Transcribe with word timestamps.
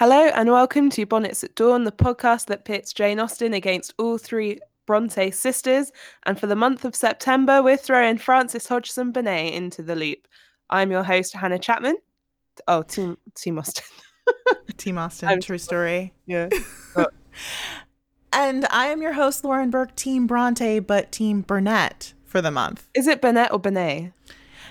Hello 0.00 0.30
and 0.34 0.50
welcome 0.50 0.88
to 0.88 1.04
Bonnets 1.04 1.44
at 1.44 1.54
Dawn, 1.54 1.84
the 1.84 1.92
podcast 1.92 2.46
that 2.46 2.64
pits 2.64 2.94
Jane 2.94 3.20
Austen 3.20 3.52
against 3.52 3.92
all 3.98 4.16
three 4.16 4.58
Bronte 4.86 5.30
sisters. 5.30 5.92
And 6.24 6.40
for 6.40 6.46
the 6.46 6.56
month 6.56 6.86
of 6.86 6.96
September, 6.96 7.62
we're 7.62 7.76
throwing 7.76 8.16
Frances 8.16 8.66
Hodgson 8.66 9.12
Burnett 9.12 9.52
into 9.52 9.82
the 9.82 9.94
loop. 9.94 10.26
I'm 10.70 10.90
your 10.90 11.02
host, 11.02 11.34
Hannah 11.34 11.58
Chapman. 11.58 11.96
Oh, 12.66 12.80
Team 12.80 13.18
Team 13.36 13.58
Austen. 13.58 13.84
Team 14.78 14.96
Austen, 14.96 15.28
I'm- 15.28 15.40
true 15.42 15.58
story. 15.58 16.14
Yeah. 16.24 16.48
And 18.32 18.64
I 18.70 18.86
am 18.86 19.02
your 19.02 19.12
host, 19.12 19.44
Lauren 19.44 19.68
Burke, 19.68 19.94
Team 19.96 20.26
Bronte, 20.26 20.78
but 20.78 21.12
Team 21.12 21.42
Burnett 21.42 22.14
for 22.24 22.40
the 22.40 22.50
month. 22.50 22.88
Is 22.94 23.06
it 23.06 23.20
Burnett 23.20 23.52
or 23.52 23.58
Burnett? 23.58 24.12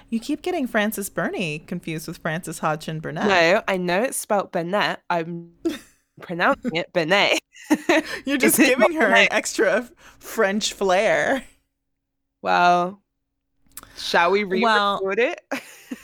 You 0.10 0.20
keep 0.20 0.41
getting 0.41 0.66
Frances 0.68 1.10
Burney 1.10 1.60
confused 1.60 2.07
with 2.07 2.18
Frances 2.18 2.60
Hodgson 2.60 3.00
Burnett. 3.00 3.28
No, 3.28 3.62
I 3.68 3.78
know 3.78 4.02
it's 4.02 4.18
spelled 4.18 4.52
Burnett. 4.52 5.02
I'm 5.10 5.52
pronouncing 6.21 6.75
it 6.75 6.92
Burnett. 6.93 7.39
You're 8.25 8.38
just 8.39 8.57
giving 8.57 8.93
her 8.93 9.07
an 9.07 9.28
extra 9.32 9.88
French 10.19 10.74
flair. 10.74 11.43
Well, 12.42 13.02
shall 13.97 14.32
we 14.32 14.43
Well- 14.46 15.00
re-record 15.04 15.19
it? 15.19 15.42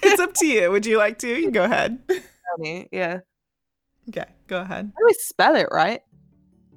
It's 0.04 0.20
up 0.20 0.34
to 0.36 0.48
you. 0.48 0.72
Would 0.72 0.86
you 0.86 0.98
like 0.98 1.20
to? 1.20 1.28
You 1.28 1.44
can 1.44 1.52
go 1.52 1.64
ahead. 1.64 2.00
yeah. 2.92 3.20
Okay, 4.10 4.26
go 4.48 4.62
ahead. 4.62 4.92
I 4.96 5.02
always 5.02 5.18
spell 5.24 5.56
it 5.56 5.68
right. 5.72 6.02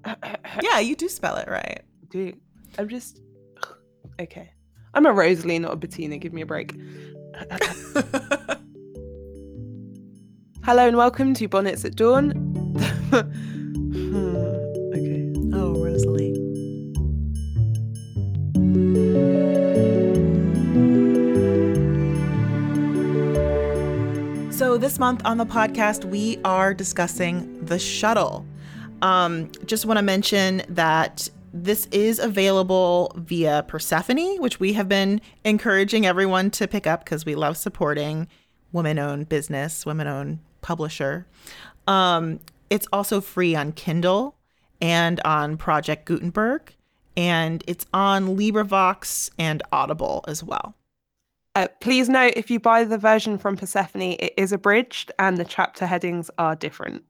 Yeah, 0.63 0.79
you 0.79 0.97
do 0.97 1.09
spell 1.09 1.37
it 1.37 1.49
right. 1.49 1.83
do. 2.11 2.33
I'm 2.79 2.89
just 2.89 3.21
okay. 4.21 4.51
I'm 4.95 5.05
a 5.07 5.13
Rosalie, 5.13 5.59
not 5.59 5.73
a 5.73 5.77
Bettina. 5.77 6.17
Give 6.19 6.33
me 6.33 6.41
a 6.43 6.47
break. 6.47 6.75
Hello 10.65 10.89
and 10.89 10.97
welcome 10.97 11.35
to 11.35 11.47
Bonnets 11.47 11.85
at 11.85 11.95
Dawn. 11.95 12.33
Okay. 14.91 15.33
oh, 15.55 15.75
Rosalie. 15.83 16.35
So, 24.53 24.77
this 24.77 24.99
month 24.99 25.23
on 25.25 25.39
the 25.39 25.47
podcast, 25.47 26.05
we 26.05 26.39
are 26.45 26.75
discussing 26.75 27.65
the 27.65 27.79
shuttle. 27.79 28.45
Um, 29.03 29.51
just 29.65 29.87
want 29.87 29.99
to 29.99 30.03
mention 30.03 30.63
that 30.69 31.29
this 31.53 31.87
is 31.87 32.19
available 32.19 33.13
via 33.17 33.65
Persephone, 33.67 34.41
which 34.41 34.61
we 34.61 34.75
have 34.75 34.89
been 34.89 35.21
encouraging 35.45 36.07
everyone 36.07 36.51
to 36.53 36.67
pick 36.69 36.87
up 36.87 37.05
because 37.05 37.25
we 37.25 37.35
love 37.35 37.57
supporting 37.57 38.29
women 38.73 38.99
owned 38.99 39.29
business, 39.29 39.87
women 39.87 40.07
owned 40.07 40.39
publisher. 40.61 41.27
Um, 41.87 42.41
it's 42.71 42.87
also 42.93 43.21
free 43.21 43.55
on 43.55 43.73
Kindle 43.73 44.37
and 44.81 45.21
on 45.25 45.57
Project 45.57 46.05
Gutenberg, 46.05 46.75
and 47.17 47.65
it's 47.67 47.87
on 47.93 48.37
LibriVox 48.37 49.31
and 49.39 49.63
Audible 49.73 50.25
as 50.29 50.45
well. 50.45 50.75
Uh, 51.55 51.67
please 51.81 52.09
note 52.09 52.35
if 52.37 52.51
you 52.51 52.61
buy 52.61 52.85
the 52.85 52.99
version 52.99 53.39
from 53.39 53.57
Persephone, 53.57 54.17
it 54.21 54.33
is 54.37 54.53
abridged 54.53 55.11
and 55.19 55.39
the 55.39 55.45
chapter 55.45 55.87
headings 55.87 56.31
are 56.39 56.55
different. 56.55 57.05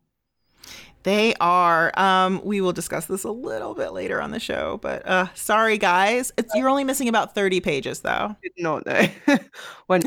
They 1.09 1.33
are. 1.41 1.99
Um, 1.99 2.43
we 2.45 2.61
will 2.61 2.75
discuss 2.75 3.07
this 3.07 3.25
a 3.25 3.31
little 3.31 3.73
bit 3.73 3.95
later 3.95 4.21
on 4.21 4.31
the 4.31 4.39
show, 4.39 4.79
but 4.83 5.09
uh, 5.09 5.29
sorry 5.33 5.79
guys, 5.79 6.33
it's 6.37 6.55
you're 6.55 6.69
only 6.69 6.85
missing 6.85 7.09
about 7.09 7.35
thirty 7.35 7.61
pages 7.61 8.01
though. 8.01 8.37
Did 8.43 8.53
not 8.59 8.85
know. 8.85 9.09
when 9.87 10.03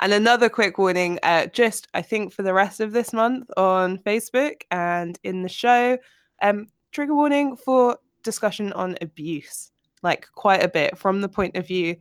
and 0.00 0.12
another 0.12 0.48
quick 0.48 0.76
warning, 0.76 1.20
uh, 1.22 1.46
just 1.46 1.86
I 1.94 2.02
think 2.02 2.32
for 2.32 2.42
the 2.42 2.52
rest 2.52 2.80
of 2.80 2.90
this 2.90 3.12
month 3.12 3.48
on 3.56 3.96
Facebook 3.98 4.62
and 4.72 5.20
in 5.22 5.44
the 5.44 5.48
show, 5.48 5.98
um, 6.42 6.66
trigger 6.90 7.14
warning 7.14 7.54
for 7.54 7.96
discussion 8.24 8.72
on 8.72 8.96
abuse, 9.00 9.70
like 10.02 10.26
quite 10.34 10.64
a 10.64 10.68
bit 10.68 10.98
from 10.98 11.20
the 11.20 11.28
point 11.28 11.56
of 11.56 11.68
view 11.68 11.94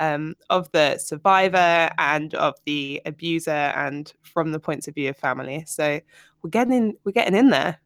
um, 0.00 0.34
of 0.50 0.70
the 0.72 0.98
survivor 0.98 1.90
and 1.98 2.34
of 2.34 2.54
the 2.64 3.00
abuser, 3.06 3.50
and 3.50 4.12
from 4.22 4.52
the 4.52 4.60
points 4.60 4.88
of 4.88 4.94
view 4.94 5.10
of 5.10 5.16
family. 5.16 5.64
So 5.66 6.00
we're 6.42 6.50
getting 6.50 6.72
in, 6.72 6.96
we're 7.04 7.12
getting 7.12 7.34
in 7.34 7.50
there. 7.50 7.78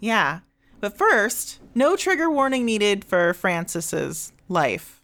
Yeah, 0.00 0.40
but 0.80 0.96
first, 0.96 1.60
no 1.74 1.96
trigger 1.96 2.30
warning 2.30 2.64
needed 2.64 3.04
for 3.04 3.34
Frances's 3.34 4.32
life. 4.48 5.02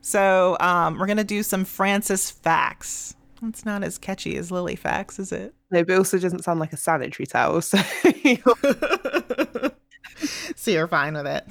So 0.00 0.56
um, 0.60 0.98
we're 0.98 1.06
gonna 1.06 1.24
do 1.24 1.42
some 1.42 1.64
Frances 1.64 2.30
facts. 2.30 3.14
It's 3.42 3.64
not 3.64 3.84
as 3.84 3.98
catchy 3.98 4.36
as 4.36 4.50
Lily 4.50 4.76
facts, 4.76 5.18
is 5.18 5.32
it? 5.32 5.54
No, 5.70 5.84
but 5.84 5.92
it 5.92 5.98
also 5.98 6.18
doesn't 6.18 6.44
sound 6.44 6.60
like 6.60 6.72
a 6.72 6.76
sanitary 6.76 7.26
towel. 7.26 7.60
So 7.60 7.78
so 10.64 10.70
you're 10.70 10.88
fine 10.88 11.14
with 11.14 11.26
it. 11.26 11.44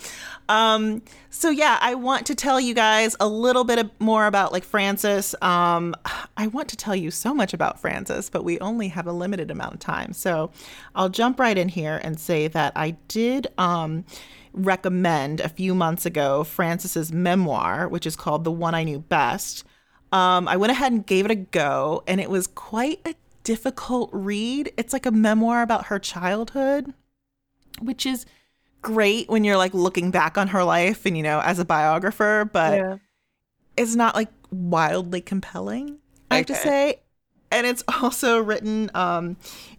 Um, 0.50 1.04
so 1.30 1.50
yeah, 1.50 1.78
I 1.80 1.94
want 1.96 2.26
to 2.26 2.36
tell 2.36 2.60
you 2.60 2.74
guys 2.74 3.16
a 3.20 3.28
little 3.28 3.64
bit 3.64 3.90
more 4.00 4.26
about 4.26 4.52
like 4.52 4.64
Frances. 4.64 5.36
Um, 5.42 5.96
I 6.36 6.48
want 6.48 6.68
to 6.70 6.76
tell 6.76 6.96
you 6.96 7.12
so 7.12 7.34
much 7.34 7.54
about 7.54 7.80
Frances, 7.80 8.30
but 8.30 8.44
we 8.44 8.60
only 8.60 8.88
have 8.90 9.06
a 9.06 9.14
limited 9.14 9.52
amount 9.52 9.76
of 9.76 9.80
time. 9.80 10.14
So 10.14 10.52
I'll 10.96 11.10
jump 11.10 11.40
right 11.40 11.58
in 11.58 11.70
here 11.70 12.00
and 12.04 12.20
say 12.20 12.48
that 12.50 12.74
I 12.76 12.92
did 13.08 13.48
um, 13.58 14.04
recommend 14.52 15.42
a 15.42 15.50
few 15.50 15.76
months 15.76 16.06
ago 16.06 16.44
Frances's 16.44 17.12
memoir, 17.12 17.88
which 17.88 18.08
is 18.08 18.16
called 18.16 18.44
The 18.44 18.52
One 18.52 18.74
I 18.74 18.84
Knew 18.84 19.00
Best. 19.00 19.64
Um, 20.12 20.48
I 20.48 20.58
went 20.58 20.72
ahead 20.72 20.92
and 20.92 21.06
gave 21.06 21.26
it 21.26 21.32
a 21.32 21.36
go, 21.36 22.04
and 22.08 22.20
it 22.20 22.30
was 22.30 22.48
quite 22.48 23.00
a 23.06 23.16
difficult 23.44 24.10
read. 24.12 24.72
It's 24.78 24.94
like 24.94 25.06
a 25.06 25.12
memoir 25.12 25.62
about 25.62 25.88
her 25.88 26.00
childhood, 26.00 26.94
which 27.80 28.06
is 28.06 28.26
great 28.84 29.28
when 29.30 29.44
you're 29.44 29.58
like 29.58 29.74
looking 29.74 30.12
back 30.12 30.38
on 30.38 30.50
her 30.50 30.64
life 30.64 31.06
and 31.06 31.18
you 31.18 31.24
know 31.24 31.40
as 31.40 31.58
a 31.58 31.66
biographer 31.66 32.48
but 32.54 32.74
yeah. 32.78 32.98
it's 33.78 33.96
not 33.96 34.14
like 34.14 34.30
wildly 34.52 35.22
compelling 35.22 35.98
i 36.30 36.38
have 36.38 36.46
to 36.46 36.54
say 36.56 37.00
and 37.52 37.66
it's 37.66 37.84
also 38.02 38.38
written 38.40 38.92
um 38.94 39.36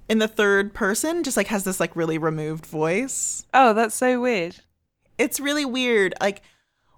in 0.09 0.19
the 0.19 0.27
third 0.29 0.75
person 0.75 1.23
just 1.23 1.37
like 1.37 1.47
has 1.47 1.65
this 1.65 1.79
like 1.81 1.95
really 1.95 2.19
removed 2.19 2.67
voice 2.67 3.47
Oh, 3.55 3.73
that's 3.75 3.95
so 3.95 4.21
weird. 4.21 4.57
it's 5.19 5.39
really 5.39 5.65
weird 5.65 6.15
like 6.21 6.43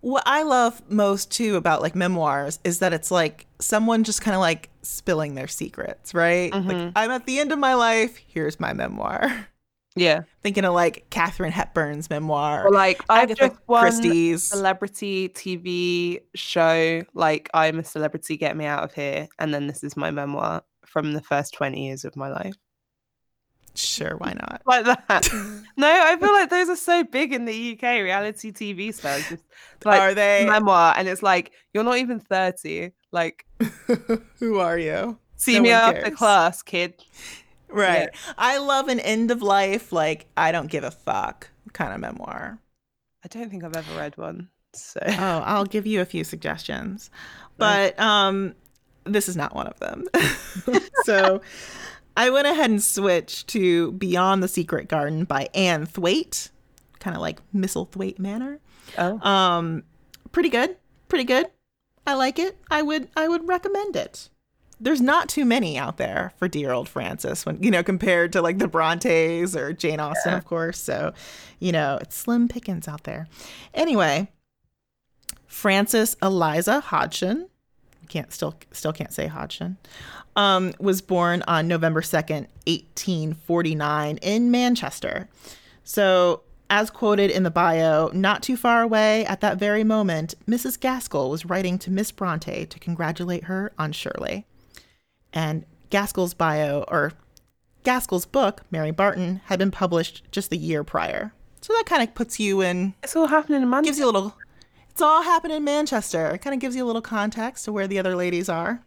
what 0.01 0.23
i 0.27 0.43
love 0.45 0.81
most 0.89 1.31
too 1.33 1.57
about 1.57 1.83
like 1.83 1.95
memoirs 1.97 2.61
is 2.65 2.79
that 2.79 2.93
it's 2.93 3.11
like 3.11 3.47
someone 3.59 4.05
just 4.05 4.21
kind 4.23 4.35
of 4.37 4.41
like 4.41 4.69
spilling 4.83 5.35
their 5.35 5.49
secrets 5.49 6.15
right 6.15 6.53
like 6.53 6.63
Mhm. 6.77 6.93
i'm 6.95 7.11
at 7.11 7.27
the 7.27 7.41
end 7.41 7.51
of 7.51 7.59
my 7.59 7.75
life 7.75 8.17
here's 8.29 8.61
my 8.61 8.73
memoir 8.73 9.49
Yeah. 9.97 10.23
thinking 10.43 10.65
of 10.65 10.75
like 10.75 11.07
Katharine 11.11 11.53
Hepburn's 11.53 12.09
memoir, 12.11 12.67
Or 12.67 12.71
like 12.71 13.03
I've 13.09 13.31
Agatha 13.31 13.49
just 13.49 13.61
won 13.67 13.81
Christie's. 13.83 14.43
celebrity 14.45 15.29
TV 15.31 16.21
show. 16.35 17.03
Like 17.15 17.49
I'm 17.55 17.79
a 17.79 17.85
celebrity, 17.85 18.37
get 18.37 18.57
me 18.57 18.67
out 18.67 18.85
of 18.85 18.93
here. 18.95 19.27
And 19.39 19.53
then 19.55 19.67
this 19.67 19.83
is 19.83 19.97
my 19.97 20.11
memoir 20.11 20.63
from 20.87 21.13
the 21.15 21.23
first 21.23 21.55
20 21.55 21.87
years 21.87 22.05
of 22.05 22.15
my 22.15 22.29
life. 22.29 22.55
Sure, 23.75 24.17
why 24.17 24.33
not? 24.33 24.63
Like 24.67 24.85
that. 24.87 25.29
no, 25.77 25.87
I 25.87 26.17
feel 26.17 26.33
like 26.33 26.49
those 26.49 26.71
are 26.71 26.77
so 26.77 27.05
big 27.05 27.33
in 27.35 27.45
the 27.45 27.73
UK 27.73 27.83
reality 28.03 28.51
TV 28.51 28.93
stars. 28.95 29.29
Just 29.29 29.45
like 29.85 30.01
Are 30.01 30.15
they? 30.15 30.47
memoir, 30.49 30.95
and 30.97 31.07
it's 31.09 31.23
like 31.23 31.53
you're 31.75 31.85
not 31.85 31.99
even 31.99 32.19
30. 32.21 32.93
Like 33.13 33.45
Who 34.39 34.59
are 34.61 34.79
you? 34.79 35.19
see 35.37 35.57
No 35.57 35.63
me 35.63 35.71
after 35.73 36.11
class, 36.11 36.63
kid. 36.63 36.95
Right. 37.69 38.09
I 38.39 38.59
love 38.59 38.89
an 38.89 39.01
end 39.01 39.31
of 39.31 39.43
life, 39.43 39.93
like 39.93 40.27
I 40.37 40.53
don't 40.53 40.71
give 40.71 40.85
a 40.85 40.91
fuck 40.91 41.51
kind 41.73 41.93
of 41.93 42.01
memoir. 42.01 42.59
I 43.25 43.29
don't 43.29 43.51
think 43.51 43.65
I've 43.65 43.77
ever 43.77 43.99
read 43.99 44.17
one. 44.17 44.49
So 44.73 45.01
Oh, 45.07 45.43
I'll 45.45 45.65
give 45.65 45.87
you 45.87 46.01
a 46.01 46.05
few 46.05 46.23
suggestions, 46.23 47.11
but 47.59 47.99
um, 47.99 48.55
this 49.05 49.29
is 49.29 49.37
not 49.37 49.55
one 49.55 49.67
of 49.67 49.79
them. 49.81 50.05
so 51.05 51.41
I 52.17 52.31
went 52.31 52.47
ahead 52.47 52.71
and 52.71 52.83
switched 52.83 53.49
to 53.49 53.93
Beyond 53.93 54.43
the 54.43 54.49
Secret 54.49 54.89
Garden 54.89 55.25
by 55.25 55.49
Anne 55.55 55.87
Thwaite, 55.87 56.51
kind 57.01 57.17
of 57.17 57.23
like 57.23 57.41
Misselthwaite 57.55 58.19
Manor. 58.19 58.61
oh. 58.99 59.19
Um, 59.21 59.83
pretty 60.33 60.49
good, 60.51 60.77
pretty 61.09 61.25
good. 61.25 61.47
I 62.07 62.15
like 62.15 62.39
it. 62.39 62.57
I 62.71 62.83
would, 62.83 63.09
I 63.17 63.27
would 63.29 63.49
recommend 63.49 63.97
it. 63.97 64.31
There's 64.79 65.01
not 65.01 65.29
too 65.29 65.45
many 65.45 65.79
out 65.79 65.97
there 65.97 66.33
for 66.37 66.49
dear 66.49 66.73
old 66.73 66.89
Frances 66.89 67.47
when 67.47 67.63
you 67.63 67.71
know 67.71 67.83
compared 67.83 68.33
to 68.35 68.43
like 68.43 68.59
the 68.59 68.69
Brontes 68.69 69.57
or 69.57 69.73
Jane 69.73 70.01
Austen, 70.01 70.35
of 70.35 70.45
course. 70.45 70.79
So, 70.79 71.15
you 71.59 71.73
know, 71.73 71.99
it's 72.01 72.17
slim 72.17 72.47
pickings 72.47 72.87
out 72.87 73.05
there. 73.05 73.27
Anyway, 73.73 74.29
Frances 75.47 76.17
Eliza 76.23 76.81
Hodgson, 76.81 77.49
can't 78.09 78.33
still 78.33 78.55
still 78.73 78.93
can't 78.93 79.13
say 79.13 79.27
Hodgson, 79.27 79.79
um, 80.37 80.75
was 80.79 81.01
born 81.01 81.43
on 81.49 81.67
November 81.67 82.03
second, 82.03 82.49
eighteen 82.67 83.33
forty 83.33 83.75
nine, 83.75 84.19
in 84.19 84.51
Manchester. 84.51 85.29
So, 85.85 86.43
as 86.69 86.91
quoted 86.91 87.31
in 87.31 87.45
the 87.45 87.51
bio, 87.51 88.11
not 88.13 88.43
too 88.43 88.57
far 88.57 88.83
away 88.83 89.25
at 89.25 89.41
that 89.41 89.57
very 89.57 89.85
moment, 89.85 90.35
Mrs. 90.47 90.79
Gaskell 90.79 91.31
was 91.31 91.47
writing 91.47 91.79
to 91.79 91.91
Miss 91.91 92.11
Bronte 92.11 92.67
to 92.67 92.79
congratulate 92.79 93.45
her 93.45 93.73
on 93.79 93.93
Shirley. 93.93 94.45
And 95.37 95.67
Gaskell's 95.91 96.33
bio, 96.33 96.87
or 96.89 97.13
Gaskell's 97.85 98.25
book, 98.25 98.63
Mary 98.71 98.91
Barton, 98.91 99.43
had 99.45 99.59
been 99.59 99.71
published 99.71 100.23
just 100.33 100.49
the 100.49 100.57
year 100.57 100.83
prior. 100.83 101.35
So 101.61 101.75
that 101.75 101.85
kind 101.85 102.03
of 102.03 102.15
puts 102.15 102.41
you 102.41 102.63
in, 102.63 102.95
It's 103.03 103.15
all 103.15 103.27
happening 103.27 103.61
in 103.61 103.69
Manchester. 103.69 103.91
gives 103.91 103.99
you 103.99 104.07
a 104.07 104.13
little, 104.13 104.35
it's 104.89 105.03
all 105.03 105.23
happening 105.23 105.59
in 105.59 105.65
Manchester. 105.65 106.29
It 106.31 106.39
kind 106.39 106.55
of 106.55 106.61
gives 106.61 106.75
you 106.75 106.83
a 106.83 106.87
little 106.87 107.03
context 107.03 107.67
to 107.67 107.73
where 107.73 107.87
the 107.87 107.99
other 107.99 108.17
ladies 108.17 108.49
are. 108.49 108.83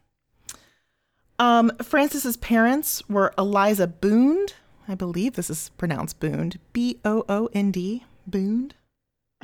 Um, 1.37 1.71
Frances's 1.83 2.35
parents 2.35 3.07
were 3.07 3.31
Eliza 3.37 3.87
Boond. 3.87 4.53
I 4.87 4.95
believe 4.95 5.35
this 5.35 5.51
is 5.51 5.69
pronounced 5.77 6.19
Boond. 6.19 6.57
B 6.73 6.97
O 7.05 7.23
O 7.29 7.47
N 7.53 7.69
D. 7.69 8.05
Boond. 8.27 8.71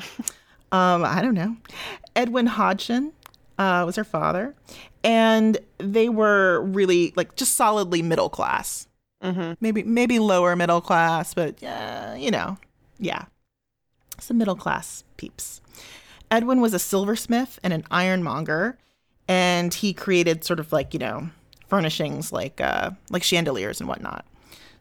um, 0.71 1.05
I 1.05 1.21
don't 1.21 1.35
know. 1.35 1.57
Edwin 2.15 2.47
Hodgson 2.47 3.13
uh, 3.57 3.83
was 3.85 3.95
her 3.95 4.03
father, 4.03 4.55
and 5.05 5.59
they 5.77 6.09
were 6.09 6.61
really 6.61 7.13
like 7.15 7.35
just 7.35 7.53
solidly 7.53 8.01
middle 8.01 8.29
class. 8.29 8.87
hmm 9.21 9.53
Maybe 9.61 9.83
maybe 9.83 10.19
lower 10.19 10.55
middle 10.55 10.81
class, 10.81 11.33
but 11.33 11.63
uh, 11.63 12.15
you 12.17 12.31
know, 12.31 12.57
yeah, 12.99 13.25
some 14.19 14.37
middle 14.37 14.55
class 14.55 15.03
peeps. 15.15 15.61
Edwin 16.31 16.59
was 16.59 16.73
a 16.73 16.79
silversmith 16.79 17.59
and 17.63 17.71
an 17.71 17.83
ironmonger, 17.91 18.77
and 19.27 19.73
he 19.73 19.93
created 19.93 20.43
sort 20.43 20.59
of 20.59 20.73
like 20.73 20.93
you 20.93 20.99
know 20.99 21.29
furnishings 21.69 22.33
like 22.33 22.59
uh, 22.59 22.89
like 23.11 23.23
chandeliers 23.23 23.79
and 23.79 23.87
whatnot. 23.87 24.25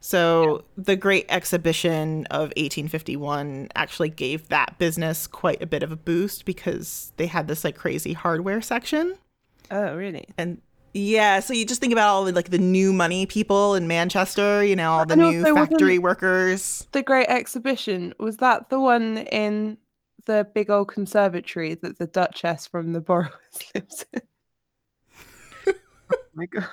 So 0.00 0.64
the 0.76 0.96
Great 0.96 1.24
Exhibition 1.30 2.26
of 2.26 2.52
1851 2.56 3.68
actually 3.74 4.10
gave 4.10 4.48
that 4.48 4.78
business 4.78 5.26
quite 5.26 5.62
a 5.62 5.66
bit 5.66 5.82
of 5.82 5.90
a 5.92 5.96
boost 5.96 6.44
because 6.44 7.12
they 7.16 7.26
had 7.26 7.48
this 7.48 7.64
like 7.64 7.76
crazy 7.76 8.12
hardware 8.12 8.60
section. 8.60 9.16
Oh, 9.74 9.94
really? 9.96 10.26
And 10.38 10.60
yeah, 10.92 11.40
so 11.40 11.52
you 11.52 11.66
just 11.66 11.80
think 11.80 11.92
about 11.92 12.08
all 12.08 12.24
the 12.24 12.32
like 12.32 12.50
the 12.50 12.58
new 12.58 12.92
money 12.92 13.26
people 13.26 13.74
in 13.74 13.88
Manchester, 13.88 14.64
you 14.64 14.76
know, 14.76 14.92
all 14.92 15.04
the 15.04 15.14
And 15.14 15.22
new 15.22 15.42
factory 15.54 15.98
workers. 15.98 16.86
The 16.92 17.02
Great 17.02 17.26
Exhibition 17.28 18.14
was 18.20 18.36
that 18.36 18.70
the 18.70 18.78
one 18.80 19.18
in 19.18 19.76
the 20.26 20.46
big 20.54 20.70
old 20.70 20.88
conservatory 20.88 21.74
that 21.74 21.98
the 21.98 22.06
Duchess 22.06 22.66
from 22.68 22.92
the 22.92 23.00
Borrowers 23.00 23.32
lives 23.74 24.06
in? 24.12 24.20
oh 25.66 26.14
my 26.34 26.46
gosh. 26.46 26.64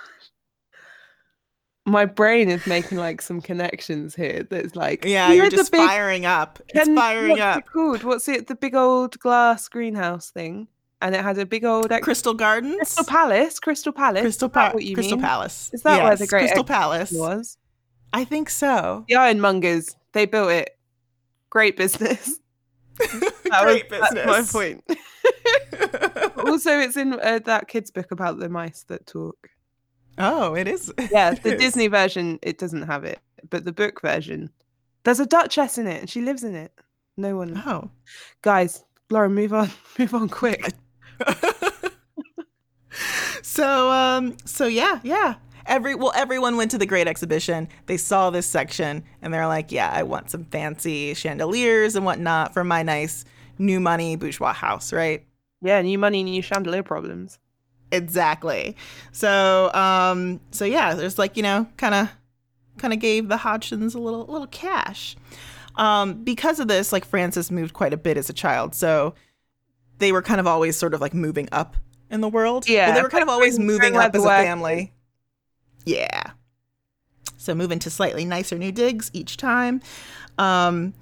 My 1.88 2.06
brain 2.06 2.48
is 2.50 2.68
making 2.68 3.00
like 3.00 3.24
some 3.24 3.42
connections 3.42 4.14
here. 4.14 4.44
That's 4.48 4.76
like 4.76 5.04
Yeah, 5.04 5.30
you 5.30 5.38
you're 5.42 5.50
just 5.50 5.72
big- 5.72 5.82
firing 5.86 6.26
up. 6.28 6.60
It's 6.70 6.86
Can- 6.86 6.96
firing 6.96 7.32
what's 7.32 7.42
up. 7.42 7.58
It 7.58 7.66
called? 7.66 8.04
What's 8.04 8.28
it? 8.28 8.46
The 8.48 8.56
big 8.56 8.76
old 8.76 9.18
glass 9.20 9.68
greenhouse 9.68 10.30
thing, 10.30 10.68
and 11.02 11.16
it 11.16 11.22
had 11.22 11.38
a 11.38 11.46
big 11.46 11.66
old 11.66 11.92
ex- 11.92 12.04
Crystal 12.04 12.34
Gardens, 12.34 12.78
Crystal 12.78 13.04
Palace. 13.06 13.60
Crystal 13.60 13.92
Palace. 13.94 14.22
Crystal, 14.22 14.48
Is 14.48 14.54
that 14.54 14.72
pa- 14.72 14.74
what 14.74 14.84
you 14.84 14.96
Crystal 14.96 15.18
mean? 15.18 15.26
Palace. 15.26 15.70
Is 15.74 15.82
that 15.84 16.04
where 16.04 16.16
the 16.16 16.28
Great 16.28 16.42
Crystal 16.42 16.62
Exhibition 16.62 16.82
Palace 16.82 17.12
was? 17.12 17.58
I 18.14 18.26
think 18.26 18.50
so. 18.50 19.06
The 19.08 19.16
Ironmongers. 19.16 19.96
They 20.14 20.26
built 20.26 20.52
it. 20.52 20.78
Great 21.50 21.78
business. 21.78 22.40
That 23.00 23.64
Great 23.64 23.90
was, 23.90 24.00
business. 24.12 24.54
My 24.54 24.60
point. 24.60 24.84
also, 26.46 26.80
it's 26.80 26.98
in 26.98 27.14
uh, 27.14 27.40
that 27.46 27.68
kid's 27.68 27.90
book 27.92 28.12
about 28.12 28.40
the 28.40 28.48
mice 28.50 28.84
that 28.84 29.06
talk. 29.08 29.50
oh, 30.18 30.54
it 30.56 30.68
is. 30.68 30.94
Yeah, 31.12 31.34
the 31.34 31.56
is. 31.56 31.60
Disney 31.60 31.88
version 31.88 32.38
it 32.42 32.58
doesn't 32.58 32.84
have 32.84 33.04
it, 33.04 33.20
but 33.50 33.66
the 33.66 33.72
book 33.72 34.02
version, 34.02 34.50
there's 35.04 35.20
a 35.20 35.26
duchess 35.26 35.78
in 35.78 35.88
it, 35.88 36.00
and 36.02 36.10
she 36.10 36.22
lives 36.22 36.44
in 36.44 36.54
it. 36.56 36.72
No 37.18 37.36
one, 37.38 37.62
Oh. 37.66 37.90
guys, 38.42 38.84
Lauren, 39.10 39.34
move 39.34 39.54
on, 39.54 39.70
move 40.00 40.14
on 40.14 40.30
quick. 40.30 40.72
So 43.44 43.92
um 43.92 44.38
so 44.46 44.68
yeah 44.68 45.00
yeah. 45.04 45.36
Every 45.66 45.96
well 45.96 46.12
everyone 46.16 46.58
went 46.58 46.72
to 46.72 46.78
the 46.78 46.86
great 46.86 47.08
exhibition. 47.08 47.68
They 47.86 47.98
saw 47.98 48.30
this 48.30 48.46
section 48.46 49.04
and 49.22 49.34
they're 49.34 49.48
like 49.48 49.72
yeah 49.72 49.90
i 49.94 50.04
want 50.04 50.30
some 50.30 50.46
fancy 50.46 51.14
chandeliers 51.14 51.96
and 51.96 52.06
whatnot 52.06 52.54
for 52.54 52.64
my 52.64 52.84
nice 52.84 53.26
new 53.58 53.80
money 53.80 54.16
bourgeois 54.16 54.54
house 54.54 54.92
right? 54.94 55.26
Yeah, 55.62 55.82
new 55.82 55.98
money, 56.00 56.24
new 56.24 56.42
chandelier 56.42 56.84
problems. 56.84 57.40
exactly. 57.92 58.76
So 59.12 59.72
um 59.74 60.40
so 60.52 60.66
yeah 60.66 60.94
there's 60.96 61.20
like 61.20 61.38
you 61.38 61.44
know 61.44 61.68
kind 61.78 61.96
of 61.96 62.10
kind 62.78 62.94
of 62.94 63.00
gave 63.00 63.28
the 63.30 63.38
hodgsons 63.38 63.96
a 63.96 64.00
little 64.00 64.26
little 64.26 64.48
cash. 64.48 65.16
Um 65.76 66.24
because 66.24 66.60
of 66.60 66.68
this 66.68 66.92
like 66.92 67.06
frances 67.06 67.52
moved 67.52 67.74
quite 67.74 67.94
a 67.94 67.98
bit 67.98 68.18
as 68.18 68.30
a 68.30 68.34
child. 68.34 68.76
So 68.76 69.14
they 70.02 70.12
were 70.12 70.22
kind 70.22 70.40
of 70.40 70.48
always 70.48 70.76
sort 70.76 70.94
of 70.94 71.00
like 71.00 71.14
moving 71.14 71.48
up 71.52 71.78
in 72.10 72.20
the 72.20 72.28
world. 72.28 72.68
Yeah, 72.68 72.88
well, 72.88 72.96
they 72.96 73.02
were 73.02 73.10
kind 73.10 73.24
of 73.24 73.30
always 73.30 73.58
moving 73.58 73.96
up 73.96 74.14
as 74.14 74.26
a 74.26 74.28
family. 74.28 74.92
Yeah. 75.86 76.32
So 77.38 77.56
moving 77.56 77.80
to 77.80 77.90
slightly 77.90 78.26
nicer 78.26 78.58
new 78.58 78.72
digs 78.72 79.10
each 79.14 79.38
time. 79.38 79.82
Um 80.38 80.94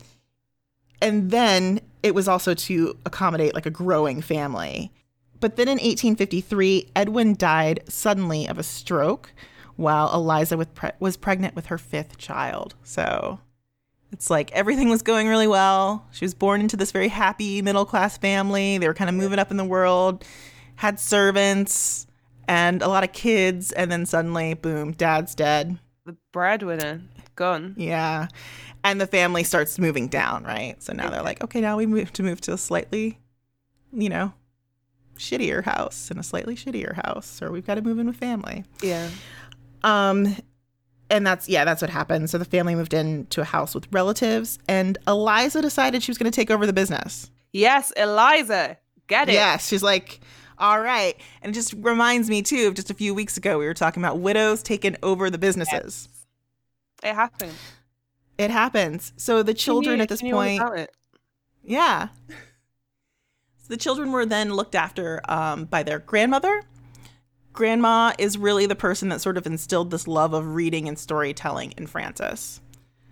and 1.02 1.32
then 1.32 1.82
it 2.04 2.14
was 2.14 2.28
also 2.28 2.54
to 2.54 2.98
accommodate 3.06 3.54
like 3.54 3.66
a 3.66 3.72
growing 3.72 4.22
family. 4.22 4.92
But 5.40 5.56
then 5.56 5.68
in 5.68 5.76
1853, 5.76 6.92
Edwin 6.96 7.36
died 7.36 7.82
suddenly 7.88 8.48
of 8.48 8.58
a 8.58 8.64
stroke 8.64 9.34
while 9.78 10.14
Eliza 10.14 10.58
pre- 10.66 10.92
was 11.00 11.16
pregnant 11.16 11.56
with 11.56 11.68
her 11.68 11.78
fifth 11.78 12.18
child. 12.18 12.76
So 12.84 13.40
it's 14.12 14.30
like 14.30 14.52
everything 14.52 14.90
was 14.90 15.02
going 15.02 15.28
really 15.28 15.48
well. 15.48 16.08
She 16.12 16.26
was 16.26 16.34
born 16.34 16.62
into 16.62 16.76
this 16.76 16.92
very 16.92 17.10
happy 17.10 17.62
middle 17.62 17.86
class 17.86 18.18
family. 18.18 18.78
They 18.78 18.88
were 18.88 18.94
kind 18.94 19.10
of 19.10 19.16
moving 19.16 19.40
up 19.40 19.52
in 19.52 19.58
the 19.58 19.66
world, 19.66 20.26
had 20.76 21.00
servants 21.00 22.08
and 22.48 22.82
a 22.82 22.88
lot 22.88 23.04
of 23.04 23.12
kids. 23.12 23.72
And 23.72 23.92
then 23.92 24.06
suddenly, 24.06 24.56
boom, 24.56 24.94
dad's 24.94 25.36
dead. 25.36 25.78
The 26.06 26.18
breadwinner 26.32 27.02
gone. 27.36 27.76
Yeah. 27.78 28.28
And 28.84 29.00
the 29.00 29.08
family 29.08 29.44
starts 29.44 29.78
moving 29.78 30.08
down, 30.08 30.44
right? 30.44 30.82
So 30.82 30.94
now 30.94 31.10
they're 31.10 31.22
like, 31.22 31.44
okay, 31.44 31.62
now 31.62 31.78
we 31.78 31.86
move 31.86 32.12
to 32.14 32.24
move 32.24 32.42
to 32.42 32.54
a 32.54 32.58
slightly, 32.58 33.20
you 33.94 34.10
know, 34.10 34.34
shittier 35.18 35.64
house 35.64 36.10
and 36.10 36.20
a 36.20 36.24
slightly 36.24 36.56
shittier 36.56 36.96
house, 36.96 37.42
or 37.42 37.52
we've 37.52 37.68
got 37.68 37.76
to 37.76 37.82
move 37.82 38.00
in 38.00 38.08
with 38.08 38.16
family. 38.16 38.64
Yeah. 38.82 39.10
Um, 39.84 40.36
and 41.10 41.26
that's 41.26 41.48
yeah, 41.50 41.66
that's 41.66 41.82
what 41.82 41.90
happened. 41.90 42.30
So 42.30 42.38
the 42.38 42.46
family 42.46 42.76
moved 42.76 42.94
into 42.94 43.42
a 43.42 43.46
house 43.46 43.74
with 43.76 43.88
relatives, 43.92 44.60
and 44.68 44.98
Eliza 45.08 45.62
decided 45.62 46.04
she 46.04 46.12
was 46.12 46.18
going 46.18 46.32
to 46.32 46.36
take 46.36 46.52
over 46.52 46.66
the 46.66 46.74
business. 46.74 47.32
Yes, 47.52 47.92
Eliza, 47.98 48.78
get 49.08 49.30
it. 49.30 49.34
Yes, 49.34 49.68
she's 49.68 49.82
like, 49.84 50.20
all 50.58 50.80
right. 50.80 51.16
And 51.42 51.52
it 51.52 51.56
just 51.56 51.74
reminds 51.74 52.30
me 52.30 52.42
too 52.42 52.68
of 52.68 52.76
just 52.76 52.90
a 52.90 52.94
few 52.94 53.14
weeks 53.14 53.38
ago 53.38 53.58
we 53.58 53.66
were 53.66 53.74
talking 53.74 54.04
about 54.04 54.20
widows 54.20 54.62
taking 54.62 54.96
over 55.02 55.30
the 55.30 55.38
businesses. 55.38 56.10
it 57.04 57.14
happened. 57.16 57.54
It 58.38 58.52
happens. 58.52 59.14
So 59.18 59.42
the 59.44 59.54
children 59.54 59.98
knew- 59.98 60.04
at 60.04 60.10
this 60.10 60.20
she 60.20 60.28
knew 60.28 60.36
all 60.36 60.42
point, 60.70 60.90
yeah. 61.64 62.10
So 62.30 63.68
the 63.68 63.78
children 63.78 64.12
were 64.12 64.26
then 64.26 64.54
looked 64.54 64.76
after 64.76 65.22
um, 65.30 65.66
by 65.66 65.84
their 65.84 66.00
grandmother. 66.00 66.64
Grandma 67.60 68.14
is 68.18 68.38
really 68.38 68.68
the 68.68 68.76
person 68.76 69.10
that 69.10 69.20
sort 69.20 69.38
of 69.38 69.46
instilled 69.46 69.92
this 69.92 70.08
love 70.08 70.34
of 70.34 70.56
reading 70.56 70.88
and 70.88 70.98
storytelling 70.98 71.74
in 71.76 71.88
Frances. 71.88 72.62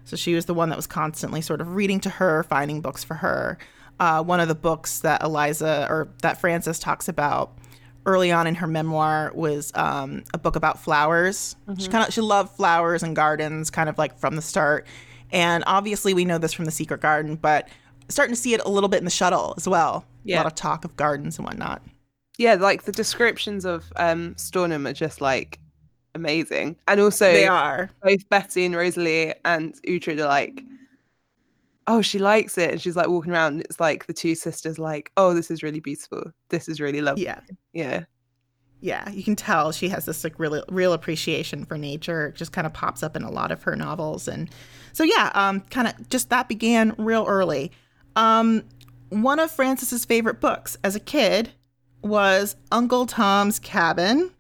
So 0.06 0.16
she 0.16 0.36
was 0.36 0.46
the 0.46 0.54
one 0.54 0.70
that 0.70 0.78
was 0.78 0.88
constantly 0.88 1.42
sort 1.42 1.60
of 1.60 1.76
reading 1.76 2.00
to 2.00 2.10
her, 2.10 2.44
finding 2.44 2.80
books 2.80 3.04
for 3.04 3.16
her. 3.16 3.58
Uh, 4.00 4.24
one 4.24 4.40
of 4.40 4.48
the 4.48 4.56
books 4.56 5.00
that 5.00 5.22
Eliza 5.22 5.86
or 5.90 6.08
that 6.22 6.40
Frances 6.40 6.80
talks 6.80 7.10
about 7.10 7.58
early 8.06 8.32
on 8.32 8.48
in 8.48 8.56
her 8.56 8.68
memoir 8.68 9.34
was 9.36 9.74
um, 9.76 10.24
a 10.34 10.38
book 10.38 10.56
about 10.56 10.82
flowers. 10.82 11.58
She 11.78 11.90
kind 11.90 12.08
of 12.08 12.14
she 12.14 12.22
loved 12.22 12.56
flowers 12.56 13.04
and 13.04 13.18
gardens, 13.18 13.70
kind 13.70 13.90
of 13.90 13.98
like 13.98 14.18
from 14.18 14.38
the 14.38 14.42
start. 14.42 14.88
And 15.30 15.62
obviously, 15.68 16.14
we 16.14 16.24
know 16.24 16.38
this 16.38 16.54
from 16.54 16.64
the 16.64 16.72
Secret 16.72 17.02
Garden, 17.02 17.36
but 17.36 17.68
starting 18.08 18.34
to 18.34 18.40
see 18.40 18.54
it 18.54 18.62
a 18.64 18.70
little 18.70 18.88
bit 18.88 19.00
in 19.00 19.04
the 19.04 19.12
Shuttle 19.12 19.56
as 19.58 19.68
well. 19.68 20.06
Yeah. 20.24 20.38
A 20.38 20.40
lot 20.44 20.46
of 20.46 20.56
talk 20.56 20.86
of 20.86 20.96
gardens 20.96 21.38
and 21.38 21.46
whatnot. 21.46 21.82
Yeah, 22.38 22.56
like 22.56 22.84
the 22.84 22.92
descriptions 22.92 23.66
of 23.66 23.92
um 23.96 24.36
Stornham 24.36 24.88
are 24.88 24.94
just 24.94 25.22
like 25.22 25.60
amazing. 26.16 26.76
And 26.88 27.00
also 27.00 27.32
They 27.32 27.48
are. 27.48 27.90
both 28.04 28.28
Betty 28.30 28.66
and 28.66 28.76
Rosalie 28.76 29.34
and 29.46 29.76
Uhtred 29.88 30.20
are 30.20 30.28
like, 30.28 30.64
oh, 31.88 32.02
she 32.02 32.20
likes 32.20 32.58
it. 32.58 32.72
And 32.72 32.82
she's 32.82 32.96
like 32.96 33.08
walking 33.08 33.32
around. 33.32 33.54
And 33.54 33.62
it's 33.64 33.80
like 33.80 34.08
the 34.08 34.14
two 34.14 34.36
sisters 34.36 34.78
like, 34.80 35.12
oh, 35.18 35.34
this 35.34 35.50
is 35.52 35.64
really 35.64 35.80
beautiful. 35.80 36.32
This 36.50 36.68
is 36.68 36.80
really 36.82 37.02
lovely. 37.02 37.24
Yeah. 37.26 37.40
Yeah. 37.74 38.04
Yeah, 38.80 39.10
you 39.10 39.24
can 39.24 39.36
tell 39.36 39.72
she 39.72 39.90
has 39.90 40.06
this 40.06 40.24
like 40.24 40.38
real 40.38 40.64
real 40.70 40.94
appreciation 40.94 41.66
for 41.66 41.80
nature. 41.80 42.28
It 42.28 42.36
just 42.36 42.52
kind 42.52 42.68
of 42.68 42.74
pops 42.74 43.02
up 43.02 43.16
in 43.16 43.24
a 43.24 43.32
lot 43.32 43.50
of 43.52 43.64
her 43.64 43.76
novels, 43.76 44.28
and 44.28 44.52
so 44.94 45.04
yeah, 45.04 45.32
um, 45.34 45.62
kind 45.72 45.88
of 45.88 46.10
just 46.10 46.30
that 46.30 46.48
began 46.48 46.94
real 47.00 47.26
early. 47.28 47.72
Um, 48.16 48.64
one 49.10 49.40
of 49.40 49.50
Frances's 49.50 50.06
favorite 50.06 50.40
books 50.40 50.78
as 50.84 50.96
a 50.96 51.00
kid 51.00 51.54
was 52.02 52.56
Uncle 52.72 53.06
Tom's 53.06 53.60
Cabin. 53.60 54.32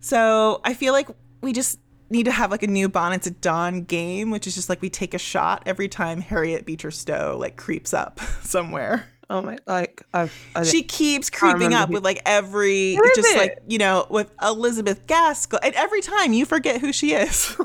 So 0.00 0.60
I 0.64 0.74
feel 0.74 0.92
like 0.92 1.08
we 1.40 1.52
just 1.52 1.78
need 2.10 2.24
to 2.24 2.32
have 2.32 2.50
like 2.50 2.62
a 2.62 2.66
new 2.66 2.88
Bonnets 2.88 3.26
at 3.26 3.40
Dawn 3.40 3.82
game, 3.82 4.30
which 4.30 4.46
is 4.46 4.54
just 4.54 4.68
like 4.68 4.82
we 4.82 4.90
take 4.90 5.14
a 5.14 5.18
shot 5.18 5.62
every 5.66 5.88
time 5.88 6.20
Harriet 6.20 6.66
Beecher 6.66 6.90
Stowe 6.90 7.36
like 7.38 7.56
creeps 7.56 7.94
up 7.94 8.20
somewhere 8.42 9.06
Oh 9.30 9.40
my, 9.40 9.58
like, 9.66 10.02
I've, 10.12 10.34
I 10.54 10.64
she 10.64 10.82
keeps 10.82 11.30
creeping 11.30 11.72
up 11.72 11.88
who- 11.88 11.94
with 11.94 12.04
like 12.04 12.20
every 12.26 12.94
just 13.14 13.34
it? 13.34 13.38
like 13.38 13.58
you 13.66 13.78
know 13.78 14.06
with 14.10 14.30
elizabeth 14.42 15.06
gaskell 15.06 15.58
and 15.62 15.74
every 15.74 16.02
time 16.02 16.34
you 16.34 16.44
forget 16.44 16.80
who 16.80 16.92
she 16.92 17.14
is 17.14 17.56
oh 17.58 17.64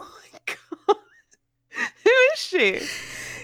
my 0.87 0.95
she? 2.37 2.79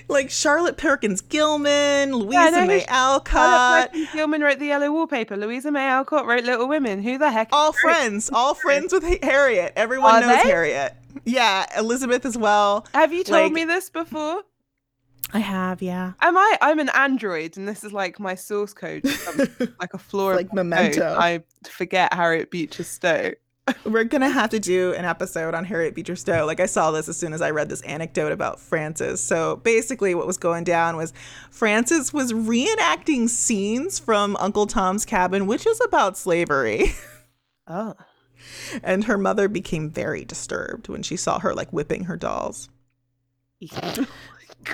Like 0.07 0.29
Charlotte 0.29 0.77
Perkins 0.77 1.21
Gilman, 1.21 2.13
Louisa 2.13 2.51
yeah, 2.51 2.65
May 2.65 2.85
Alcott. 2.85 3.91
Gilman 4.13 4.41
wrote 4.41 4.59
the 4.59 4.67
Yellow 4.67 4.91
Wallpaper. 4.91 5.35
Louisa 5.35 5.71
May 5.71 5.87
Alcott 5.87 6.25
wrote 6.25 6.43
Little 6.43 6.67
Women. 6.67 7.01
Who 7.01 7.17
the 7.17 7.31
heck? 7.31 7.49
All 7.51 7.73
friends. 7.73 8.29
All 8.31 8.53
friends 8.53 8.93
with 8.93 9.03
Harriet. 9.23 9.73
Everyone 9.75 10.15
Are 10.15 10.21
knows 10.21 10.43
they? 10.43 10.49
Harriet. 10.49 10.95
Yeah, 11.23 11.65
Elizabeth 11.77 12.25
as 12.25 12.37
well. 12.37 12.85
Have 12.93 13.13
you 13.13 13.23
told 13.23 13.43
like, 13.43 13.51
me 13.51 13.65
this 13.65 13.89
before? 13.89 14.43
I 15.33 15.39
have, 15.39 15.81
yeah. 15.81 16.13
Am 16.21 16.37
I? 16.37 16.57
I'm 16.61 16.79
an 16.79 16.89
android, 16.89 17.57
and 17.57 17.67
this 17.67 17.83
is 17.83 17.91
like 17.91 18.19
my 18.19 18.35
source 18.35 18.73
code, 18.73 19.03
like 19.79 19.93
a 19.93 19.97
floor, 19.97 20.35
like 20.35 20.53
memento. 20.53 21.15
I 21.17 21.43
forget 21.67 22.13
Harriet 22.13 22.51
Beecher 22.51 22.83
Stowe. 22.83 23.31
We're 23.85 24.03
gonna 24.03 24.29
have 24.29 24.51
to 24.51 24.59
do 24.59 24.93
an 24.93 25.05
episode 25.05 25.53
on 25.55 25.65
Harriet 25.65 25.95
Beecher 25.95 26.15
Stowe. 26.15 26.45
Like 26.45 26.59
I 26.59 26.65
saw 26.67 26.91
this 26.91 27.09
as 27.09 27.17
soon 27.17 27.33
as 27.33 27.41
I 27.41 27.49
read 27.49 27.69
this 27.69 27.81
anecdote 27.81 28.31
about 28.31 28.59
Frances. 28.59 29.21
So 29.21 29.57
basically, 29.57 30.13
what 30.13 30.27
was 30.27 30.37
going 30.37 30.63
down 30.63 30.97
was 30.97 31.13
Frances 31.49 32.13
was 32.13 32.31
reenacting 32.31 33.27
scenes 33.27 33.97
from 33.97 34.35
Uncle 34.37 34.67
Tom's 34.67 35.05
Cabin, 35.05 35.47
which 35.47 35.65
is 35.65 35.81
about 35.83 36.17
slavery. 36.17 36.85
Oh. 37.67 37.95
And 38.83 39.05
her 39.05 39.17
mother 39.17 39.47
became 39.47 39.89
very 39.89 40.23
disturbed 40.23 40.87
when 40.87 41.01
she 41.01 41.17
saw 41.17 41.39
her 41.39 41.51
like 41.51 41.73
whipping 41.73 42.03
her 42.03 42.15
dolls. 42.15 42.69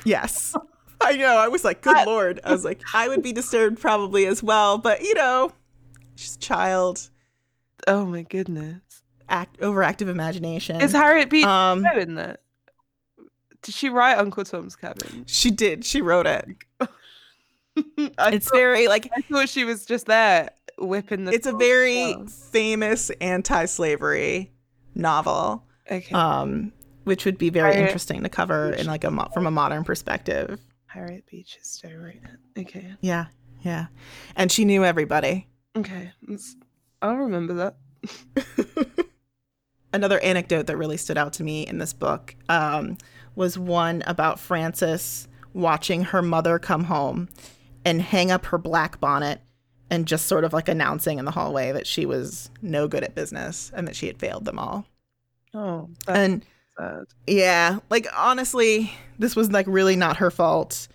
yes. 0.04 0.54
I 1.00 1.16
know. 1.16 1.38
I 1.38 1.48
was 1.48 1.64
like, 1.64 1.82
good 1.82 2.06
lord. 2.06 2.42
I 2.44 2.52
was 2.52 2.66
like, 2.66 2.82
I 2.94 3.08
would 3.08 3.24
be 3.24 3.32
disturbed 3.32 3.80
probably 3.80 4.26
as 4.26 4.44
well, 4.44 4.78
but 4.78 5.04
you 5.04 5.14
know, 5.14 5.54
she's 6.16 6.36
a 6.36 6.40
child. 6.40 7.11
Oh 7.88 8.06
my 8.06 8.24
goodness. 8.24 8.82
Act 9.30 9.60
overactive 9.60 10.08
imagination. 10.08 10.82
Is 10.82 10.92
Harriet 10.92 11.30
Beecher 11.30 11.48
um, 11.48 11.86
in 11.86 12.16
that? 12.16 12.42
Did 13.62 13.76
she 13.76 13.90
write 13.90 14.18
Uncle 14.18 14.44
Tom's 14.44 14.76
Cabin? 14.76 15.24
She 15.28 15.52
did. 15.52 15.86
She 15.86 16.02
wrote 16.02 16.26
it. 16.26 16.48
it's 17.98 18.50
thought, 18.50 18.58
very 18.58 18.88
like 18.88 19.10
I 19.16 19.22
thought 19.22 19.48
she 19.48 19.64
was 19.64 19.86
just 19.86 20.08
there 20.08 20.50
whipping 20.78 21.26
the 21.26 21.32
It's 21.32 21.48
a 21.48 21.54
very 21.54 22.16
famous 22.52 23.10
anti-slavery 23.22 24.52
novel. 24.96 25.66
Okay. 25.90 26.14
Um 26.14 26.74
which 27.04 27.26
would 27.26 27.38
be 27.38 27.50
very 27.50 27.74
Harriet 27.74 27.88
interesting 27.88 28.24
to 28.24 28.30
cover 28.30 28.74
in 28.74 28.88
like 28.88 29.04
a 29.04 29.30
from 29.34 29.48
a 29.48 29.52
modern 29.52 29.84
perspective. 29.84 30.60
Harriet 30.88 31.26
Beecher 31.30 31.60
Stowe, 31.62 31.96
right? 31.96 32.22
Okay. 32.58 32.96
Yeah, 33.02 33.28
yeah, 33.62 33.88
and 34.36 34.52
she 34.52 34.66
knew 34.66 34.84
everybody. 34.84 35.48
Okay, 35.76 36.12
I'll 37.02 37.18
remember 37.18 37.54
that. 37.54 37.76
Another 39.94 40.20
anecdote 40.20 40.68
that 40.68 40.78
really 40.78 40.98
stood 40.98 41.18
out 41.18 41.34
to 41.34 41.44
me 41.44 41.68
in 41.68 41.78
this 41.78 41.94
book 41.94 42.36
um, 42.48 42.98
was 43.36 43.58
one 43.58 44.04
about 44.08 44.40
Frances 44.40 45.28
watching 45.54 46.04
her 46.04 46.22
mother 46.22 46.60
come 46.60 46.86
home 46.86 47.28
and 47.84 48.02
hang 48.02 48.32
up 48.32 48.46
her 48.46 48.58
black 48.58 49.00
bonnet 49.00 49.42
and 49.90 50.08
just 50.08 50.28
sort 50.28 50.46
of 50.46 50.54
like 50.54 50.70
announcing 50.70 51.20
in 51.20 51.26
the 51.26 51.32
hallway 51.32 51.72
that 51.74 51.86
she 51.86 52.06
was 52.06 52.50
no 52.62 52.88
good 52.88 53.04
at 53.04 53.14
business 53.14 53.72
and 53.76 53.88
that 53.88 53.96
she 53.96 54.08
had 54.08 54.18
failed 54.18 54.46
them 54.46 54.58
all. 54.58 54.86
Oh, 55.54 55.90
and 56.08 56.46
sad. 56.80 57.04
Yeah, 57.28 57.80
like 57.90 58.08
honestly, 58.16 58.94
this 59.20 59.36
was 59.36 59.52
like 59.52 59.66
really 59.68 59.98
not 59.98 60.18
her 60.18 60.32
fault. 60.32 60.88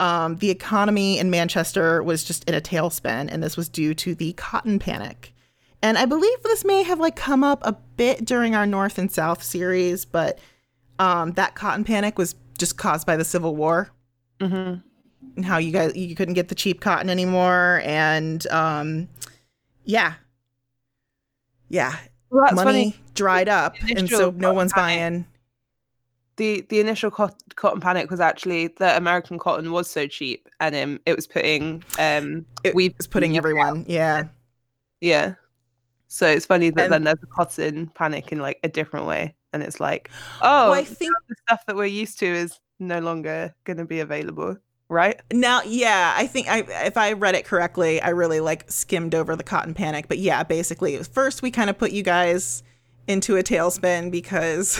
Um, 0.00 0.36
the 0.36 0.50
economy 0.50 1.18
in 1.18 1.30
Manchester 1.30 2.02
was 2.02 2.24
just 2.24 2.44
in 2.48 2.54
a 2.54 2.60
tailspin, 2.60 3.28
and 3.30 3.42
this 3.42 3.56
was 3.56 3.68
due 3.68 3.94
to 3.94 4.14
the 4.14 4.32
cotton 4.32 4.78
panic. 4.78 5.32
And 5.82 5.96
I 5.96 6.04
believe 6.04 6.42
this 6.42 6.64
may 6.64 6.82
have 6.82 7.00
like 7.00 7.16
come 7.16 7.42
up 7.42 7.60
a 7.62 7.72
bit 7.96 8.24
during 8.24 8.54
our 8.54 8.66
North 8.66 8.98
and 8.98 9.10
South 9.10 9.42
series, 9.42 10.04
but 10.04 10.38
um, 10.98 11.32
that 11.32 11.54
cotton 11.54 11.84
panic 11.84 12.18
was 12.18 12.34
just 12.58 12.76
caused 12.76 13.06
by 13.06 13.16
the 13.16 13.24
Civil 13.24 13.56
War. 13.56 13.90
Mm-hmm. 14.40 14.80
And 15.36 15.44
how 15.44 15.58
you 15.58 15.70
guys 15.70 15.94
you 15.96 16.14
couldn't 16.14 16.34
get 16.34 16.48
the 16.48 16.54
cheap 16.54 16.80
cotton 16.80 17.08
anymore, 17.08 17.82
and 17.84 18.46
um, 18.48 19.08
yeah, 19.84 20.14
yeah, 21.68 21.96
well, 22.30 22.52
money 22.54 22.92
funny. 22.92 22.96
dried 23.14 23.48
up, 23.48 23.76
and 23.96 24.08
so 24.08 24.30
no 24.30 24.52
one's 24.52 24.72
panic. 24.72 24.98
buying. 24.98 25.26
The 26.36 26.66
the 26.68 26.80
initial 26.80 27.10
cotton 27.10 27.80
panic 27.80 28.10
was 28.10 28.18
actually 28.18 28.68
that 28.78 28.96
American 28.96 29.38
cotton 29.38 29.72
was 29.72 29.90
so 29.90 30.06
cheap, 30.06 30.48
and 30.58 30.74
um, 30.74 31.00
it 31.06 31.14
was 31.14 31.26
putting 31.26 31.84
um, 31.98 32.46
it 32.64 32.74
was 32.74 33.06
putting 33.06 33.36
everyone, 33.36 33.84
yeah, 33.86 34.24
yeah. 35.00 35.34
So 36.12 36.26
it's 36.26 36.44
funny 36.44 36.70
that 36.70 36.84
and, 36.84 36.92
then 36.92 37.04
there's 37.04 37.22
a 37.22 37.26
cotton 37.26 37.86
panic 37.94 38.32
in 38.32 38.40
like 38.40 38.58
a 38.64 38.68
different 38.68 39.06
way, 39.06 39.34
and 39.52 39.62
it's 39.62 39.78
like, 39.78 40.10
oh, 40.42 40.70
well, 40.70 40.72
I 40.72 40.82
think 40.82 41.14
the 41.28 41.36
stuff 41.46 41.64
that 41.66 41.76
we're 41.76 41.86
used 41.86 42.18
to 42.18 42.26
is 42.26 42.58
no 42.80 42.98
longer 42.98 43.54
going 43.64 43.76
to 43.76 43.84
be 43.84 44.00
available 44.00 44.56
right? 44.90 45.20
Now, 45.32 45.62
yeah, 45.62 46.12
I 46.16 46.26
think 46.26 46.48
I 46.48 46.64
if 46.84 46.96
I 46.98 47.12
read 47.12 47.34
it 47.34 47.46
correctly, 47.46 48.02
I 48.02 48.10
really 48.10 48.40
like 48.40 48.70
skimmed 48.70 49.14
over 49.14 49.36
the 49.36 49.44
cotton 49.44 49.72
panic. 49.72 50.08
But 50.08 50.18
yeah, 50.18 50.42
basically, 50.42 51.00
first 51.04 51.40
we 51.40 51.50
kind 51.50 51.70
of 51.70 51.78
put 51.78 51.92
you 51.92 52.02
guys 52.02 52.62
into 53.06 53.36
a 53.36 53.42
tailspin 53.42 54.10
because 54.10 54.78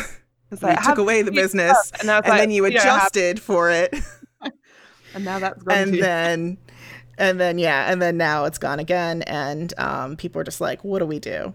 it's 0.50 0.62
like, 0.64 0.80
we 0.80 0.86
took 0.86 0.98
away 0.98 1.22
the 1.22 1.32
business, 1.32 1.92
and, 2.00 2.10
and 2.10 2.26
like, 2.26 2.40
then 2.40 2.50
you 2.50 2.66
adjusted 2.66 3.38
you 3.38 3.42
for 3.42 3.70
it, 3.70 3.94
and 5.14 5.24
now 5.24 5.38
that's 5.38 5.62
gone 5.62 5.78
and 5.78 5.92
too. 5.94 6.00
then. 6.00 6.58
And 7.20 7.38
then 7.38 7.58
yeah, 7.58 7.92
and 7.92 8.00
then 8.00 8.16
now 8.16 8.46
it's 8.46 8.56
gone 8.56 8.80
again, 8.80 9.20
and 9.22 9.74
um, 9.78 10.16
people 10.16 10.40
are 10.40 10.44
just 10.44 10.60
like, 10.60 10.82
"What 10.82 11.00
do 11.00 11.06
we 11.06 11.18
do?" 11.18 11.52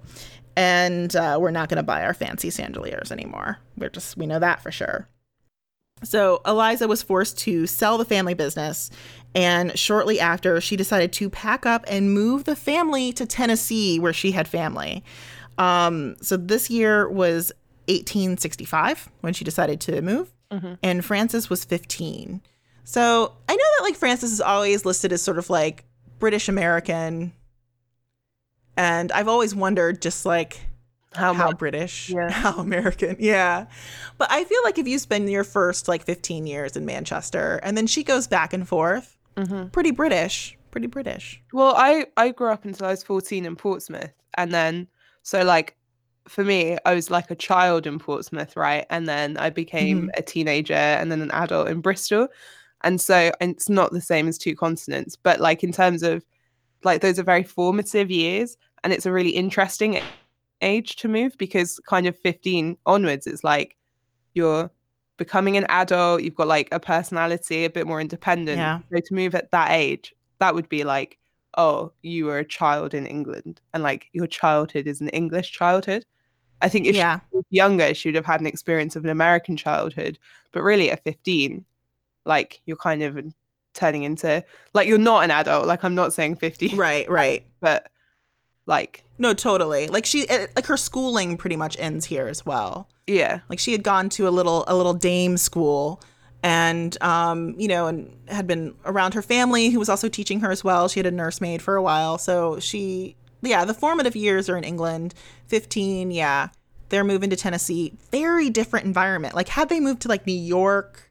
And 0.55 1.13
uh, 1.15 1.39
we're 1.41 1.51
not 1.51 1.69
going 1.69 1.77
to 1.77 1.83
buy 1.83 2.05
our 2.05 2.13
fancy 2.13 2.51
chandeliers 2.51 3.11
anymore. 3.11 3.57
We're 3.75 3.89
just 3.89 4.15
we 4.15 4.27
know 4.27 4.37
that 4.37 4.61
for 4.61 4.71
sure. 4.71 5.09
So 6.03 6.41
Eliza 6.45 6.87
was 6.87 7.01
forced 7.01 7.39
to 7.39 7.65
sell 7.65 7.97
the 7.97 8.05
family 8.05 8.35
business, 8.35 8.91
and 9.33 9.77
shortly 9.77 10.19
after, 10.19 10.61
she 10.61 10.75
decided 10.75 11.11
to 11.13 11.31
pack 11.31 11.65
up 11.65 11.83
and 11.87 12.13
move 12.13 12.43
the 12.43 12.55
family 12.55 13.11
to 13.13 13.25
Tennessee, 13.25 13.99
where 13.99 14.13
she 14.13 14.33
had 14.33 14.47
family. 14.47 15.03
Um, 15.57 16.15
so 16.21 16.37
this 16.37 16.69
year 16.69 17.09
was 17.09 17.51
1865 17.87 19.09
when 19.21 19.33
she 19.33 19.43
decided 19.43 19.81
to 19.81 20.03
move, 20.03 20.31
mm-hmm. 20.51 20.73
and 20.83 21.03
Frances 21.03 21.49
was 21.49 21.65
15. 21.65 22.41
So 22.85 23.33
I 23.49 23.55
know 23.55 23.63
that 23.77 23.83
like 23.83 23.95
Frances 23.95 24.31
is 24.31 24.41
always 24.41 24.85
listed 24.85 25.11
as 25.11 25.21
sort 25.21 25.37
of 25.37 25.49
like 25.49 25.85
British 26.19 26.47
American, 26.47 27.33
and 28.77 29.11
I've 29.11 29.27
always 29.27 29.53
wondered 29.53 30.01
just 30.01 30.25
like 30.25 30.59
how, 31.15 31.33
how 31.33 31.51
British, 31.51 32.09
yeah. 32.09 32.29
how 32.31 32.53
American. 32.59 33.17
Yeah. 33.19 33.65
But 34.17 34.31
I 34.31 34.43
feel 34.43 34.59
like 34.63 34.77
if 34.77 34.87
you 34.87 34.99
spend 34.99 35.29
your 35.29 35.43
first 35.43 35.87
like 35.87 36.03
15 36.03 36.45
years 36.45 36.75
in 36.75 36.85
Manchester 36.85 37.59
and 37.63 37.77
then 37.77 37.87
she 37.87 38.03
goes 38.03 38.27
back 38.27 38.53
and 38.53 38.67
forth, 38.67 39.17
mm-hmm. 39.35 39.67
pretty 39.69 39.91
British, 39.91 40.57
pretty 40.71 40.87
British. 40.87 41.41
Well, 41.53 41.73
I, 41.75 42.05
I 42.17 42.29
grew 42.29 42.51
up 42.51 42.65
until 42.65 42.87
I 42.87 42.91
was 42.91 43.03
14 43.03 43.45
in 43.45 43.55
Portsmouth. 43.55 44.13
And 44.35 44.53
then, 44.53 44.87
so 45.23 45.43
like 45.43 45.75
for 46.27 46.43
me, 46.43 46.77
I 46.85 46.93
was 46.93 47.09
like 47.09 47.31
a 47.31 47.35
child 47.35 47.87
in 47.87 47.99
Portsmouth, 47.99 48.55
right? 48.55 48.85
And 48.89 49.07
then 49.07 49.37
I 49.37 49.49
became 49.49 50.03
mm-hmm. 50.03 50.09
a 50.17 50.21
teenager 50.21 50.73
and 50.73 51.11
then 51.11 51.21
an 51.21 51.31
adult 51.31 51.69
in 51.69 51.81
Bristol. 51.81 52.27
And 52.83 53.01
so 53.01 53.31
and 53.39 53.51
it's 53.51 53.69
not 53.69 53.91
the 53.91 54.01
same 54.01 54.27
as 54.27 54.37
two 54.37 54.55
continents, 54.55 55.15
but 55.15 55.39
like 55.39 55.63
in 55.63 55.71
terms 55.71 56.03
of 56.03 56.23
like 56.83 57.01
those 57.01 57.19
are 57.19 57.23
very 57.23 57.43
formative 57.43 58.09
years 58.09 58.57
and 58.83 58.93
it's 58.93 59.05
a 59.05 59.11
really 59.11 59.31
interesting 59.31 59.99
age 60.61 60.95
to 60.97 61.07
move 61.09 61.37
because 61.37 61.79
kind 61.87 62.07
of 62.07 62.17
15 62.19 62.77
onwards 62.85 63.27
it's 63.27 63.43
like 63.43 63.75
you're 64.33 64.71
becoming 65.17 65.57
an 65.57 65.65
adult 65.69 66.23
you've 66.23 66.35
got 66.35 66.47
like 66.47 66.69
a 66.71 66.79
personality 66.79 67.65
a 67.65 67.69
bit 67.69 67.87
more 67.87 67.99
independent 67.99 68.57
yeah. 68.57 68.79
so 68.93 69.01
to 69.03 69.13
move 69.13 69.35
at 69.35 69.51
that 69.51 69.71
age 69.71 70.13
that 70.39 70.55
would 70.55 70.69
be 70.69 70.83
like 70.83 71.17
oh 71.57 71.91
you 72.03 72.25
were 72.25 72.39
a 72.39 72.45
child 72.45 72.93
in 72.93 73.05
england 73.05 73.59
and 73.73 73.83
like 73.83 74.07
your 74.13 74.27
childhood 74.27 74.87
is 74.87 75.01
an 75.01 75.09
english 75.09 75.51
childhood 75.51 76.05
i 76.61 76.69
think 76.69 76.85
if 76.85 76.95
yeah. 76.95 77.19
she 77.19 77.37
was 77.37 77.45
younger 77.49 77.93
she 77.93 78.07
would 78.07 78.15
have 78.15 78.25
had 78.25 78.39
an 78.39 78.47
experience 78.47 78.95
of 78.95 79.03
an 79.03 79.09
american 79.09 79.57
childhood 79.57 80.17
but 80.51 80.63
really 80.63 80.89
at 80.91 81.03
15 81.03 81.65
like 82.25 82.61
you're 82.65 82.77
kind 82.77 83.03
of 83.03 83.17
turning 83.73 84.03
into 84.03 84.43
like 84.73 84.87
you're 84.87 84.97
not 84.97 85.23
an 85.23 85.31
adult 85.31 85.67
like 85.67 85.83
i'm 85.83 85.95
not 85.95 86.13
saying 86.13 86.35
50 86.35 86.75
right 86.75 87.09
right 87.09 87.45
but 87.59 87.89
like 88.65 89.05
no, 89.17 89.33
totally. 89.33 89.87
Like 89.87 90.05
she 90.05 90.27
eh, 90.29 90.47
like 90.55 90.65
her 90.65 90.77
schooling 90.77 91.37
pretty 91.37 91.55
much 91.55 91.77
ends 91.79 92.05
here 92.05 92.27
as 92.27 92.45
well. 92.45 92.89
Yeah. 93.07 93.39
Like 93.49 93.59
she 93.59 93.71
had 93.71 93.83
gone 93.83 94.09
to 94.09 94.27
a 94.27 94.31
little 94.31 94.65
a 94.67 94.75
little 94.75 94.93
dame 94.93 95.37
school 95.37 96.01
and 96.43 97.01
um, 97.01 97.55
you 97.57 97.67
know, 97.67 97.87
and 97.87 98.15
had 98.27 98.47
been 98.47 98.75
around 98.85 99.13
her 99.13 99.21
family 99.21 99.69
who 99.69 99.79
was 99.79 99.89
also 99.89 100.09
teaching 100.09 100.41
her 100.41 100.51
as 100.51 100.63
well. 100.63 100.87
She 100.87 100.99
had 100.99 101.07
a 101.07 101.11
nursemaid 101.11 101.61
for 101.61 101.75
a 101.75 101.81
while. 101.81 102.17
So 102.17 102.59
she 102.59 103.15
yeah, 103.41 103.63
the 103.63 103.73
formative 103.73 104.15
years 104.15 104.49
are 104.49 104.57
in 104.57 104.63
England. 104.63 105.13
15, 105.47 106.11
yeah. 106.11 106.49
They're 106.89 107.03
moving 107.03 107.29
to 107.29 107.35
Tennessee. 107.35 107.93
Very 108.11 108.49
different 108.49 108.85
environment. 108.85 109.33
Like 109.33 109.47
had 109.47 109.69
they 109.69 109.79
moved 109.79 110.01
to 110.03 110.07
like 110.07 110.27
New 110.27 110.33
York 110.33 111.04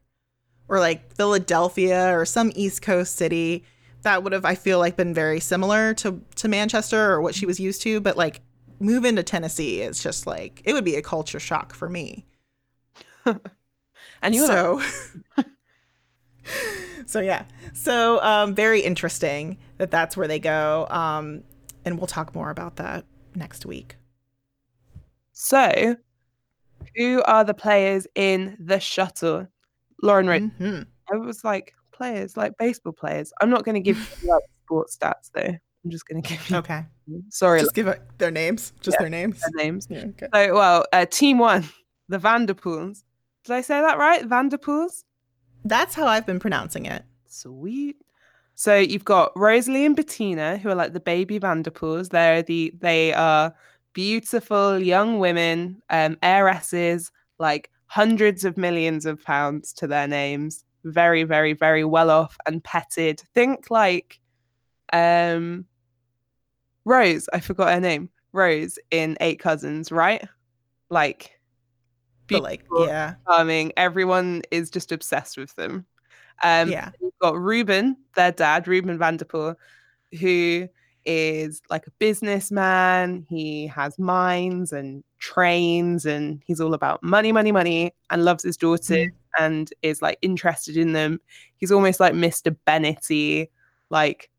or 0.68 0.80
like 0.80 1.14
Philadelphia 1.14 2.16
or 2.16 2.24
some 2.24 2.52
East 2.54 2.82
Coast 2.82 3.16
city, 3.16 3.64
that 4.02 4.22
would 4.22 4.32
have 4.32 4.44
I 4.44 4.54
feel 4.54 4.78
like 4.78 4.96
been 4.96 5.14
very 5.14 5.40
similar 5.40 5.94
to 5.94 6.22
to 6.36 6.48
Manchester 6.48 7.12
or 7.12 7.20
what 7.20 7.34
she 7.34 7.46
was 7.46 7.60
used 7.60 7.82
to, 7.82 8.00
but 8.00 8.16
like 8.16 8.40
move 8.80 9.04
into 9.04 9.22
Tennessee 9.22 9.80
is 9.80 10.02
just 10.02 10.26
like 10.26 10.62
it 10.64 10.72
would 10.72 10.84
be 10.84 10.96
a 10.96 11.02
culture 11.02 11.40
shock 11.40 11.74
for 11.74 11.88
me. 11.88 12.26
And 14.24 14.34
you 14.34 14.46
so, 14.46 14.80
so 17.06 17.20
yeah, 17.20 17.44
so 17.74 18.22
um, 18.22 18.54
very 18.54 18.80
interesting 18.80 19.58
that 19.76 19.90
that's 19.90 20.16
where 20.16 20.26
they 20.26 20.38
go. 20.38 20.86
Um, 20.88 21.44
and 21.84 21.98
we'll 21.98 22.06
talk 22.06 22.34
more 22.34 22.48
about 22.48 22.76
that 22.76 23.04
next 23.34 23.66
week. 23.66 23.96
So, 25.32 25.96
who 26.96 27.22
are 27.24 27.44
the 27.44 27.52
players 27.52 28.06
in 28.14 28.56
the 28.58 28.80
shuttle? 28.80 29.48
Lauren 30.04 30.28
wrote. 30.28 30.42
Mm-hmm. 30.42 30.82
I 31.12 31.16
was 31.16 31.44
like 31.44 31.74
players, 31.92 32.36
like 32.36 32.56
baseball 32.58 32.92
players. 32.92 33.32
I'm 33.40 33.50
not 33.50 33.64
going 33.64 33.74
to 33.74 33.80
give 33.80 33.96
you 34.22 34.30
like 34.30 34.42
sports 34.64 34.96
stats 34.96 35.30
though. 35.34 35.54
I'm 35.84 35.90
just 35.90 36.06
going 36.06 36.22
to 36.22 36.28
give 36.28 36.48
you. 36.50 36.56
Okay. 36.56 36.84
Sorry, 37.30 37.60
Just 37.60 37.74
give 37.74 37.86
it 37.88 38.00
their 38.18 38.30
names. 38.30 38.72
Just 38.80 38.96
Yeah. 38.96 39.02
their 39.02 39.10
names. 39.10 39.40
their 39.40 39.64
names. 39.64 39.86
Yeah, 39.90 40.04
okay. 40.06 40.26
So, 40.32 40.54
well, 40.54 40.84
uh, 40.92 41.06
team 41.06 41.38
one, 41.38 41.64
the 42.08 42.18
Vanderpoels. 42.18 43.04
Did 43.44 43.52
I 43.54 43.60
say 43.60 43.80
that 43.80 43.98
right? 43.98 44.24
Vanderpoels. 44.24 45.04
That's 45.64 45.94
how 45.94 46.06
I've 46.06 46.26
been 46.26 46.40
pronouncing 46.40 46.86
it. 46.86 47.02
Sweet. 47.26 47.96
So 48.54 48.76
you've 48.76 49.04
got 49.04 49.32
Rosalie 49.36 49.84
and 49.84 49.96
Bettina, 49.96 50.58
who 50.58 50.68
are 50.68 50.74
like 50.74 50.92
the 50.92 51.00
baby 51.00 51.38
Vanderpoels. 51.38 52.10
They're 52.10 52.42
the 52.42 52.72
they 52.78 53.12
are 53.12 53.54
beautiful 53.92 54.78
young 54.78 55.18
women, 55.18 55.82
um, 55.90 56.16
heiresses, 56.22 57.10
like 57.38 57.70
hundreds 57.94 58.44
of 58.44 58.56
millions 58.56 59.06
of 59.06 59.22
pounds 59.22 59.72
to 59.72 59.86
their 59.86 60.08
names. 60.08 60.64
Very, 60.82 61.22
very, 61.22 61.52
very 61.52 61.84
well 61.84 62.10
off 62.10 62.36
and 62.44 62.62
petted. 62.62 63.22
Think 63.34 63.70
like 63.70 64.18
um 64.92 65.64
Rose, 66.84 67.28
I 67.32 67.38
forgot 67.38 67.72
her 67.72 67.80
name. 67.80 68.10
Rose 68.32 68.80
in 68.90 69.16
Eight 69.20 69.38
Cousins, 69.38 69.92
right? 69.92 70.26
Like 70.90 71.38
like, 72.42 72.66
yeah, 72.76 73.14
charming. 73.28 73.72
Everyone 73.76 74.42
is 74.50 74.70
just 74.70 74.90
obsessed 74.90 75.36
with 75.36 75.54
them. 75.54 75.86
Um, 76.42 76.70
yeah, 76.70 76.90
You've 77.00 77.18
got 77.20 77.38
Reuben, 77.38 77.96
their 78.16 78.32
dad, 78.32 78.66
Reuben 78.66 78.98
Vanderpoel, 78.98 79.54
who 80.20 80.68
is 81.04 81.62
like 81.70 81.86
a 81.86 81.92
businessman. 82.00 83.24
He 83.28 83.68
has 83.68 84.00
mines 84.00 84.72
and 84.72 85.04
trains, 85.24 86.04
and 86.06 86.42
he's 86.46 86.60
all 86.60 86.74
about 86.74 87.02
money, 87.02 87.32
money, 87.32 87.50
money, 87.52 87.94
and 88.10 88.24
loves 88.24 88.44
his 88.44 88.56
daughters 88.56 89.08
and 89.38 89.70
is 89.82 90.02
like 90.02 90.18
interested 90.22 90.76
in 90.76 90.92
them. 90.92 91.20
He's 91.56 91.72
almost 91.72 91.98
like 92.00 92.12
Mr. 92.12 92.54
Bennetty, 92.66 93.48
like 93.90 94.30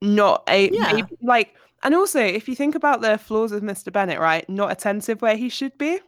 not 0.00 0.44
a 0.48 0.70
Yeah. 0.70 0.92
maybe- 0.92 1.16
like. 1.22 1.54
And 1.82 1.94
also, 1.94 2.20
if 2.20 2.48
you 2.48 2.56
think 2.56 2.74
about 2.74 3.00
the 3.02 3.18
flaws 3.18 3.52
of 3.52 3.62
Mr. 3.62 3.92
Bennet, 3.92 4.18
right, 4.18 4.48
not 4.48 4.72
attentive 4.72 5.20
where 5.22 5.36
he 5.36 5.48
should 5.48 5.76
be. 5.78 6.00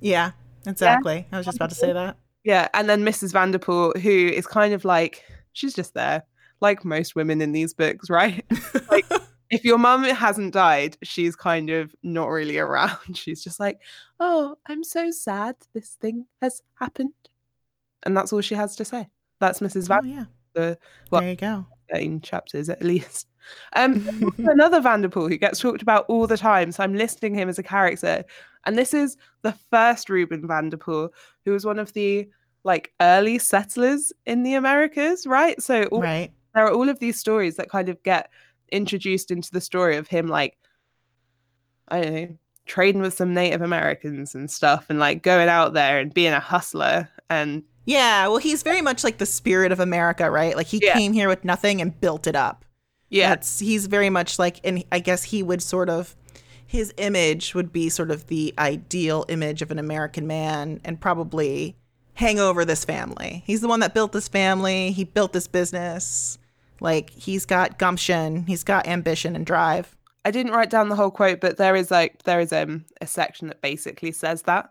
yeah. 0.00 0.32
Exactly. 0.66 1.26
I 1.32 1.38
was 1.38 1.46
just 1.46 1.56
about 1.56 1.70
to 1.70 1.74
say 1.74 1.90
that. 1.94 2.18
Yeah, 2.44 2.68
and 2.74 2.86
then 2.86 3.02
Mrs. 3.02 3.32
Vanderpoel, 3.32 3.94
who 3.98 4.10
is 4.10 4.46
kind 4.46 4.74
of 4.74 4.84
like 4.84 5.24
she's 5.54 5.72
just 5.72 5.94
there, 5.94 6.22
like 6.60 6.84
most 6.84 7.16
women 7.16 7.40
in 7.40 7.52
these 7.52 7.72
books, 7.72 8.10
right? 8.10 8.44
Like, 8.90 9.06
if 9.50 9.64
your 9.64 9.78
mum 9.78 10.04
hasn't 10.04 10.52
died, 10.52 10.96
she's 11.02 11.36
kind 11.36 11.70
of 11.70 11.94
not 12.02 12.28
really 12.28 12.58
around. 12.66 13.16
She's 13.16 13.42
just 13.42 13.60
like, 13.60 13.80
"Oh, 14.18 14.56
I'm 14.66 14.84
so 14.84 15.10
sad 15.10 15.56
this 15.74 15.96
thing 16.00 16.26
has 16.40 16.62
happened," 16.74 17.12
and 18.04 18.16
that's 18.16 18.32
all 18.32 18.40
she 18.40 18.54
has 18.54 18.76
to 18.76 18.84
say. 18.84 19.08
That's 19.40 19.60
Mrs. 19.60 19.88
oh 19.90 20.06
yeah. 20.06 20.24
the 20.54 20.78
well- 21.10 21.20
there 21.20 21.30
you 21.30 21.36
go. 21.36 21.66
thirteen 21.90 22.20
chapters 22.20 22.68
at 22.68 22.82
least. 22.82 23.26
Um, 23.74 24.32
another 24.38 24.80
Vanderpoel 24.80 25.28
who 25.28 25.36
gets 25.36 25.60
talked 25.60 25.82
about 25.82 26.04
all 26.08 26.26
the 26.26 26.36
time. 26.36 26.72
So 26.72 26.82
I'm 26.82 26.94
listing 26.94 27.34
him 27.34 27.48
as 27.48 27.58
a 27.58 27.62
character. 27.62 28.24
And 28.66 28.76
this 28.76 28.92
is 28.92 29.16
the 29.42 29.52
first 29.70 30.10
Reuben 30.10 30.46
Vanderpoel, 30.46 31.10
who 31.44 31.52
was 31.52 31.64
one 31.64 31.78
of 31.78 31.92
the 31.94 32.28
like 32.64 32.92
early 33.00 33.38
settlers 33.38 34.12
in 34.26 34.42
the 34.42 34.54
Americas, 34.54 35.26
right? 35.26 35.60
So 35.62 35.84
all, 35.84 36.02
right. 36.02 36.30
there 36.54 36.66
are 36.66 36.72
all 36.72 36.88
of 36.88 36.98
these 36.98 37.18
stories 37.18 37.56
that 37.56 37.70
kind 37.70 37.88
of 37.88 38.02
get 38.02 38.30
introduced 38.72 39.30
into 39.30 39.50
the 39.50 39.60
story 39.60 39.96
of 39.96 40.08
him 40.08 40.28
like 40.28 40.56
I 41.88 42.00
don't 42.00 42.14
know, 42.14 42.28
trading 42.66 43.02
with 43.02 43.14
some 43.14 43.34
Native 43.34 43.62
Americans 43.62 44.34
and 44.34 44.50
stuff 44.50 44.86
and 44.88 44.98
like 44.98 45.22
going 45.22 45.48
out 45.48 45.72
there 45.74 45.98
and 45.98 46.14
being 46.14 46.32
a 46.32 46.40
hustler 46.40 47.08
and 47.28 47.64
Yeah. 47.84 48.28
Well, 48.28 48.36
he's 48.38 48.62
very 48.62 48.80
much 48.82 49.02
like 49.02 49.18
the 49.18 49.26
spirit 49.26 49.72
of 49.72 49.80
America, 49.80 50.30
right? 50.30 50.56
Like 50.56 50.68
he 50.68 50.80
Yeah. 50.82 50.92
came 50.94 51.12
here 51.12 51.28
with 51.28 51.44
nothing 51.44 51.80
and 51.80 51.98
built 52.00 52.26
it 52.28 52.36
up. 52.36 52.64
yeah, 53.08 53.30
That's 53.30 53.58
he's 53.58 53.86
very 53.86 54.08
much 54.10 54.38
like, 54.38 54.60
and 54.62 54.84
I 54.92 55.00
guess 55.00 55.24
he 55.24 55.42
would 55.42 55.62
sort 55.62 55.88
of 55.90 56.14
his 56.64 56.94
image 56.98 57.52
would 57.56 57.72
be 57.72 57.88
sort 57.88 58.12
of 58.12 58.28
the 58.28 58.54
ideal 58.56 59.24
image 59.28 59.60
of 59.62 59.72
an 59.72 59.78
American 59.80 60.28
man, 60.28 60.80
and 60.84 61.00
probably 61.00 61.74
hang 62.14 62.38
over 62.38 62.64
this 62.64 62.84
family. 62.84 63.42
He's 63.44 63.60
the 63.60 63.66
one 63.66 63.80
that 63.80 63.92
built 63.94 64.12
this 64.12 64.28
family. 64.28 64.92
He 64.92 65.02
built 65.02 65.32
this 65.32 65.48
business. 65.48 66.38
Like 66.80 67.10
he's 67.10 67.46
got 67.46 67.78
gumption. 67.78 68.46
He's 68.46 68.64
got 68.64 68.86
ambition 68.86 69.36
and 69.36 69.46
drive. 69.46 69.96
I 70.24 70.30
didn't 70.30 70.52
write 70.52 70.70
down 70.70 70.88
the 70.88 70.96
whole 70.96 71.10
quote, 71.10 71.40
but 71.40 71.56
there 71.56 71.76
is 71.76 71.90
like 71.90 72.22
there 72.24 72.40
is 72.40 72.52
um 72.52 72.84
a 73.00 73.06
section 73.06 73.48
that 73.48 73.62
basically 73.62 74.12
says 74.12 74.42
that. 74.42 74.70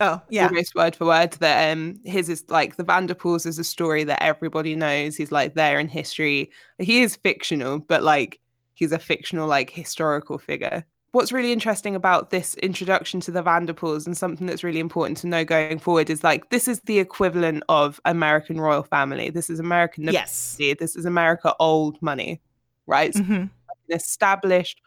Oh 0.00 0.20
yeah, 0.30 0.46
almost 0.46 0.74
word 0.74 0.96
for 0.96 1.06
word 1.06 1.32
that 1.32 1.72
um 1.72 2.00
his 2.04 2.28
is 2.28 2.44
like 2.48 2.76
the 2.76 2.84
Vanderpoels 2.84 3.44
is 3.44 3.58
a 3.58 3.64
story 3.64 4.04
that 4.04 4.22
everybody 4.22 4.74
knows. 4.74 5.16
He's 5.16 5.32
like 5.32 5.54
there 5.54 5.78
in 5.78 5.88
history. 5.88 6.50
He 6.78 7.02
is 7.02 7.16
fictional, 7.16 7.80
but 7.80 8.02
like 8.02 8.40
he's 8.74 8.92
a 8.92 8.98
fictional 8.98 9.46
like 9.46 9.70
historical 9.70 10.38
figure. 10.38 10.84
What's 11.12 11.32
really 11.32 11.52
interesting 11.52 11.96
about 11.96 12.30
this 12.30 12.54
introduction 12.56 13.18
to 13.20 13.32
the 13.32 13.42
Vanderpoels 13.42 14.06
and 14.06 14.16
something 14.16 14.46
that's 14.46 14.62
really 14.62 14.78
important 14.78 15.16
to 15.18 15.26
know 15.26 15.44
going 15.44 15.80
forward 15.80 16.08
is 16.08 16.22
like 16.22 16.50
this 16.50 16.68
is 16.68 16.80
the 16.80 17.00
equivalent 17.00 17.64
of 17.68 18.00
American 18.04 18.60
royal 18.60 18.84
family. 18.84 19.30
This 19.30 19.50
is 19.50 19.58
American 19.58 20.04
yes, 20.04 20.54
nobility. 20.56 20.78
This 20.78 20.94
is 20.94 21.04
America 21.04 21.54
old 21.58 22.00
money, 22.00 22.40
right? 22.86 23.14
So 23.14 23.22
hmm 23.22 23.44
an 23.88 23.96
established 23.96 24.80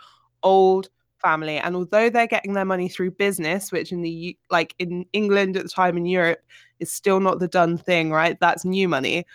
old 0.44 0.88
family 1.22 1.58
and 1.58 1.76
although 1.76 2.10
they're 2.10 2.28
getting 2.28 2.54
their 2.54 2.66
money 2.66 2.88
through 2.88 3.12
business 3.12 3.72
which 3.72 3.92
in 3.92 4.02
the 4.02 4.38
like 4.50 4.74
in 4.80 5.06
England 5.14 5.58
at 5.58 5.64
the 5.64 5.70
time 5.70 5.98
in 5.98 6.06
Europe 6.06 6.40
is 6.80 6.92
still 6.92 7.20
not 7.20 7.40
the 7.40 7.48
done 7.48 7.78
thing 7.78 8.12
right 8.12 8.38
that's 8.40 8.64
new 8.66 8.88
money 8.88 9.26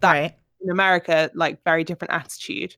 that- 0.00 0.12
right. 0.12 0.34
in 0.60 0.70
America 0.70 1.30
like 1.34 1.62
very 1.64 1.82
different 1.84 2.12
attitude 2.12 2.76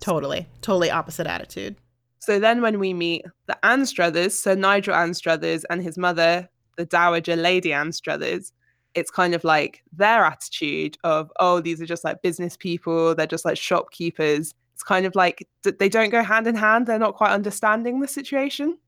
Totally, 0.00 0.46
totally 0.62 0.90
opposite 0.90 1.26
attitude. 1.26 1.76
So 2.20 2.38
then 2.38 2.62
when 2.62 2.78
we 2.78 2.94
meet 2.94 3.24
the 3.46 3.58
Anstruthers 3.62 4.32
so 4.32 4.54
Nigel 4.54 4.94
Anstruthers 4.94 5.64
and 5.68 5.82
his 5.82 5.98
mother 5.98 6.48
the 6.76 6.86
dowager 6.86 7.36
lady 7.36 7.70
Anstruthers 7.70 8.52
it's 8.94 9.10
kind 9.10 9.34
of 9.34 9.44
like 9.44 9.82
their 9.92 10.24
attitude 10.24 10.98
of 11.04 11.30
oh 11.38 11.60
these 11.60 11.80
are 11.80 11.86
just 11.86 12.04
like 12.04 12.22
business 12.22 12.56
people. 12.56 13.14
They're 13.14 13.26
just 13.26 13.44
like 13.44 13.56
shopkeepers. 13.56 14.54
It's 14.74 14.82
kind 14.82 15.06
of 15.06 15.14
like 15.14 15.46
they 15.62 15.88
don't 15.88 16.10
go 16.10 16.22
hand 16.22 16.46
in 16.46 16.54
hand. 16.54 16.86
They're 16.86 16.98
not 16.98 17.14
quite 17.14 17.32
understanding 17.32 18.00
the 18.00 18.08
situation. 18.08 18.78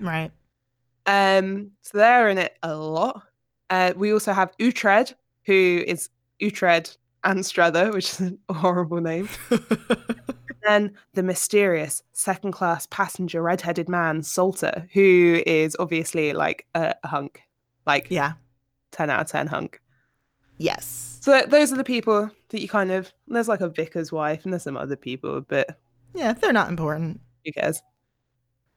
Right. 0.00 0.30
um 1.06 1.70
so 1.82 1.98
they're 1.98 2.28
in 2.28 2.38
it 2.38 2.56
a 2.62 2.74
lot. 2.74 3.22
Uh 3.70 3.92
we 3.96 4.12
also 4.12 4.32
have 4.32 4.56
Uhtred 4.58 5.14
who 5.44 5.84
is 5.86 6.08
Uhtred 6.40 6.96
Anstruther 7.24 7.92
which 7.92 8.20
is 8.20 8.32
a 8.48 8.52
horrible 8.52 9.00
name 9.00 9.28
then 10.66 10.92
the 11.14 11.22
mysterious 11.22 12.02
second 12.12 12.52
class 12.52 12.86
passenger 12.90 13.42
red-headed 13.42 13.88
man 13.88 14.22
Salter 14.22 14.86
who 14.92 15.42
is 15.46 15.76
obviously 15.78 16.32
like 16.32 16.66
a, 16.74 16.94
a 17.04 17.08
hunk 17.08 17.42
like 17.86 18.08
yeah. 18.10 18.32
10 18.92 19.10
out 19.10 19.20
of 19.20 19.26
10 19.28 19.46
hunk 19.46 19.80
Yes. 20.58 21.18
so 21.20 21.42
those 21.46 21.72
are 21.72 21.76
the 21.76 21.84
people 21.84 22.30
that 22.48 22.60
you 22.62 22.68
kind 22.68 22.90
of 22.90 23.12
there's 23.28 23.48
like 23.48 23.60
a 23.60 23.68
vicar's 23.68 24.10
wife 24.10 24.44
and 24.44 24.52
there's 24.52 24.62
some 24.62 24.76
other 24.76 24.96
people 24.96 25.40
but 25.42 25.78
Yeah, 26.14 26.32
they're 26.32 26.52
not 26.52 26.68
important. 26.70 27.20
who 27.44 27.52
cares 27.52 27.80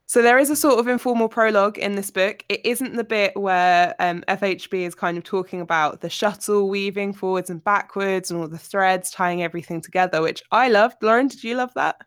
so 0.09 0.23
there 0.23 0.39
is 0.39 0.49
a 0.49 0.55
sort 0.55 0.79
of 0.79 0.87
informal 0.87 1.29
prologue 1.29 1.77
in 1.77 1.93
this 1.93 2.09
book. 2.09 2.43
It 2.49 2.65
isn't 2.65 2.95
the 2.95 3.03
bit 3.03 3.37
where 3.37 3.93
um, 3.99 4.23
fhb 4.27 4.73
is 4.73 4.95
kind 4.95 5.19
of 5.19 5.23
talking 5.23 5.61
about 5.61 6.01
the 6.01 6.09
shuttle 6.09 6.67
weaving 6.67 7.13
forwards 7.13 7.51
and 7.51 7.63
backwards 7.63 8.31
and 8.31 8.41
all 8.41 8.47
the 8.47 8.57
threads 8.57 9.11
tying 9.11 9.43
everything 9.43 9.81
together 9.81 10.19
which 10.23 10.41
i 10.51 10.67
loved. 10.67 10.95
Lauren 11.03 11.27
did 11.27 11.43
you 11.43 11.55
love 11.55 11.71
that? 11.75 12.01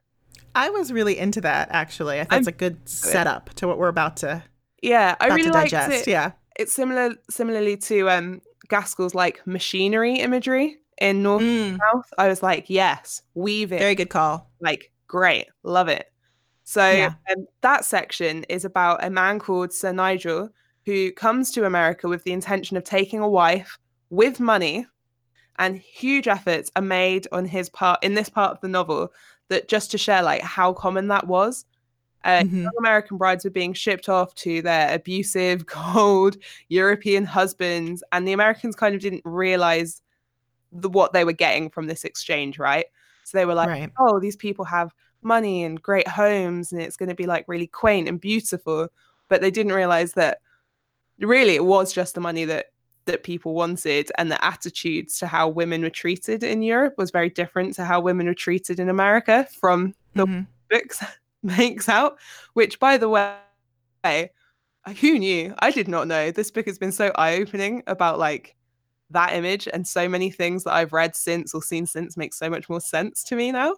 I 0.56 0.68
was 0.70 0.92
really 0.92 1.16
into 1.16 1.40
that 1.42 1.68
actually. 1.70 2.20
I 2.20 2.24
think 2.24 2.40
it's 2.40 2.48
a 2.48 2.52
good 2.52 2.88
setup 2.88 3.50
to 3.54 3.68
what 3.68 3.78
we're 3.78 3.86
about 3.88 4.16
to, 4.18 4.42
yeah 4.82 5.14
i 5.20 5.28
really 5.28 5.50
liked 5.50 5.72
it. 5.72 6.06
Yeah. 6.08 6.32
it's 6.58 6.72
similar 6.72 7.14
similarly 7.30 7.76
to 7.76 8.10
um 8.10 8.42
gaskell's 8.68 9.14
like 9.14 9.46
machinery 9.46 10.16
imagery 10.16 10.78
in 11.00 11.22
north 11.22 11.42
Mm, 11.42 11.78
south. 11.78 12.12
I 12.18 12.26
was 12.26 12.42
like 12.42 12.68
yes 12.68 13.22
weaving 13.34 13.78
very 13.78 13.94
good 13.94 14.10
call. 14.10 14.50
like 14.60 14.90
great. 15.06 15.46
Love 15.62 15.86
it 15.88 16.11
so 16.72 16.90
Yeah. 16.90 17.14
um, 17.30 17.46
that 17.60 17.84
section 17.84 18.44
is 18.44 18.64
about 18.64 19.04
a 19.04 19.10
man 19.10 19.38
called 19.38 19.72
sir 19.72 19.92
nigel 19.92 20.48
who 20.86 21.12
comes 21.12 21.50
to 21.52 21.64
america 21.66 22.08
with 22.08 22.22
the 22.24 22.32
intention 22.32 22.76
of 22.76 22.84
taking 22.84 23.20
a 23.20 23.28
wife 23.28 23.78
with 24.10 24.40
money 24.40 24.86
and 25.58 25.76
huge 25.76 26.28
efforts 26.28 26.70
are 26.76 26.82
made 27.00 27.26
on 27.32 27.44
his 27.44 27.68
part 27.68 27.98
in 28.02 28.14
this 28.14 28.28
part 28.28 28.52
of 28.52 28.60
the 28.62 28.68
novel 28.68 29.12
that 29.48 29.68
just 29.68 29.90
to 29.90 29.98
share 29.98 30.22
like 30.22 30.42
how 30.42 30.72
common 30.72 31.08
that 31.08 31.26
was 31.26 31.66
Uh, 32.24 32.42
mm-hmm. 32.44 32.66
American 32.78 33.16
brides 33.18 33.44
were 33.44 33.50
being 33.50 33.74
shipped 33.74 34.08
off 34.08 34.32
to 34.36 34.62
their 34.62 34.94
abusive, 34.94 35.66
cold 35.78 36.36
European 36.68 37.24
husbands, 37.24 38.02
and 38.12 38.26
the 38.26 38.32
Americans 38.32 38.76
kind 38.76 38.94
of 38.94 39.00
didn't 39.00 39.22
realize 39.24 40.00
the 40.70 40.88
what 40.88 41.12
they 41.12 41.24
were 41.24 41.32
getting 41.44 41.68
from 41.68 41.88
this 41.88 42.04
exchange, 42.04 42.58
right? 42.60 42.86
So 43.24 43.38
they 43.38 43.44
were 43.44 43.56
like, 43.56 43.68
right. 43.68 43.90
"Oh, 43.98 44.20
these 44.20 44.36
people 44.36 44.64
have 44.66 44.94
money 45.24 45.64
and 45.64 45.82
great 45.82 46.08
homes, 46.08 46.72
and 46.72 46.80
it's 46.80 46.96
going 46.96 47.08
to 47.08 47.14
be 47.14 47.26
like 47.26 47.44
really 47.48 47.66
quaint 47.66 48.08
and 48.08 48.20
beautiful," 48.20 48.88
but 49.28 49.40
they 49.40 49.50
didn't 49.50 49.72
realize 49.72 50.12
that 50.14 50.38
really 51.18 51.54
it 51.54 51.64
was 51.64 51.92
just 51.92 52.14
the 52.14 52.20
money 52.20 52.44
that 52.44 52.66
that 53.04 53.24
people 53.24 53.54
wanted 53.54 54.10
and 54.18 54.30
the 54.30 54.44
attitudes 54.44 55.18
to 55.18 55.26
how 55.26 55.48
women 55.48 55.82
were 55.82 55.90
treated 55.90 56.44
in 56.44 56.62
Europe 56.62 56.94
was 56.98 57.10
very 57.10 57.28
different 57.28 57.74
to 57.74 57.84
how 57.84 58.00
women 58.00 58.26
were 58.26 58.34
treated 58.34 58.78
in 58.78 58.88
America 58.88 59.46
from 59.58 59.94
the 60.14 60.26
mm-hmm. 60.26 60.42
books 60.70 61.02
makes 61.42 61.88
out, 61.88 62.18
which, 62.54 62.78
by 62.78 62.96
the 62.96 63.08
way, 63.08 64.30
who 65.00 65.18
knew? 65.18 65.54
I 65.58 65.70
did 65.70 65.88
not 65.88 66.08
know. 66.08 66.30
This 66.30 66.50
book 66.50 66.66
has 66.66 66.78
been 66.78 66.92
so 66.92 67.12
eye 67.16 67.36
opening 67.36 67.82
about 67.86 68.18
like 68.18 68.56
that 69.10 69.34
image, 69.34 69.68
and 69.72 69.86
so 69.86 70.08
many 70.08 70.30
things 70.30 70.64
that 70.64 70.72
I've 70.72 70.92
read 70.92 71.14
since 71.14 71.54
or 71.54 71.62
seen 71.62 71.86
since 71.86 72.16
make 72.16 72.32
so 72.32 72.48
much 72.48 72.68
more 72.68 72.80
sense 72.80 73.22
to 73.24 73.36
me 73.36 73.52
now. 73.52 73.74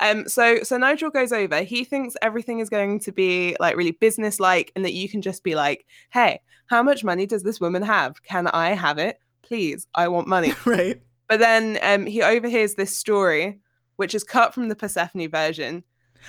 Um, 0.00 0.28
so 0.28 0.62
so 0.62 0.76
Nigel 0.76 1.10
goes 1.10 1.32
over. 1.32 1.62
He 1.62 1.84
thinks 1.84 2.16
everything 2.22 2.58
is 2.58 2.68
going 2.68 3.00
to 3.00 3.12
be 3.12 3.56
like 3.60 3.76
really 3.76 3.92
business 3.92 4.40
like, 4.40 4.72
and 4.74 4.84
that 4.84 4.94
you 4.94 5.08
can 5.08 5.22
just 5.22 5.44
be 5.44 5.54
like, 5.54 5.86
"Hey, 6.10 6.40
how 6.66 6.82
much 6.82 7.04
money 7.04 7.26
does 7.26 7.42
this 7.42 7.60
woman 7.60 7.82
have? 7.82 8.22
Can 8.22 8.48
I 8.48 8.70
have 8.70 8.98
it, 8.98 9.18
please? 9.42 9.86
I 9.94 10.08
want 10.08 10.26
money." 10.26 10.54
right. 10.64 11.00
But 11.28 11.38
then 11.38 11.78
um, 11.82 12.06
he 12.06 12.22
overhears 12.22 12.74
this 12.74 12.96
story, 12.96 13.60
which 13.96 14.14
is 14.14 14.24
cut 14.24 14.52
from 14.52 14.68
the 14.68 14.76
Persephone 14.76 15.28
version, 15.28 15.84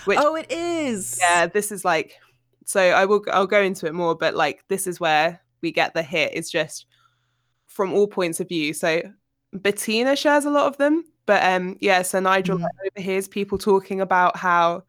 which, 0.06 0.20
oh, 0.22 0.36
it 0.36 0.52
is. 0.52 1.18
Yeah, 1.20 1.48
this 1.48 1.72
is 1.72 1.84
like. 1.84 2.14
So 2.66 2.82
I 2.82 3.06
will. 3.06 3.24
I'll 3.32 3.48
go 3.48 3.62
into 3.62 3.88
it 3.88 3.94
more, 3.94 4.16
but 4.16 4.36
like 4.36 4.64
this 4.68 4.88
is 4.88 5.00
where 5.00 5.42
we 5.62 5.72
get 5.72 5.94
the 5.94 6.04
hit. 6.04 6.32
It's 6.34 6.52
just 6.52 6.86
from 7.68 7.94
all 7.94 8.08
points 8.08 8.40
of 8.40 8.48
view. 8.48 8.74
So 8.74 9.02
Bettina 9.52 10.16
shares 10.16 10.46
a 10.46 10.50
lot 10.50 10.68
of 10.68 10.78
them, 10.78 11.04
but 11.26 11.44
um, 11.44 11.78
yeah. 11.80 12.02
So 12.02 12.20
Nigel 12.20 12.58
mm. 12.58 12.68
overhears 12.88 13.28
people 13.28 13.58
talking 13.58 14.02
about 14.02 14.38
how 14.38 14.84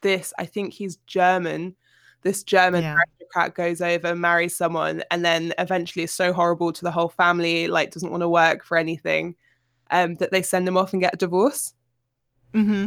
this. 0.00 0.32
I 0.38 0.46
think 0.46 0.72
he's 0.72 0.96
German. 1.06 1.74
This 2.22 2.42
German 2.42 2.82
yeah. 2.82 2.96
aristocrat 2.96 3.54
goes 3.54 3.80
over, 3.80 4.14
marries 4.14 4.56
someone, 4.56 5.02
and 5.10 5.24
then 5.24 5.54
eventually 5.58 6.04
is 6.04 6.12
so 6.12 6.32
horrible 6.32 6.72
to 6.72 6.82
the 6.82 6.90
whole 6.90 7.08
family, 7.08 7.68
like 7.68 7.92
doesn't 7.92 8.10
want 8.10 8.22
to 8.22 8.28
work 8.28 8.64
for 8.64 8.76
anything, 8.76 9.36
um, 9.90 10.16
that 10.16 10.32
they 10.32 10.42
send 10.42 10.66
him 10.66 10.76
off 10.76 10.92
and 10.92 11.00
get 11.00 11.14
a 11.14 11.16
divorce. 11.16 11.74
Mm-hmm. 12.54 12.86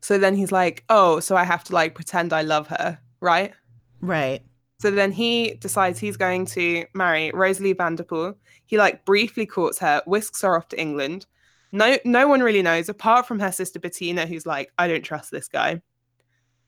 So 0.00 0.16
then 0.16 0.36
he's 0.36 0.52
like, 0.52 0.84
oh, 0.88 1.18
so 1.20 1.36
I 1.36 1.44
have 1.44 1.64
to 1.64 1.74
like 1.74 1.94
pretend 1.94 2.32
I 2.32 2.42
love 2.42 2.68
her, 2.68 2.98
right? 3.20 3.52
Right. 4.00 4.42
So 4.80 4.92
then 4.92 5.10
he 5.10 5.54
decides 5.54 5.98
he's 5.98 6.16
going 6.16 6.46
to 6.46 6.84
marry 6.94 7.32
Rosalie 7.34 7.72
Vanderpoel. 7.72 8.36
He 8.64 8.78
like 8.78 9.04
briefly 9.04 9.44
courts 9.44 9.78
her, 9.80 10.02
whisks 10.06 10.42
her 10.42 10.56
off 10.56 10.68
to 10.68 10.80
England. 10.80 11.26
No, 11.72 11.98
no 12.04 12.28
one 12.28 12.40
really 12.40 12.62
knows 12.62 12.88
apart 12.88 13.26
from 13.26 13.40
her 13.40 13.52
sister 13.52 13.78
Bettina, 13.78 14.26
who's 14.26 14.46
like, 14.46 14.72
I 14.78 14.88
don't 14.88 15.02
trust 15.02 15.30
this 15.30 15.48
guy. 15.48 15.82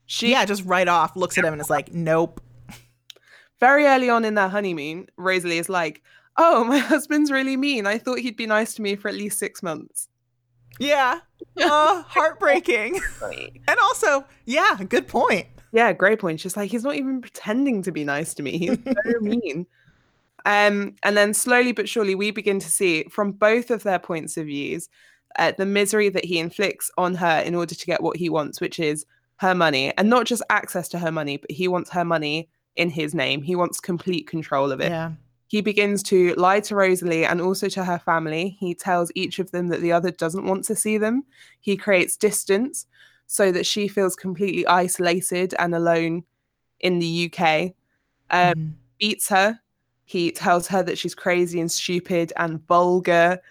She 0.05 0.31
yeah, 0.31 0.45
just 0.45 0.65
right 0.65 0.87
off 0.87 1.15
looks 1.15 1.37
at 1.37 1.45
him 1.45 1.53
and 1.53 1.61
is 1.61 1.69
like, 1.69 1.93
nope. 1.93 2.41
Very 3.59 3.85
early 3.85 4.09
on 4.09 4.25
in 4.25 4.35
their 4.35 4.49
honeymoon, 4.49 5.07
Rosalie 5.17 5.57
is 5.57 5.69
like, 5.69 6.01
oh, 6.37 6.63
my 6.63 6.77
husband's 6.93 7.31
really 7.31 7.57
mean. 7.57 7.87
I 7.87 7.97
thought 7.97 8.19
he'd 8.19 8.37
be 8.37 8.47
nice 8.47 8.73
to 8.75 8.81
me 8.81 8.95
for 8.95 9.07
at 9.07 9.15
least 9.15 9.39
six 9.39 9.63
months. 9.63 10.07
Yeah. 10.79 11.19
Uh, 11.61 12.01
heartbreaking. 12.03 12.99
and 13.67 13.79
also, 13.81 14.23
yeah, 14.45 14.77
good 14.87 15.07
point. 15.07 15.47
Yeah, 15.73 15.91
great 15.91 16.19
point. 16.19 16.39
She's 16.39 16.55
like 16.55 16.71
he's 16.71 16.83
not 16.83 16.95
even 16.95 17.21
pretending 17.21 17.81
to 17.83 17.91
be 17.91 18.03
nice 18.03 18.33
to 18.35 18.43
me. 18.43 18.57
He's 18.57 18.77
so 18.83 19.19
mean. 19.21 19.65
Um, 20.45 20.95
and 21.03 21.15
then 21.15 21.33
slowly 21.33 21.71
but 21.71 21.89
surely, 21.89 22.15
we 22.15 22.31
begin 22.31 22.59
to 22.59 22.69
see 22.69 23.03
from 23.03 23.31
both 23.31 23.71
of 23.71 23.83
their 23.83 23.99
points 23.99 24.37
of 24.37 24.47
views 24.47 24.89
uh, 25.37 25.53
the 25.57 25.65
misery 25.65 26.09
that 26.09 26.25
he 26.25 26.39
inflicts 26.39 26.91
on 26.97 27.15
her 27.15 27.39
in 27.39 27.55
order 27.55 27.75
to 27.75 27.85
get 27.85 28.01
what 28.01 28.17
he 28.17 28.29
wants, 28.29 28.59
which 28.59 28.79
is 28.79 29.05
her 29.37 29.55
money, 29.55 29.95
and 29.97 30.09
not 30.09 30.25
just 30.25 30.43
access 30.49 30.87
to 30.89 30.99
her 30.99 31.11
money, 31.11 31.37
but 31.37 31.51
he 31.51 31.67
wants 31.67 31.89
her 31.91 32.05
money 32.05 32.49
in 32.75 32.89
his 32.89 33.13
name. 33.13 33.41
He 33.41 33.55
wants 33.55 33.79
complete 33.79 34.27
control 34.27 34.71
of 34.71 34.79
it. 34.79 34.91
Yeah. 34.91 35.11
He 35.47 35.61
begins 35.61 36.01
to 36.03 36.33
lie 36.35 36.61
to 36.61 36.75
Rosalie 36.75 37.25
and 37.25 37.41
also 37.41 37.67
to 37.69 37.83
her 37.83 37.99
family. 37.99 38.55
He 38.59 38.73
tells 38.73 39.11
each 39.15 39.37
of 39.37 39.51
them 39.51 39.67
that 39.67 39.81
the 39.81 39.91
other 39.91 40.09
doesn't 40.09 40.45
want 40.45 40.63
to 40.65 40.75
see 40.75 40.97
them. 40.97 41.23
He 41.59 41.75
creates 41.75 42.15
distance 42.15 42.85
so 43.27 43.51
that 43.51 43.65
she 43.65 43.89
feels 43.89 44.15
completely 44.15 44.65
isolated 44.65 45.53
and 45.59 45.75
alone 45.75 46.23
in 46.79 46.99
the 46.99 47.31
UK. 47.33 47.73
Um, 48.29 48.53
mm. 48.53 48.73
Beats 48.97 49.27
her. 49.29 49.59
He 50.05 50.31
tells 50.31 50.67
her 50.67 50.83
that 50.83 50.97
she's 50.97 51.15
crazy 51.15 51.59
and 51.59 51.71
stupid 51.71 52.33
and 52.35 52.65
vulgar 52.67 53.41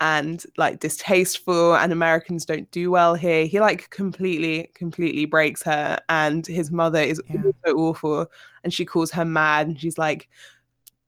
and 0.00 0.44
like 0.56 0.80
distasteful 0.80 1.74
and 1.74 1.92
Americans 1.92 2.44
don't 2.44 2.70
do 2.70 2.90
well 2.90 3.14
here. 3.14 3.46
He 3.46 3.60
like 3.60 3.90
completely, 3.90 4.70
completely 4.74 5.24
breaks 5.24 5.62
her. 5.64 5.98
And 6.08 6.46
his 6.46 6.70
mother 6.70 7.00
is 7.00 7.20
yeah. 7.28 7.42
so 7.66 7.76
awful. 7.76 8.26
And 8.62 8.72
she 8.72 8.84
calls 8.84 9.10
her 9.12 9.24
mad. 9.24 9.66
And 9.66 9.80
she's 9.80 9.98
like, 9.98 10.28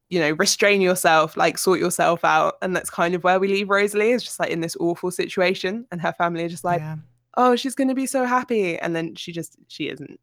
you 0.09 0.19
know, 0.19 0.33
restrain 0.33 0.81
yourself, 0.81 1.37
like 1.37 1.57
sort 1.57 1.79
yourself 1.79 2.25
out. 2.25 2.57
And 2.63 2.75
that's 2.75 2.91
kind 2.91 3.15
of 3.15 3.23
where 3.23 3.39
we 3.39 3.47
leave 3.49 3.71
Rosalie 3.71 4.11
is 4.11 4.25
just 4.25 4.41
like 4.41 4.51
in 4.51 4.61
this 4.61 4.77
awful 4.81 5.13
situation. 5.13 5.87
And 5.93 6.01
her 6.01 6.13
family 6.13 6.45
are 6.45 6.49
just 6.49 6.65
like, 6.65 6.81
yeah. 6.81 6.97
oh, 7.37 7.55
she's 7.55 7.77
going 7.77 7.89
to 7.89 7.95
be 7.95 8.07
so 8.07 8.25
happy. 8.25 8.77
And 8.77 8.95
then 8.95 9.15
she 9.15 9.31
just, 9.31 9.57
she 9.69 9.89
isn't. 9.89 10.19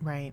Right. 0.00 0.32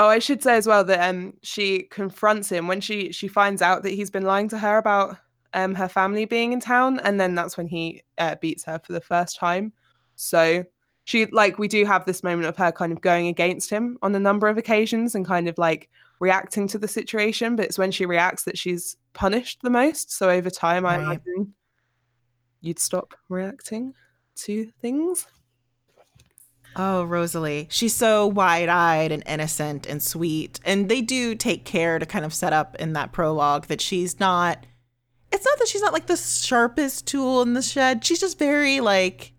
Oh, 0.00 0.08
I 0.08 0.18
should 0.18 0.42
say 0.42 0.56
as 0.56 0.66
well 0.66 0.82
that 0.84 1.10
um 1.10 1.34
she 1.42 1.82
confronts 1.82 2.50
him 2.50 2.66
when 2.66 2.80
she 2.80 3.12
she 3.12 3.28
finds 3.28 3.60
out 3.60 3.82
that 3.82 3.90
he's 3.90 4.10
been 4.10 4.22
lying 4.22 4.48
to 4.48 4.58
her 4.58 4.78
about 4.78 5.18
um 5.52 5.74
her 5.74 5.90
family 5.90 6.24
being 6.24 6.54
in 6.54 6.60
town, 6.60 7.00
and 7.00 7.20
then 7.20 7.34
that's 7.34 7.58
when 7.58 7.68
he 7.68 8.02
uh, 8.16 8.36
beats 8.40 8.64
her 8.64 8.80
for 8.82 8.94
the 8.94 9.02
first 9.02 9.36
time. 9.36 9.74
So 10.16 10.64
she 11.04 11.26
like 11.26 11.58
we 11.58 11.68
do 11.68 11.84
have 11.84 12.06
this 12.06 12.22
moment 12.22 12.48
of 12.48 12.56
her 12.56 12.72
kind 12.72 12.92
of 12.92 13.02
going 13.02 13.26
against 13.26 13.68
him 13.68 13.98
on 14.00 14.14
a 14.14 14.18
number 14.18 14.48
of 14.48 14.56
occasions 14.56 15.14
and 15.14 15.26
kind 15.26 15.48
of 15.48 15.58
like 15.58 15.90
reacting 16.18 16.66
to 16.68 16.78
the 16.78 16.88
situation, 16.88 17.54
but 17.54 17.66
it's 17.66 17.78
when 17.78 17.90
she 17.90 18.06
reacts 18.06 18.44
that 18.44 18.56
she's 18.56 18.96
punished 19.12 19.60
the 19.60 19.68
most. 19.68 20.12
So 20.12 20.30
over 20.30 20.48
time, 20.48 20.84
right. 20.84 20.98
I 20.98 21.02
imagine 21.02 21.52
you'd 22.62 22.78
stop 22.78 23.12
reacting 23.28 23.92
to 24.36 24.72
things. 24.80 25.26
Oh, 26.76 27.04
Rosalie. 27.04 27.66
She's 27.70 27.94
so 27.94 28.26
wide 28.26 28.68
eyed 28.68 29.12
and 29.12 29.22
innocent 29.26 29.86
and 29.86 30.02
sweet. 30.02 30.60
And 30.64 30.88
they 30.88 31.00
do 31.00 31.34
take 31.34 31.64
care 31.64 31.98
to 31.98 32.06
kind 32.06 32.24
of 32.24 32.32
set 32.32 32.52
up 32.52 32.76
in 32.76 32.92
that 32.92 33.12
prologue 33.12 33.66
that 33.66 33.80
she's 33.80 34.20
not. 34.20 34.64
It's 35.32 35.44
not 35.44 35.58
that 35.58 35.68
she's 35.68 35.82
not 35.82 35.92
like 35.92 36.06
the 36.06 36.16
sharpest 36.16 37.06
tool 37.06 37.42
in 37.42 37.54
the 37.54 37.62
shed. 37.62 38.04
She's 38.04 38.20
just 38.20 38.38
very 38.38 38.80
like 38.80 39.32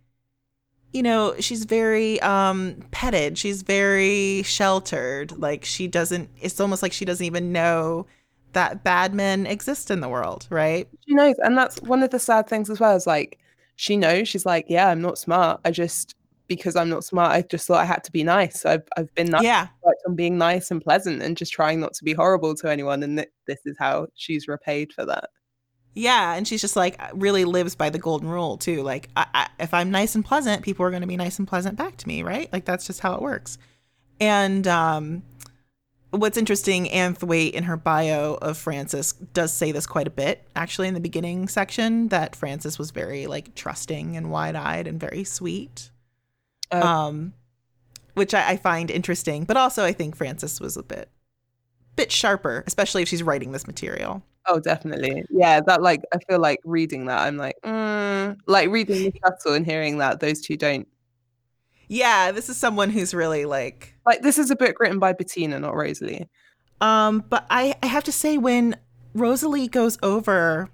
you 0.93 1.01
know, 1.03 1.35
she's 1.39 1.63
very 1.63 2.19
um 2.21 2.75
petted. 2.91 3.37
She's 3.37 3.61
very 3.61 4.43
sheltered. 4.43 5.37
Like 5.37 5.63
she 5.63 5.87
doesn't 5.87 6.29
it's 6.39 6.59
almost 6.59 6.83
like 6.83 6.93
she 6.93 7.05
doesn't 7.05 7.25
even 7.25 7.51
know 7.51 8.07
that 8.53 8.83
bad 8.83 9.13
men 9.13 9.45
exist 9.47 9.89
in 9.89 10.01
the 10.01 10.09
world, 10.09 10.47
right? 10.49 10.89
She 11.07 11.13
knows. 11.13 11.35
And 11.39 11.57
that's 11.57 11.81
one 11.81 12.03
of 12.03 12.09
the 12.09 12.19
sad 12.19 12.47
things 12.47 12.69
as 12.69 12.81
well, 12.81 12.95
is 12.95 13.07
like 13.07 13.39
she 13.77 13.95
knows 13.95 14.27
she's 14.27 14.45
like, 14.45 14.65
Yeah, 14.67 14.89
I'm 14.89 15.01
not 15.01 15.17
smart. 15.17 15.61
I 15.63 15.71
just 15.71 16.15
because 16.55 16.75
I'm 16.75 16.89
not 16.89 17.03
smart, 17.03 17.31
I 17.31 17.43
just 17.43 17.65
thought 17.67 17.79
I 17.79 17.85
had 17.85 18.03
to 18.03 18.11
be 18.11 18.23
nice. 18.23 18.65
I've 18.65 18.83
I've 18.97 19.13
been 19.15 19.27
nice 19.27 19.43
yeah. 19.43 19.67
on 20.05 20.15
being 20.15 20.37
nice 20.37 20.69
and 20.69 20.81
pleasant 20.81 21.21
and 21.21 21.37
just 21.37 21.53
trying 21.53 21.79
not 21.79 21.93
to 21.93 22.03
be 22.03 22.13
horrible 22.13 22.55
to 22.55 22.69
anyone. 22.69 23.03
And 23.03 23.17
th- 23.17 23.29
this 23.47 23.59
is 23.65 23.77
how 23.79 24.07
she's 24.15 24.47
repaid 24.47 24.91
for 24.91 25.05
that. 25.05 25.29
Yeah, 25.93 26.33
and 26.33 26.47
she's 26.47 26.61
just 26.61 26.75
like 26.75 26.99
really 27.13 27.45
lives 27.45 27.75
by 27.75 27.89
the 27.89 27.99
golden 27.99 28.29
rule 28.29 28.57
too. 28.57 28.83
Like, 28.83 29.09
I, 29.15 29.25
I, 29.33 29.47
if 29.59 29.73
I'm 29.73 29.91
nice 29.91 30.15
and 30.15 30.25
pleasant, 30.25 30.61
people 30.61 30.85
are 30.85 30.89
going 30.89 31.01
to 31.01 31.07
be 31.07 31.17
nice 31.17 31.39
and 31.39 31.47
pleasant 31.47 31.77
back 31.77 31.97
to 31.97 32.07
me, 32.07 32.23
right? 32.23 32.51
Like 32.51 32.65
that's 32.65 32.85
just 32.85 32.99
how 32.99 33.15
it 33.15 33.21
works. 33.21 33.57
And 34.19 34.67
um, 34.67 35.23
what's 36.11 36.37
interesting, 36.37 36.89
Anne 36.89 37.15
Thwaite 37.15 37.53
in 37.53 37.63
her 37.63 37.77
bio 37.77 38.35
of 38.41 38.57
Frances 38.57 39.13
does 39.13 39.53
say 39.53 39.71
this 39.71 39.87
quite 39.87 40.07
a 40.07 40.11
bit, 40.11 40.47
actually, 40.55 40.87
in 40.87 40.93
the 40.93 40.99
beginning 40.99 41.47
section, 41.47 42.09
that 42.09 42.35
Frances 42.35 42.77
was 42.77 42.91
very 42.91 43.27
like 43.27 43.55
trusting 43.55 44.15
and 44.15 44.31
wide 44.31 44.55
eyed 44.55 44.87
and 44.87 44.99
very 44.99 45.23
sweet. 45.23 45.91
Uh, 46.71 46.85
um, 46.85 47.33
which 48.13 48.33
I, 48.33 48.51
I 48.51 48.57
find 48.57 48.91
interesting, 48.91 49.45
but 49.45 49.57
also 49.57 49.83
I 49.83 49.93
think 49.93 50.15
Frances 50.15 50.59
was 50.59 50.77
a 50.77 50.83
bit 50.83 51.09
bit 51.95 52.11
sharper, 52.11 52.63
especially 52.67 53.01
if 53.01 53.09
she's 53.09 53.23
writing 53.23 53.51
this 53.51 53.67
material. 53.67 54.23
Oh, 54.47 54.59
definitely. 54.59 55.23
Yeah, 55.29 55.61
that 55.67 55.81
like 55.81 56.01
I 56.13 56.17
feel 56.27 56.39
like 56.39 56.59
reading 56.63 57.05
that, 57.05 57.19
I'm 57.19 57.37
like, 57.37 57.55
mm, 57.63 58.37
like 58.47 58.69
reading 58.69 59.03
the 59.03 59.13
Shuttle 59.23 59.53
and 59.53 59.65
hearing 59.65 59.99
that 59.99 60.19
those 60.19 60.41
two 60.41 60.57
don't. 60.57 60.87
Yeah, 61.87 62.31
this 62.31 62.49
is 62.49 62.57
someone 62.57 62.89
who's 62.89 63.13
really 63.13 63.45
like 63.45 63.95
like 64.05 64.21
this 64.21 64.37
is 64.37 64.49
a 64.49 64.55
book 64.55 64.79
written 64.79 64.99
by 64.99 65.13
Bettina, 65.13 65.59
not 65.59 65.75
Rosalie. 65.75 66.27
Um, 66.79 67.23
but 67.29 67.45
I 67.49 67.75
I 67.83 67.87
have 67.87 68.03
to 68.05 68.11
say 68.11 68.37
when 68.37 68.77
Rosalie 69.13 69.67
goes 69.67 69.97
over 70.01 70.69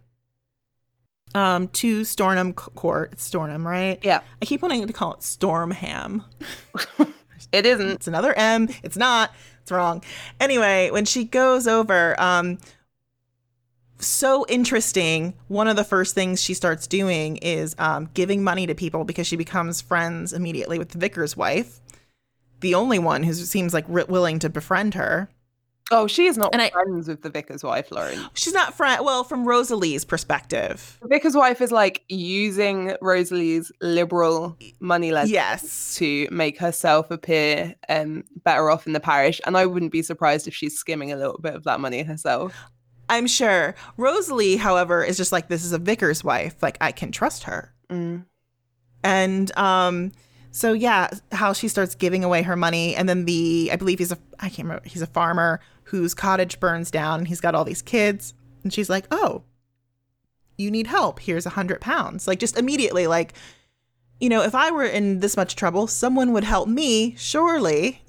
um 1.35 1.67
to 1.69 2.03
Stornham 2.03 2.53
Court, 2.53 3.19
Stornham, 3.19 3.65
right? 3.67 3.99
Yeah. 4.03 4.21
I 4.41 4.45
keep 4.45 4.61
wanting 4.61 4.85
to 4.85 4.93
call 4.93 5.13
it 5.13 5.19
Stormham. 5.19 6.23
It 7.51 7.65
isn't. 7.65 7.89
It's 7.89 8.07
another 8.07 8.33
M. 8.33 8.69
It's 8.83 8.97
not. 8.97 9.33
It's 9.61 9.71
wrong. 9.71 10.03
Anyway, 10.39 10.89
when 10.91 11.05
she 11.05 11.23
goes 11.23 11.67
over, 11.67 12.19
um, 12.19 12.57
so 13.99 14.45
interesting. 14.47 15.33
One 15.47 15.67
of 15.67 15.75
the 15.75 15.83
first 15.83 16.13
things 16.13 16.41
she 16.41 16.53
starts 16.53 16.87
doing 16.87 17.37
is 17.37 17.75
um, 17.79 18.09
giving 18.13 18.43
money 18.43 18.67
to 18.67 18.75
people 18.75 19.03
because 19.03 19.27
she 19.27 19.35
becomes 19.35 19.81
friends 19.81 20.33
immediately 20.33 20.77
with 20.77 20.89
the 20.89 20.99
vicar's 20.99 21.35
wife, 21.35 21.79
the 22.59 22.75
only 22.75 22.99
one 22.99 23.23
who 23.23 23.33
seems 23.33 23.73
like 23.73 23.87
willing 23.89 24.39
to 24.39 24.49
befriend 24.49 24.93
her. 24.93 25.29
Oh, 25.89 26.05
she 26.07 26.25
is 26.25 26.37
not 26.37 26.49
And 26.51 26.61
I- 26.61 26.69
friends 26.69 27.07
with 27.07 27.21
the 27.21 27.29
vicar's 27.29 27.63
wife, 27.63 27.91
Lauren. 27.91 28.19
She's 28.33 28.53
not 28.53 28.73
friend. 28.73 29.05
Well, 29.05 29.23
from 29.23 29.45
Rosalie's 29.45 30.03
perspective, 30.03 30.97
The 31.01 31.07
vicar's 31.07 31.35
wife 31.35 31.61
is 31.61 31.71
like 31.71 32.03
using 32.09 32.95
Rosalie's 33.01 33.71
liberal 33.81 34.57
money 34.81 35.09
yes. 35.09 35.95
to 35.95 36.27
make 36.29 36.57
herself 36.59 37.09
appear 37.09 37.73
um, 37.87 38.25
better 38.43 38.69
off 38.69 38.85
in 38.85 38.93
the 38.93 38.99
parish. 38.99 39.39
And 39.45 39.55
I 39.55 39.65
wouldn't 39.65 39.93
be 39.93 40.01
surprised 40.01 40.47
if 40.47 40.53
she's 40.53 40.77
skimming 40.77 41.11
a 41.13 41.15
little 41.15 41.37
bit 41.39 41.53
of 41.55 41.63
that 41.63 41.79
money 41.79 42.03
herself. 42.03 42.53
I'm 43.09 43.25
sure. 43.27 43.73
Rosalie, 43.95 44.57
however, 44.57 45.01
is 45.01 45.15
just 45.15 45.31
like 45.31 45.47
this 45.47 45.63
is 45.63 45.71
a 45.71 45.79
vicar's 45.79 46.21
wife. 46.23 46.61
Like 46.61 46.77
I 46.81 46.91
can 46.91 47.13
trust 47.13 47.43
her. 47.43 47.73
Mm. 47.89 48.25
And 49.03 49.57
um 49.57 50.11
so 50.51 50.73
yeah, 50.73 51.09
how 51.31 51.53
she 51.53 51.67
starts 51.69 51.95
giving 51.95 52.23
away 52.23 52.41
her 52.41 52.55
money 52.57 52.95
and 52.95 53.07
then 53.07 53.23
the 53.25 53.69
I 53.71 53.77
believe 53.77 53.99
he's 53.99 54.11
a 54.11 54.17
I 54.39 54.49
can't 54.49 54.67
remember 54.67 54.83
he's 54.85 55.01
a 55.01 55.07
farmer 55.07 55.61
whose 55.87 56.13
cottage 56.13 56.59
burns 56.59 56.91
down 56.91 57.19
and 57.19 57.27
he's 57.27 57.41
got 57.41 57.55
all 57.55 57.65
these 57.65 57.81
kids 57.81 58.33
and 58.63 58.73
she's 58.73 58.89
like, 58.89 59.05
"Oh, 59.11 59.43
you 60.57 60.71
need 60.71 60.87
help. 60.87 61.19
Here's 61.19 61.45
a 61.45 61.49
100 61.49 61.81
pounds." 61.81 62.27
Like 62.27 62.39
just 62.39 62.57
immediately 62.57 63.07
like 63.07 63.33
you 64.19 64.29
know, 64.29 64.41
if 64.41 64.55
I 64.55 64.71
were 64.71 64.83
in 64.83 65.19
this 65.19 65.37
much 65.37 65.55
trouble, 65.55 65.85
someone 65.85 66.33
would 66.33 66.43
help 66.43 66.67
me, 66.67 67.13
surely. 67.17 68.01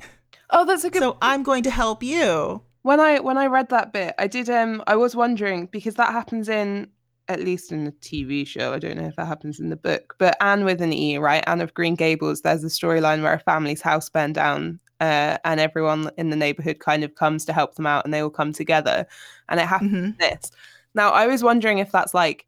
Oh, 0.51 0.65
that's 0.65 0.85
a 0.85 0.91
good 0.91 1.03
So 1.03 1.19
I'm 1.21 1.43
going 1.43 1.63
to 1.65 1.71
help 1.71 2.03
you. 2.03 2.63
when 2.83 3.01
I 3.01 3.21
when 3.21 3.37
I 3.37 3.47
read 3.47 3.69
that 3.69 3.93
bit, 3.93 4.15
I 4.19 4.27
did 4.27 4.49
um 4.49 4.83
I 4.87 4.97
was 4.97 5.15
wondering 5.15 5.67
because 5.67 5.97
that 5.97 6.13
happens 6.13 6.49
in 6.49 6.89
at 7.29 7.41
least 7.45 7.71
in 7.73 7.85
the 7.85 7.93
TV 7.93 8.47
show. 8.47 8.73
I 8.73 8.79
don't 8.79 8.97
know 8.97 9.07
if 9.09 9.17
that 9.17 9.27
happens 9.27 9.61
in 9.61 9.69
the 9.69 9.77
book, 9.77 10.15
but 10.19 10.35
Anne 10.41 10.65
with 10.65 10.81
an 10.81 10.95
E, 10.95 11.19
right? 11.19 11.45
Anne 11.47 11.61
of 11.61 11.75
Green 11.75 11.95
Gables. 11.95 12.41
There's 12.41 12.65
a 12.65 12.69
storyline 12.69 13.23
where 13.23 13.35
a 13.35 13.39
family's 13.41 13.83
house 13.83 14.09
burned 14.09 14.37
down, 14.37 14.81
uh, 15.01 15.39
and 15.45 15.61
everyone 15.61 16.11
in 16.17 16.31
the 16.31 16.37
neighborhood 16.37 16.79
kind 16.81 17.05
of 17.05 17.15
comes 17.15 17.45
to 17.47 17.53
help 17.53 17.75
them 17.77 17.87
out, 17.87 18.05
and 18.05 18.13
they 18.15 18.21
all 18.21 18.31
come 18.31 18.53
together, 18.53 19.07
and 19.49 19.61
it 19.61 19.67
happens 19.67 20.17
Mhm. 20.17 20.19
this. 20.19 20.51
Now, 20.95 21.11
I 21.11 21.27
was 21.27 21.43
wondering 21.43 21.79
if 21.79 21.93
that's 21.93 22.15
like, 22.15 22.47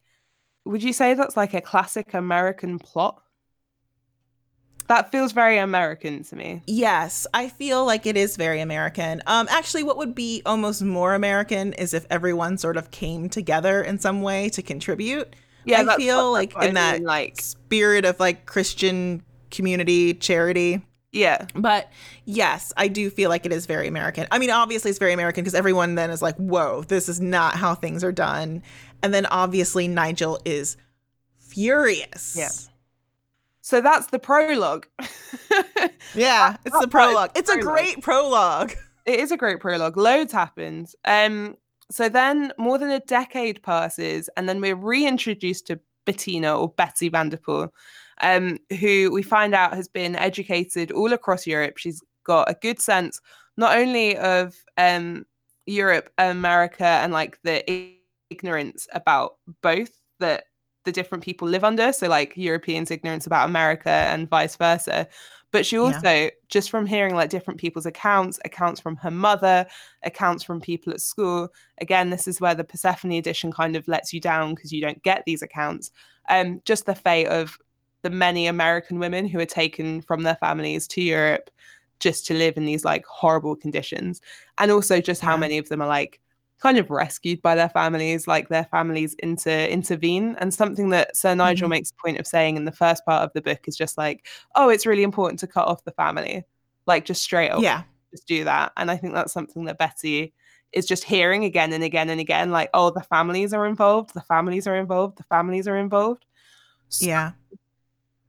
would 0.65 0.83
you 0.83 0.93
say 0.93 1.15
that's 1.15 1.37
like 1.37 1.55
a 1.55 1.61
classic 1.61 2.15
American 2.15 2.79
plot? 2.79 3.23
That 4.89 5.13
feels 5.13 5.33
very 5.33 5.57
American 5.59 6.25
to 6.25 6.37
me. 6.37 6.63
Yes, 6.67 7.27
I 7.33 7.49
feel 7.49 7.85
like 7.85 8.07
it 8.07 8.17
is 8.17 8.37
very 8.37 8.61
American. 8.61 9.23
Um, 9.27 9.47
actually, 9.51 9.85
what 9.85 9.97
would 9.97 10.15
be 10.17 10.43
almost 10.45 10.83
more 10.83 11.15
American 11.15 11.73
is 11.75 11.95
if 11.95 12.07
everyone 12.11 12.59
sort 12.59 12.77
of 12.77 12.91
came 12.91 13.29
together 13.29 13.83
in 13.83 13.99
some 14.01 14.23
way 14.23 14.49
to 14.51 14.63
contribute. 14.63 15.37
Yeah, 15.65 15.83
I 15.83 15.97
feel 15.97 16.33
what- 16.33 16.33
like 16.33 16.55
what 16.55 16.65
I 16.65 16.69
in 16.69 16.75
that 16.75 17.03
like 17.03 17.41
spirit 17.41 18.05
of 18.05 18.19
like 18.19 18.47
Christian 18.47 19.23
community 19.51 20.15
charity. 20.15 20.83
Yeah, 21.13 21.47
But 21.57 21.91
yes, 22.25 22.73
I 22.77 22.87
do 22.87 23.11
feel 23.11 23.31
like 23.31 23.45
it 23.45 23.53
is 23.53 23.67
very 23.67 23.89
American. 23.89 24.29
I 24.31 24.39
mean, 24.39 24.51
obviously, 24.51 24.91
it's 24.91 24.99
very 25.01 25.13
American 25.13 25.43
because 25.43 25.57
everyone 25.57 25.97
then 25.97 26.11
is 26.11 26.23
like, 26.23 26.37
whoa, 26.37 26.85
this 26.85 27.09
is 27.09 27.21
not 27.21 27.57
how 27.57 27.75
things 27.75 28.05
are 28.05 28.13
done. 28.13 28.63
And 29.03 29.13
then 29.13 29.27
obviously, 29.27 29.89
Nigel 29.89 30.39
is 30.45 30.77
furious. 31.39 32.37
Yeah. 32.39 32.51
So 33.61 33.81
that's 33.81 34.07
the 34.09 34.19
prologue. 34.19 34.87
Yeah, 36.15 36.57
it's 36.65 36.79
the 36.79 36.89
prologue. 36.89 37.31
It's 37.37 37.51
a 37.51 37.59
great 37.59 38.03
prologue. 38.03 38.73
it 39.07 39.21
is 39.21 39.31
a 39.31 39.37
great 39.37 39.61
prologue. 39.61 39.97
Loads 39.97 40.33
happens. 40.33 40.97
Um, 41.05 41.57
so 41.91 42.09
then 42.09 42.53
more 42.59 42.79
than 42.79 42.91
a 42.91 43.01
decade 43.01 43.63
passes, 43.63 44.29
and 44.37 44.49
then 44.49 44.61
we're 44.61 44.77
reintroduced 44.77 45.67
to 45.69 45.81
Bettina 46.05 46.57
or 46.59 46.69
Betsy 46.69 47.09
Vanderpoel, 47.09 47.73
um, 48.21 48.59
who 48.81 49.11
we 49.13 49.23
find 49.23 49.55
out 49.55 49.75
has 49.75 49.89
been 49.89 50.17
educated 50.17 50.91
all 50.93 51.13
across 51.13 51.47
Europe. 51.47 51.79
She's 51.79 52.03
got 52.25 52.51
a 52.51 52.55
good 52.61 52.81
sense 52.81 53.21
not 53.57 53.77
only 53.77 54.17
of 54.17 54.57
um, 54.79 55.27
Europe, 55.67 56.11
America, 56.19 56.85
and 56.85 57.13
like 57.13 57.39
the 57.43 57.65
ignorance 58.31 58.87
about 58.93 59.37
both 59.63 59.91
that 60.19 60.45
the 60.85 60.93
different 60.93 61.23
people 61.23 61.47
live 61.47 61.65
under. 61.65 61.93
So 61.93 62.09
like 62.09 62.33
Europeans' 62.37 62.91
ignorance 62.91 63.27
about 63.27 63.49
America 63.49 63.91
and 63.91 64.29
vice 64.29 64.57
versa. 64.57 65.09
But 65.53 65.67
she 65.67 65.79
Yeah. 65.79 65.87
also, 65.97 66.31
just 66.49 66.71
from 66.71 66.87
hearing 66.87 67.15
like 67.15 67.29
different 67.29 67.61
people's 67.61 67.85
accounts, 67.85 68.39
accounts 68.45 68.81
from 68.81 68.97
her 68.97 69.11
mother, 69.11 69.67
accounts 70.05 70.45
from 70.45 70.61
people 70.61 70.93
at 70.93 71.01
school. 71.01 71.49
Again, 71.81 72.11
this 72.11 72.29
is 72.29 72.41
where 72.41 72.55
the 72.55 72.65
Persephone 72.65 73.13
edition 73.13 73.53
kind 73.53 73.75
of 73.77 73.89
lets 73.89 74.13
you 74.13 74.21
down 74.21 74.55
because 74.55 74.73
you 74.73 74.81
don't 74.81 75.03
get 75.03 75.25
these 75.27 75.43
accounts. 75.43 75.91
Um, 76.29 76.63
just 76.65 76.87
the 76.87 76.95
fate 76.95 77.27
of 77.27 77.59
the 78.03 78.11
many 78.11 78.47
American 78.47 78.99
women 78.99 79.27
who 79.27 79.39
are 79.41 79.47
taken 79.47 80.03
from 80.03 80.23
their 80.23 80.37
families 80.37 80.87
to 80.89 81.03
Europe 81.03 81.51
just 82.01 82.27
to 82.27 82.35
live 82.35 82.57
in 82.57 82.65
these 82.65 82.85
like 82.85 83.05
horrible 83.07 83.55
conditions. 83.57 84.21
And 84.59 84.71
also 84.71 85.01
just 85.01 85.21
how 85.21 85.37
many 85.37 85.59
of 85.59 85.69
them 85.69 85.83
are 85.83 85.89
like 85.89 86.21
kind 86.59 86.79
of 86.79 86.91
rescued 86.91 87.41
by 87.43 87.55
their 87.55 87.69
families, 87.71 88.27
like 88.27 88.49
their 88.49 88.65
families 88.65 89.15
inter 89.21 89.67
intervene. 89.67 90.37
And 90.39 90.53
something 90.53 90.91
that 90.91 91.17
Sir 91.17 91.35
Nigel 91.35 91.69
Mhm. 91.69 91.71
makes 91.71 91.91
a 91.91 91.95
point 92.03 92.19
of 92.19 92.27
saying 92.27 92.57
in 92.57 92.65
the 92.65 92.73
first 92.73 93.05
part 93.05 93.23
of 93.25 93.33
the 93.35 93.43
book 93.43 93.67
is 93.69 93.77
just 93.77 93.99
like, 93.99 94.27
oh, 94.55 94.69
it's 94.71 94.87
really 94.87 95.03
important 95.03 95.41
to 95.41 95.47
cut 95.47 95.67
off 95.69 95.85
the 95.85 95.93
family. 95.93 96.45
Like 96.87 97.05
just 97.05 97.23
straight 97.23 97.51
up 97.51 97.63
Yeah. 97.63 97.83
just 98.11 98.27
do 98.27 98.45
that. 98.45 98.73
And 98.77 98.91
I 98.91 98.97
think 98.97 99.15
that's 99.15 99.33
something 99.33 99.65
that 99.67 99.79
Betty 99.79 100.33
is 100.73 100.87
just 100.87 101.05
hearing 101.05 101.45
again 101.45 101.73
and 101.73 101.83
again 101.85 102.11
and 102.11 102.21
again, 102.21 102.51
like, 102.51 102.71
oh, 102.75 102.91
the 102.91 103.03
families 103.03 103.53
are 103.53 103.67
involved, 103.67 104.15
the 104.15 104.21
families 104.23 104.67
are 104.67 104.77
involved, 104.77 105.19
the 105.19 105.25
families 105.25 105.67
are 105.69 105.77
involved. 105.77 106.25
So 106.89 107.07
Yeah. 107.07 107.33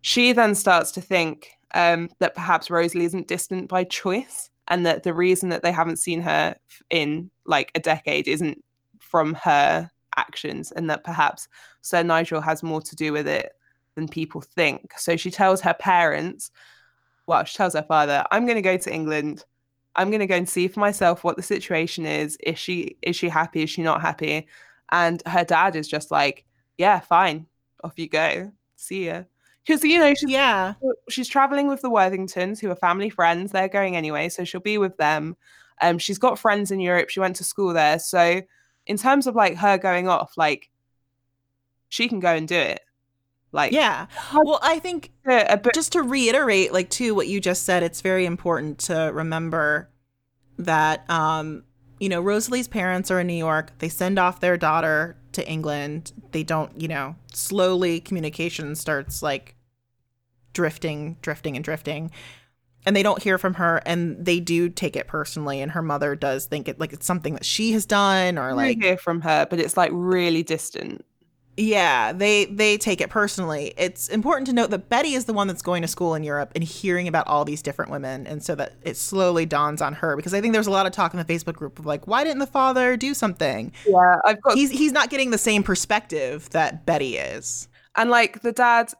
She 0.02 0.34
then 0.34 0.56
starts 0.56 0.92
to 0.92 1.02
think 1.02 1.52
um, 1.74 2.10
that 2.20 2.36
perhaps 2.36 2.70
Rosalie 2.70 3.06
isn't 3.06 3.28
distant 3.28 3.70
by 3.70 3.84
choice, 3.84 4.50
and 4.68 4.86
that 4.86 5.04
the 5.04 5.14
reason 5.14 5.50
that 5.50 5.64
they 5.64 5.72
haven't 5.72 6.00
seen 6.00 6.22
her 6.22 6.56
in 6.90 7.30
like 7.46 7.72
a 7.76 7.80
decade 7.80 8.28
isn't 8.28 8.64
from 9.00 9.34
her 9.36 9.90
actions, 10.18 10.72
and 10.72 10.90
that 10.90 11.04
perhaps 11.04 11.48
Sir 11.82 12.04
Nigel 12.04 12.42
has 12.42 12.64
more 12.64 12.82
to 12.82 12.96
do 12.96 13.14
with 13.14 13.28
it 13.28 13.54
than 13.96 14.08
people 14.08 14.42
think. 14.42 14.94
So 14.98 15.16
she 15.18 15.32
tells 15.32 15.62
her 15.62 15.74
parents, 15.74 16.52
well, 17.28 17.44
she 17.44 17.56
tells 17.58 17.74
her 17.74 17.84
father, 17.84 18.26
"I'm 18.32 18.46
going 18.46 18.56
to 18.56 18.62
go 18.62 18.78
to 18.78 18.94
England. 18.94 19.46
I'm 19.96 20.10
going 20.10 20.22
to 20.22 20.28
go 20.28 20.36
and 20.36 20.48
see 20.48 20.68
for 20.68 20.80
myself 20.80 21.24
what 21.24 21.36
the 21.36 21.44
situation 21.44 22.06
is. 22.06 22.38
Is 22.44 22.58
she 22.58 22.98
is 23.02 23.16
she 23.16 23.30
happy? 23.30 23.64
Is 23.64 23.70
she 23.70 23.84
not 23.84 24.02
happy?" 24.02 24.48
And 24.92 25.22
her 25.26 25.44
dad 25.44 25.76
is 25.76 25.88
just 25.88 26.12
like, 26.12 26.46
"Yeah, 26.78 27.00
fine. 27.00 27.46
Off 27.84 27.98
you 27.98 28.10
go. 28.10 28.52
See 28.76 29.08
ya." 29.08 29.24
Because 29.66 29.84
you 29.84 30.00
know 30.00 30.14
she's 30.14 30.30
Yeah. 30.30 30.74
she's 31.10 31.28
traveling 31.28 31.68
with 31.68 31.82
the 31.82 31.90
Worthingtons, 31.90 32.60
who 32.60 32.70
are 32.72 32.76
family 32.76 33.10
friends. 33.10 33.52
They're 33.52 33.68
going 33.68 33.96
anyway, 33.96 34.30
so 34.30 34.44
she'll 34.44 34.62
be 34.62 34.78
with 34.78 34.98
them. 34.98 35.38
Um, 35.82 35.98
she's 35.98 36.18
got 36.18 36.40
friends 36.40 36.72
in 36.72 36.80
Europe. 36.80 37.10
She 37.10 37.20
went 37.20 37.36
to 37.38 37.44
school 37.44 37.74
there, 37.74 38.00
so 38.00 38.42
in 38.88 38.98
terms 38.98 39.28
of 39.28 39.36
like 39.36 39.56
her 39.58 39.78
going 39.78 40.08
off, 40.08 40.34
like 40.38 40.70
she 41.90 42.08
can 42.08 42.20
go 42.20 42.34
and 42.34 42.48
do 42.48 42.56
it. 42.56 42.82
Like 43.52 43.72
Yeah. 43.74 44.08
Well, 44.34 44.60
I 44.64 44.80
think 44.80 45.12
bit, 45.26 45.74
just 45.74 45.92
to 45.94 46.02
reiterate, 46.02 46.72
like, 46.74 46.90
to 46.92 47.14
what 47.14 47.28
you 47.28 47.40
just 47.42 47.64
said, 47.64 47.84
it's 47.84 48.02
very 48.02 48.26
important 48.26 48.80
to 48.80 49.12
remember 49.14 49.92
that, 50.58 51.08
um, 51.10 51.64
you 52.00 52.10
know, 52.10 52.22
Rosalie's 52.22 52.68
parents 52.68 53.12
are 53.12 53.20
in 53.20 53.28
New 53.28 53.34
York. 53.34 53.78
They 53.80 53.90
send 53.90 54.18
off 54.18 54.40
their 54.40 54.58
daughter 54.58 55.18
to 55.34 55.48
England. 55.48 56.12
They 56.32 56.44
don't, 56.44 56.80
you 56.80 56.88
know, 56.88 57.16
slowly 57.34 58.00
communication 58.00 58.76
starts 58.76 59.22
like 59.22 59.56
drifting, 60.54 61.18
drifting, 61.22 61.56
and 61.56 61.64
drifting. 61.64 62.12
And 62.86 62.96
they 62.96 63.04
don't 63.04 63.22
hear 63.22 63.38
from 63.38 63.54
her, 63.56 63.82
and 63.86 64.26
they 64.26 64.40
do 64.40 64.68
take 64.68 64.96
it 64.96 65.08
personally. 65.08 65.62
And 65.62 65.72
her 65.72 65.84
mother 65.84 66.16
does 66.16 66.48
think 66.48 66.68
it 66.68 66.80
like 66.80 66.94
it's 66.94 67.06
something 67.06 67.36
that 67.36 67.46
she 67.46 67.74
has 67.74 67.86
done, 67.86 68.40
or 68.40 68.54
like 68.56 68.78
like 68.78 68.82
hear 68.82 68.98
from 68.98 69.22
her, 69.22 69.46
but 69.50 69.60
it's 69.60 69.78
like 69.78 69.92
really 69.94 70.42
distant. 70.44 71.06
Yeah, 71.58 72.14
they 72.14 72.46
they 72.46 72.78
take 72.78 73.02
it 73.02 73.10
personally. 73.10 73.74
It's 73.78 74.08
important 74.08 74.48
to 74.48 74.54
note 74.54 74.70
that 74.72 74.90
Betty 74.90 75.14
is 75.14 75.26
the 75.26 75.34
one 75.34 75.48
that's 75.48 75.62
going 75.62 75.82
to 75.82 75.88
school 75.88 76.16
in 76.16 76.24
Europe 76.24 76.52
and 76.56 76.64
hearing 76.64 77.08
about 77.08 77.28
all 77.28 77.44
these 77.46 77.62
different 77.62 77.92
women, 77.92 78.26
and 78.26 78.42
so 78.44 78.56
that 78.56 78.74
it 78.84 78.98
slowly 78.98 79.46
dawns 79.46 79.82
on 79.82 79.94
her. 79.96 80.16
Because 80.16 80.34
I 80.34 80.42
think 80.42 80.54
there's 80.54 80.68
a 80.68 80.72
lot 80.72 80.86
of 80.86 80.92
talk 80.94 81.14
in 81.14 81.18
the 81.20 81.26
Facebook 81.26 81.54
group 81.56 81.78
of 81.78 81.86
like, 81.86 82.08
why 82.08 82.24
didn't 82.24 82.40
the 82.40 82.48
father 82.48 82.96
do 82.98 83.14
something? 83.14 83.72
Yeah, 83.86 84.18
I've 84.26 84.42
got 84.42 84.56
He's 84.56 84.72
he's 84.72 84.92
not 84.92 85.10
getting 85.10 85.32
the 85.32 85.38
same 85.38 85.62
perspective 85.64 86.50
that 86.52 86.86
Betty 86.86 87.18
is. 87.18 87.68
and 87.96 88.10
like 88.10 88.42
the 88.42 88.52
dad 88.54 88.92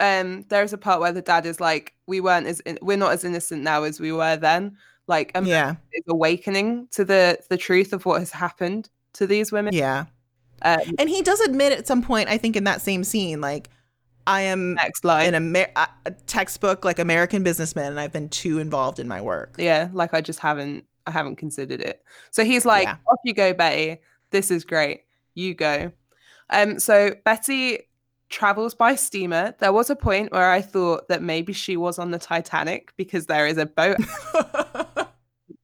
um 0.00 0.44
there's 0.48 0.72
a 0.72 0.78
part 0.78 1.00
where 1.00 1.12
the 1.12 1.20
dad 1.20 1.44
is 1.44 1.60
like 1.60 1.94
we 2.06 2.20
weren't 2.20 2.46
as 2.46 2.60
in- 2.60 2.78
we're 2.80 2.96
not 2.96 3.12
as 3.12 3.24
innocent 3.24 3.62
now 3.62 3.82
as 3.82 4.00
we 4.00 4.12
were 4.12 4.36
then 4.36 4.76
like 5.08 5.30
um, 5.34 5.44
Yeah, 5.44 5.74
awakening 6.08 6.88
to 6.92 7.04
the 7.04 7.38
the 7.50 7.56
truth 7.58 7.92
of 7.92 8.06
what 8.06 8.20
has 8.20 8.30
happened 8.30 8.88
to 9.14 9.26
these 9.26 9.50
women 9.52 9.74
yeah. 9.74 10.06
Um, 10.62 10.80
And 10.98 11.08
he 11.08 11.22
does 11.22 11.40
admit 11.40 11.72
at 11.72 11.86
some 11.86 12.02
point, 12.02 12.28
I 12.28 12.38
think 12.38 12.56
in 12.56 12.64
that 12.64 12.80
same 12.80 13.04
scene, 13.04 13.40
like, 13.40 13.68
I 14.26 14.42
am 14.42 14.74
Next 14.74 15.04
line. 15.04 15.34
an 15.34 15.34
Amer- 15.56 15.72
a 16.06 16.10
textbook 16.26 16.84
like 16.84 16.98
American 16.98 17.42
businessman, 17.42 17.86
and 17.92 17.98
I've 17.98 18.12
been 18.12 18.28
too 18.28 18.58
involved 18.58 18.98
in 19.00 19.08
my 19.08 19.20
work. 19.20 19.54
Yeah, 19.58 19.88
like 19.92 20.12
I 20.14 20.20
just 20.20 20.38
haven't 20.40 20.84
I 21.06 21.10
haven't 21.10 21.36
considered 21.36 21.80
it. 21.80 22.04
So 22.30 22.44
he's 22.44 22.64
like, 22.66 22.84
Yeah. 22.84 22.96
off 23.08 23.18
you 23.24 23.32
go, 23.32 23.54
Betty. 23.54 23.98
This 24.30 24.50
is 24.50 24.64
great. 24.64 25.04
You 25.34 25.54
go. 25.54 25.90
Um, 26.50 26.78
so 26.78 27.14
Betty 27.24 27.80
travels 28.28 28.74
by 28.74 28.94
steamer. 28.94 29.54
There 29.58 29.72
was 29.72 29.88
a 29.90 29.96
point 29.96 30.30
where 30.30 30.50
I 30.50 30.60
thought 30.60 31.08
that 31.08 31.22
maybe 31.22 31.52
she 31.54 31.76
was 31.76 31.98
on 31.98 32.10
the 32.12 32.18
Titanic 32.18 32.92
because 32.96 33.26
there 33.26 33.46
is 33.46 33.56
a 33.58 33.66
boat. 33.66 33.96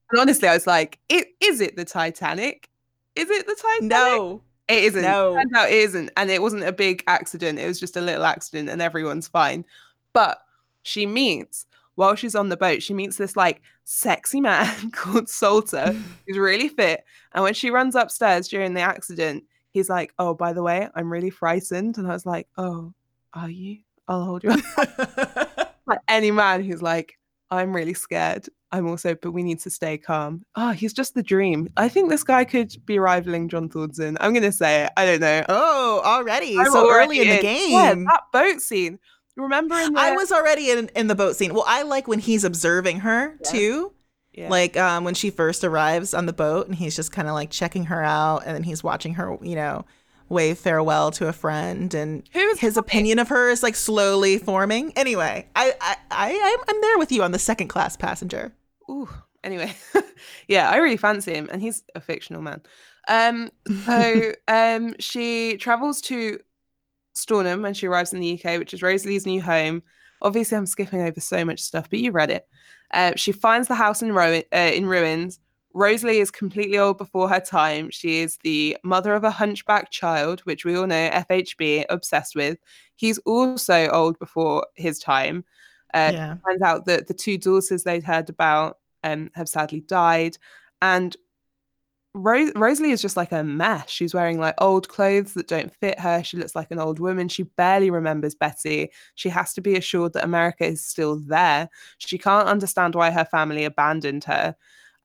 And 0.09 0.21
honestly, 0.21 0.47
I 0.49 0.55
was 0.55 0.69
like, 0.69 1.01
it, 1.09 1.35
is 1.41 1.61
it 1.61 1.75
the 1.77 1.85
Titanic? 1.85 2.69
Is 3.17 3.29
it 3.29 3.45
the 3.47 3.57
Titanic? 3.61 3.91
no, 3.91 4.41
It 4.68 4.85
isn't. 4.85 5.02
No. 5.02 5.35
Turns 5.35 5.52
out 5.55 5.68
it 5.68 5.74
isn't. 5.74 6.11
And 6.16 6.31
it 6.31 6.42
wasn't 6.42 6.64
a 6.64 6.72
big 6.72 7.05
accident. 7.07 7.59
It 7.59 7.66
was 7.66 7.79
just 7.79 7.96
a 7.96 8.00
little 8.00 8.24
accident 8.24 8.68
and 8.68 8.83
everyone's 8.83 9.29
fine. 9.29 9.64
But 10.12 10.38
she 10.83 11.07
meets, 11.07 11.66
while 11.94 12.14
she's 12.14 12.35
on 12.35 12.48
the 12.48 12.57
boat, 12.57 12.83
she 12.83 12.94
meets 12.94 13.16
this 13.16 13.37
like 13.37 13.62
sexy 13.85 14.40
man 14.40 14.90
called 14.92 15.29
Salter 15.29 15.92
who's 16.26 16.38
really 16.38 16.68
fit. 16.68 17.05
And 17.33 17.44
when 17.44 17.55
she 17.55 17.70
runs 17.70 17.94
upstairs 17.94 18.48
during 18.48 18.74
the 18.74 18.81
accident, 18.81 19.44
he's 19.70 19.88
like, 19.88 20.12
Oh, 20.18 20.35
by 20.35 20.52
the 20.52 20.62
way, 20.62 20.88
I'm 20.94 21.12
really 21.12 21.31
frightened. 21.31 21.98
And 21.98 22.09
I 22.09 22.12
was 22.12 22.26
like, 22.26 22.48
Oh, 22.57 22.92
are 23.35 23.50
you? 23.50 23.79
I'll 24.09 24.24
hold 24.24 24.44
you. 24.44 24.50
like 25.87 26.00
any 26.09 26.31
man 26.31 26.62
who's 26.62 26.83
like, 26.83 27.18
I'm 27.50 27.74
really 27.74 27.94
scared. 27.94 28.48
I'm 28.77 28.87
also, 28.89 29.15
but 29.15 29.33
we 29.33 29.43
need 29.43 29.61
to 29.61 29.71
stay 29.71 29.97
calm. 29.99 30.45
Oh, 30.55 30.71
he's 30.71 30.93
just 30.93 31.15
the 31.15 31.23
dream. 31.23 31.69
I 31.77 31.89
think 31.89 32.11
this 32.11 32.23
guy 32.25 32.45
could 32.45 32.75
be 32.87 32.99
rivaling 32.99 33.49
John 33.49 33.69
Thornton. 33.69 34.17
I'm 34.21 34.33
gonna 34.35 34.53
say 34.53 34.85
it. 34.85 34.93
I 34.97 35.07
don't 35.07 35.21
know. 35.21 35.45
oh, 35.49 36.03
already 36.05 36.59
I'm 36.59 36.67
so 36.71 36.87
already 36.89 37.21
early 37.21 37.29
in 37.31 37.37
the 37.37 37.43
game. 37.43 37.71
Yeah, 37.73 37.95
that 37.95 38.23
boat 38.33 38.61
scene. 38.61 38.99
Remember 39.37 39.75
in 39.77 39.93
the 39.95 40.01
I 40.01 40.12
was 40.12 40.33
already 40.33 40.71
in 40.71 40.89
in 40.95 41.07
the 41.09 41.15
boat 41.15 41.37
scene. 41.37 41.53
Well, 41.55 41.65
I 41.67 41.83
like 41.83 42.07
when 42.09 42.19
he's 42.19 42.45
observing 42.45 43.01
her 43.01 43.37
Yeah. 43.45 43.51
too. 43.51 43.93
yeah. 44.33 44.49
Like 44.49 44.77
um, 44.77 45.05
when 45.05 45.15
she 45.15 45.31
first 45.31 45.62
arrives 45.65 46.15
on 46.15 46.27
the 46.27 46.33
boat, 46.33 46.67
and 46.67 46.75
he's 46.75 46.97
just 46.97 47.12
kind 47.12 47.29
of 47.29 47.35
like 47.35 47.51
checking 47.51 47.87
her 47.87 48.03
out, 48.03 48.45
and 48.47 48.55
then 48.55 48.62
he's 48.62 48.83
watching 48.85 49.15
her, 49.15 49.37
you 49.43 49.55
know, 49.57 49.85
wave 50.29 50.59
farewell 50.59 51.11
to 51.12 51.29
a 51.29 51.33
friend, 51.33 51.93
and 51.95 52.29
who 52.33 52.41
is 52.41 52.59
his 52.61 52.77
opinion 52.77 53.19
of 53.19 53.29
her 53.29 53.49
is 53.51 53.62
like 53.62 53.75
slowly 53.77 54.39
forming. 54.39 54.93
Anyway, 54.97 55.47
I 55.55 55.73
I, 55.81 55.97
I 56.11 56.29
I'm- 56.33 56.65
I'm 56.69 56.81
there 56.81 56.99
with 56.99 57.12
you 57.12 57.23
on 57.23 57.33
the 57.33 57.39
second 57.39 57.69
class 57.69 57.97
passenger. 57.97 58.53
Ooh. 58.90 59.09
Anyway, 59.44 59.75
yeah, 60.49 60.68
I 60.70 60.77
really 60.79 60.96
fancy 60.96 61.35
him, 61.35 61.49
and 61.53 61.62
he's 61.62 61.85
a 61.94 62.01
fictional 62.01 62.42
man. 62.42 62.62
Um, 63.09 63.51
so 63.85 64.33
um, 64.49 64.94
she 64.99 65.57
travels 65.57 66.01
to 66.03 66.40
Stornham 67.14 67.62
when 67.62 67.75
she 67.75 67.87
arrives 67.87 68.12
in 68.12 68.20
the 68.20 68.35
UK, 68.35 68.59
which 68.59 68.75
is 68.75 68.83
Rosalie's 68.83 69.27
new 69.27 69.40
home. 69.40 69.83
Obviously, 70.22 70.57
I'm 70.57 70.66
skipping 70.66 71.03
over 71.03 71.20
so 71.20 71.44
much 71.44 71.61
stuff, 71.61 71.88
but 71.90 71.99
you 72.01 72.11
read 72.11 72.31
it. 72.31 72.46
Uh, 72.92 73.12
she 73.16 73.33
finds 73.33 73.68
the 73.68 73.75
house 73.75 74.03
in, 74.03 74.12
ru- 74.12 74.42
uh, 74.53 74.57
in 74.75 74.87
ruins. 74.87 75.38
Rosalie 75.75 76.20
is 76.20 76.31
completely 76.31 76.79
old 76.79 76.96
before 76.96 77.29
her 77.29 77.40
time. 77.40 77.90
She 77.90 78.20
is 78.20 78.38
the 78.42 78.79
mother 78.83 79.14
of 79.14 79.25
a 79.25 79.31
hunchback 79.31 79.90
child, 79.90 80.40
which 80.40 80.64
we 80.64 80.75
all 80.75 80.87
know 80.87 81.11
FHB 81.12 81.85
obsessed 81.90 82.35
with. 82.35 82.59
He's 82.94 83.18
also 83.18 83.88
old 83.88 84.18
before 84.18 84.66
his 84.75 84.99
time. 84.99 85.44
Uh, 85.94 86.11
yeah. 86.12 86.37
finds 86.44 86.62
out 86.62 86.85
that 86.87 87.07
the 87.07 87.14
two 87.14 87.38
daughters 87.38 87.85
they'd 87.85 88.05
heard 88.05 88.29
about 88.29 88.79
um, 89.05 89.31
have 89.35 89.49
sadly 89.49 89.81
died. 89.81 90.37
And 90.83 91.16
Ro- 92.16 92.51
Rosalie 92.57 92.92
is 92.92 93.03
just 93.03 93.16
like 93.16 93.33
a 93.33 93.44
mess. 93.44 93.90
She's 93.90 94.14
wearing 94.14 94.38
like 94.40 94.55
old 94.59 94.88
clothes 94.88 95.35
that 95.35 95.49
don't 95.49 95.75
fit 95.75 96.01
her. 96.01 96.22
She 96.22 96.38
looks 96.38 96.57
like 96.57 96.70
an 96.70 96.79
old 96.79 96.99
woman. 96.99 97.29
She 97.29 97.42
barely 97.42 97.90
remembers 97.90 98.35
Betty. 98.35 98.90
She 99.14 99.29
has 99.29 99.53
to 99.55 99.61
be 99.61 99.77
assured 99.77 100.14
that 100.14 100.25
America 100.25 100.64
is 100.64 100.83
still 100.83 101.16
there. 101.16 101.68
She 101.99 102.16
can't 102.16 102.49
understand 102.49 102.94
why 102.94 103.11
her 103.11 103.27
family 103.27 103.64
abandoned 103.64 104.25
her. 104.25 104.57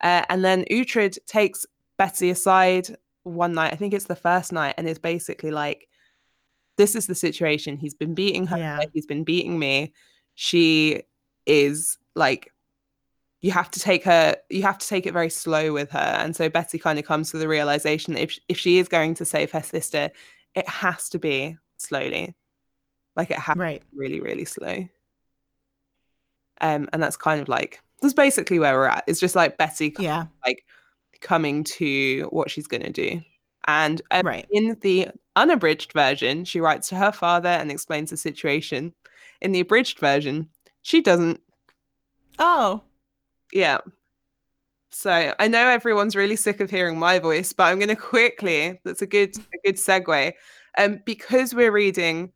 Uh, 0.01 0.23
and 0.29 0.43
then 0.43 0.63
Ughtred 0.71 1.17
takes 1.27 1.65
Betty 1.97 2.29
aside 2.29 2.95
one 3.23 3.53
night. 3.53 3.73
I 3.73 3.75
think 3.75 3.93
it's 3.93 4.05
the 4.05 4.15
first 4.15 4.51
night, 4.51 4.75
and 4.77 4.87
is 4.87 4.97
basically 4.97 5.51
like, 5.51 5.87
"This 6.77 6.95
is 6.95 7.07
the 7.07 7.13
situation. 7.13 7.77
He's 7.77 7.93
been 7.93 8.15
beating 8.15 8.47
her. 8.47 8.57
Yeah. 8.57 8.79
He's 8.93 9.05
been 9.05 9.23
beating 9.23 9.59
me. 9.59 9.93
She 10.35 11.03
is 11.45 11.97
like." 12.15 12.51
You 13.43 13.51
have 13.53 13.71
to 13.71 13.79
take 13.79 14.03
her. 14.03 14.35
You 14.51 14.61
have 14.61 14.77
to 14.77 14.87
take 14.87 15.07
it 15.07 15.13
very 15.13 15.29
slow 15.31 15.73
with 15.73 15.89
her, 15.91 15.97
and 15.97 16.35
so 16.35 16.47
Betty 16.47 16.77
kind 16.77 16.99
of 16.99 17.05
comes 17.05 17.31
to 17.31 17.39
the 17.39 17.47
realization 17.47 18.13
that 18.13 18.21
if 18.21 18.37
if 18.47 18.59
she 18.59 18.77
is 18.77 18.87
going 18.87 19.15
to 19.15 19.25
save 19.25 19.49
her 19.51 19.63
sister, 19.63 20.11
it 20.53 20.69
has 20.69 21.09
to 21.09 21.17
be 21.17 21.57
slowly, 21.77 22.35
like 23.15 23.31
it 23.31 23.39
has 23.39 23.57
Right. 23.57 23.81
really 23.95 24.19
really 24.19 24.45
slow 24.45 24.87
um 26.61 26.87
and 26.93 27.01
that's 27.01 27.17
kind 27.17 27.41
of 27.41 27.49
like 27.49 27.81
that's 28.01 28.13
basically 28.13 28.59
where 28.59 28.75
we're 28.75 28.85
at 28.85 29.03
it's 29.07 29.19
just 29.19 29.35
like 29.35 29.57
betty 29.57 29.89
kind 29.89 30.07
of 30.07 30.13
Yeah. 30.13 30.25
like 30.45 30.65
coming 31.21 31.63
to 31.63 32.27
what 32.31 32.49
she's 32.51 32.67
going 32.67 32.83
to 32.83 32.91
do 32.91 33.21
and 33.67 34.01
um, 34.11 34.25
Right. 34.25 34.47
in 34.51 34.77
the 34.81 35.07
unabridged 35.35 35.93
version 35.93 36.45
she 36.45 36.59
writes 36.59 36.89
to 36.89 36.95
her 36.95 37.11
father 37.11 37.49
and 37.49 37.71
explains 37.71 38.09
the 38.09 38.17
situation 38.17 38.93
in 39.41 39.51
the 39.51 39.59
abridged 39.59 39.99
version. 39.99 40.49
She 40.81 41.01
doesn't. 41.01 41.39
Oh. 42.39 42.81
yeah. 43.53 43.79
So 44.93 45.33
i 45.39 45.47
know 45.47 45.67
everyone's 45.69 46.17
really 46.17 46.35
sick 46.35 46.59
of 46.59 46.69
hearing 46.69 46.99
my 46.99 47.17
voice 47.17 47.53
but 47.53 47.63
i'm 47.63 47.79
going 47.79 47.87
to 47.87 47.95
quickly 47.95 48.77
that's 48.83 49.01
a 49.01 49.07
good 49.07 49.33
a 49.37 49.57
good 49.65 49.75
segue. 49.77 50.33
Um 50.77 50.99
because 51.05 51.55
we're 51.55 51.71
reading 51.71 52.33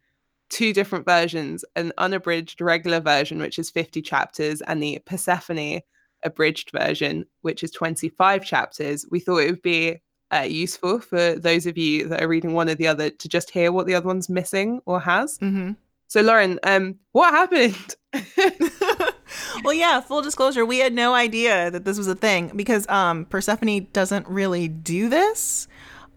two 0.50 0.72
different 0.72 1.04
versions 1.04 1.66
an 1.76 1.92
unabridged 1.98 2.62
regular 2.62 3.02
version 3.02 3.40
which 3.40 3.60
is 3.60 3.70
50 3.70 4.02
chapters 4.02 4.62
and 4.62 4.82
the 4.82 5.00
persephone 5.06 5.82
abridged 6.24 6.72
version 6.72 7.26
which 7.42 7.62
is 7.62 7.72
25 7.72 8.46
chapters 8.46 9.06
we 9.12 9.20
thought 9.20 9.40
it 9.40 9.52
would 9.52 9.62
be 9.62 10.00
uh, 10.34 10.42
useful 10.42 11.00
for 11.00 11.36
those 11.36 11.66
of 11.66 11.78
you 11.78 12.08
that 12.08 12.22
are 12.22 12.28
reading 12.28 12.54
one 12.54 12.70
or 12.70 12.76
the 12.76 12.88
other 12.88 13.10
to 13.10 13.28
just 13.28 13.52
hear 13.52 13.72
what 13.72 13.86
the 13.86 13.96
other 13.96 14.08
one's 14.08 14.30
missing 14.30 14.82
or 14.86 15.00
has. 15.00 15.38
Mm-hmm. 15.40 15.74
So 16.16 16.22
lauren 16.22 16.60
um 16.64 16.96
what 17.12 17.34
happened 17.34 17.96
well, 19.64 19.74
yeah, 19.74 20.00
full 20.00 20.22
disclosure, 20.22 20.66
we 20.66 20.80
had 20.80 20.94
no 20.94 21.14
idea 21.14 21.72
that 21.72 21.86
this 21.86 21.98
was 21.98 22.08
a 22.08 22.16
thing 22.16 22.52
because 22.56 22.88
um, 22.90 23.26
Persephone 23.26 23.88
doesn't 23.94 24.28
really 24.28 24.68
do 24.68 25.10
this. 25.10 25.68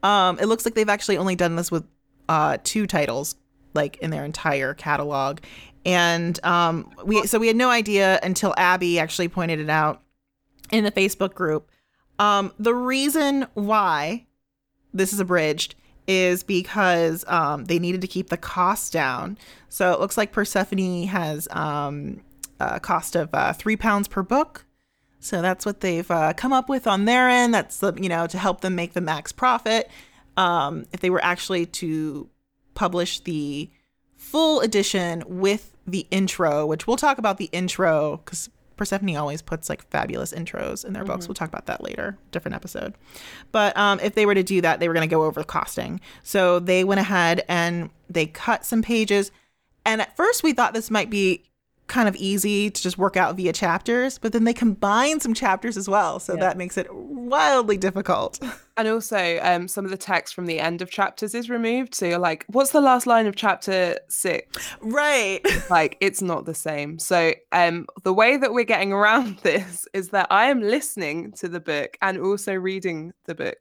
Um, 0.03 0.39
it 0.39 0.47
looks 0.47 0.65
like 0.65 0.75
they've 0.75 0.89
actually 0.89 1.17
only 1.17 1.37
done 1.37 1.57
this 1.57 1.71
with 1.71 1.85
uh, 2.29 2.59
two 2.63 2.87
titles, 2.87 3.37
like 3.75 3.97
in 3.99 4.11
their 4.11 4.25
entire 4.25 4.75
catalog. 4.75 5.41
And 5.85 6.43
um, 6.45 6.91
we 7.05 7.27
so 7.27 7.39
we 7.39 7.47
had 7.47 7.57
no 7.57 7.71
idea 7.71 8.21
until 8.23 8.55
Abby 8.57 8.99
actually 8.99 9.29
pointed 9.29 9.61
it 9.61 9.71
out 9.71 10.03
in 10.71 10.85
the 10.85 10.93
Facebook 10.93 11.35
group. 11.35 11.71
Um, 12.19 12.53
the 12.59 12.75
reason 12.75 13.47
why 13.55 14.27
this 14.93 15.13
is 15.13 15.21
abridged 15.21 15.77
is 16.09 16.43
because 16.43 17.25
um, 17.29 17.67
they 17.67 17.79
needed 17.79 18.01
to 18.01 18.09
keep 18.09 18.31
the 18.31 18.37
cost 18.37 18.93
down. 18.93 19.39
So 19.69 19.93
it 19.93 20.01
looks 20.01 20.17
like 20.17 20.33
Persephone 20.33 21.05
has 21.05 21.47
um, 21.53 22.23
a 22.59 22.81
cost 22.81 23.15
of 23.15 23.29
uh, 23.33 23.53
three 23.53 23.77
pounds 23.77 24.09
per 24.09 24.23
book. 24.23 24.65
So 25.21 25.43
that's 25.43 25.67
what 25.67 25.81
they've 25.81 26.11
uh, 26.11 26.33
come 26.33 26.53
up 26.53 26.69
with 26.69 26.87
on 26.87 27.05
their 27.05 27.29
end. 27.29 27.53
That's 27.53 27.79
the 27.79 27.93
you 28.01 28.09
know 28.09 28.27
to 28.27 28.39
help 28.39 28.63
them 28.63 28.75
make 28.75 28.95
the 28.95 29.01
max 29.01 29.31
profit. 29.31 29.91
Um, 30.37 30.87
if 30.93 31.01
they 31.01 31.11
were 31.11 31.23
actually 31.23 31.67
to 31.67 32.29
publish 32.75 33.21
the 33.21 33.71
full 34.17 34.61
edition 34.61 35.25
with 35.27 35.77
the 35.87 36.07
intro, 36.11 36.67
which 36.67 36.87
we'll 36.87 36.97
talk 36.97 37.19
about 37.19 37.39
the 37.39 37.49
intro 37.53 38.19
because 38.25 38.49
Persephone 38.79 39.17
always 39.17 39.43
puts 39.43 39.69
like 39.69 39.87
fabulous 39.91 40.33
intros 40.33 40.85
in 40.85 40.95
their 40.95 41.05
books. 41.05 41.29
We'll 41.29 41.35
talk 41.35 41.49
about 41.49 41.67
that 41.67 41.83
later, 41.83 42.17
different 42.31 42.55
episode. 42.55 42.95
But 43.53 43.77
um, 43.77 44.01
if 44.01 44.15
they 44.15 44.25
were 44.25 44.35
to 44.35 44.43
do 44.43 44.61
that, 44.63 44.81
they 44.81 44.89
were 44.89 44.95
going 44.95 45.09
to 45.09 45.15
go 45.15 45.25
over 45.25 45.41
the 45.41 45.47
costing. 45.47 46.01
So 46.23 46.59
they 46.59 46.85
went 46.85 47.01
ahead 47.01 47.45
and 47.49 47.91
they 48.09 48.27
cut 48.27 48.65
some 48.65 48.81
pages. 48.81 49.31
And 49.85 50.01
at 50.01 50.17
first, 50.17 50.43
we 50.43 50.53
thought 50.53 50.73
this 50.73 50.91
might 50.91 51.11
be 51.11 51.43
kind 51.89 52.09
of 52.09 52.15
easy 52.17 52.71
to 52.71 52.83
just 52.83 52.99
work 52.99 53.17
out 53.17 53.37
via 53.37 53.53
chapters, 53.53 54.19
but 54.19 54.33
then 54.33 54.45
they 54.45 54.55
combine 54.55 55.21
some 55.21 55.35
chapters 55.35 55.77
as 55.77 55.89
well. 55.89 56.21
So 56.21 56.35
Yeah. 56.35 56.41
that 56.41 56.57
makes 56.59 56.77
it 56.77 56.87
wildly 56.93 57.77
difficult. 57.77 58.39
And 58.79 58.87
also, 58.87 59.41
um, 59.43 59.67
some 59.67 59.85
of 59.85 59.91
the 59.91 59.97
text 59.97 60.37
from 60.37 60.47
the 60.47 60.61
end 60.61 60.83
of 60.83 60.89
chapters 60.89 61.35
is 61.35 61.51
removed. 61.51 61.97
So 61.97 62.07
you're 62.07 62.17
like, 62.21 62.45
what's 62.47 62.71
the 62.71 62.81
last 62.81 63.09
line 63.09 63.27
of 63.27 63.35
chapter 63.35 63.99
six? 64.09 64.57
right. 64.81 65.45
Like, 65.69 65.97
it's 66.01 66.23
not 66.23 66.45
the 66.47 66.55
same. 66.55 67.01
So, 67.01 67.33
um, 67.51 67.87
the 68.05 68.15
way 68.15 68.37
that 68.37 68.53
we're 68.53 68.63
getting 68.65 68.93
around 68.93 69.39
this 69.43 69.85
is 69.95 70.11
that 70.11 70.29
I 70.31 70.45
am 70.45 70.61
listening 70.61 71.33
to 71.39 71.49
the 71.49 71.59
book 71.59 71.99
and 72.03 72.19
also 72.21 72.55
reading 72.55 73.13
the 73.25 73.35
book 73.35 73.57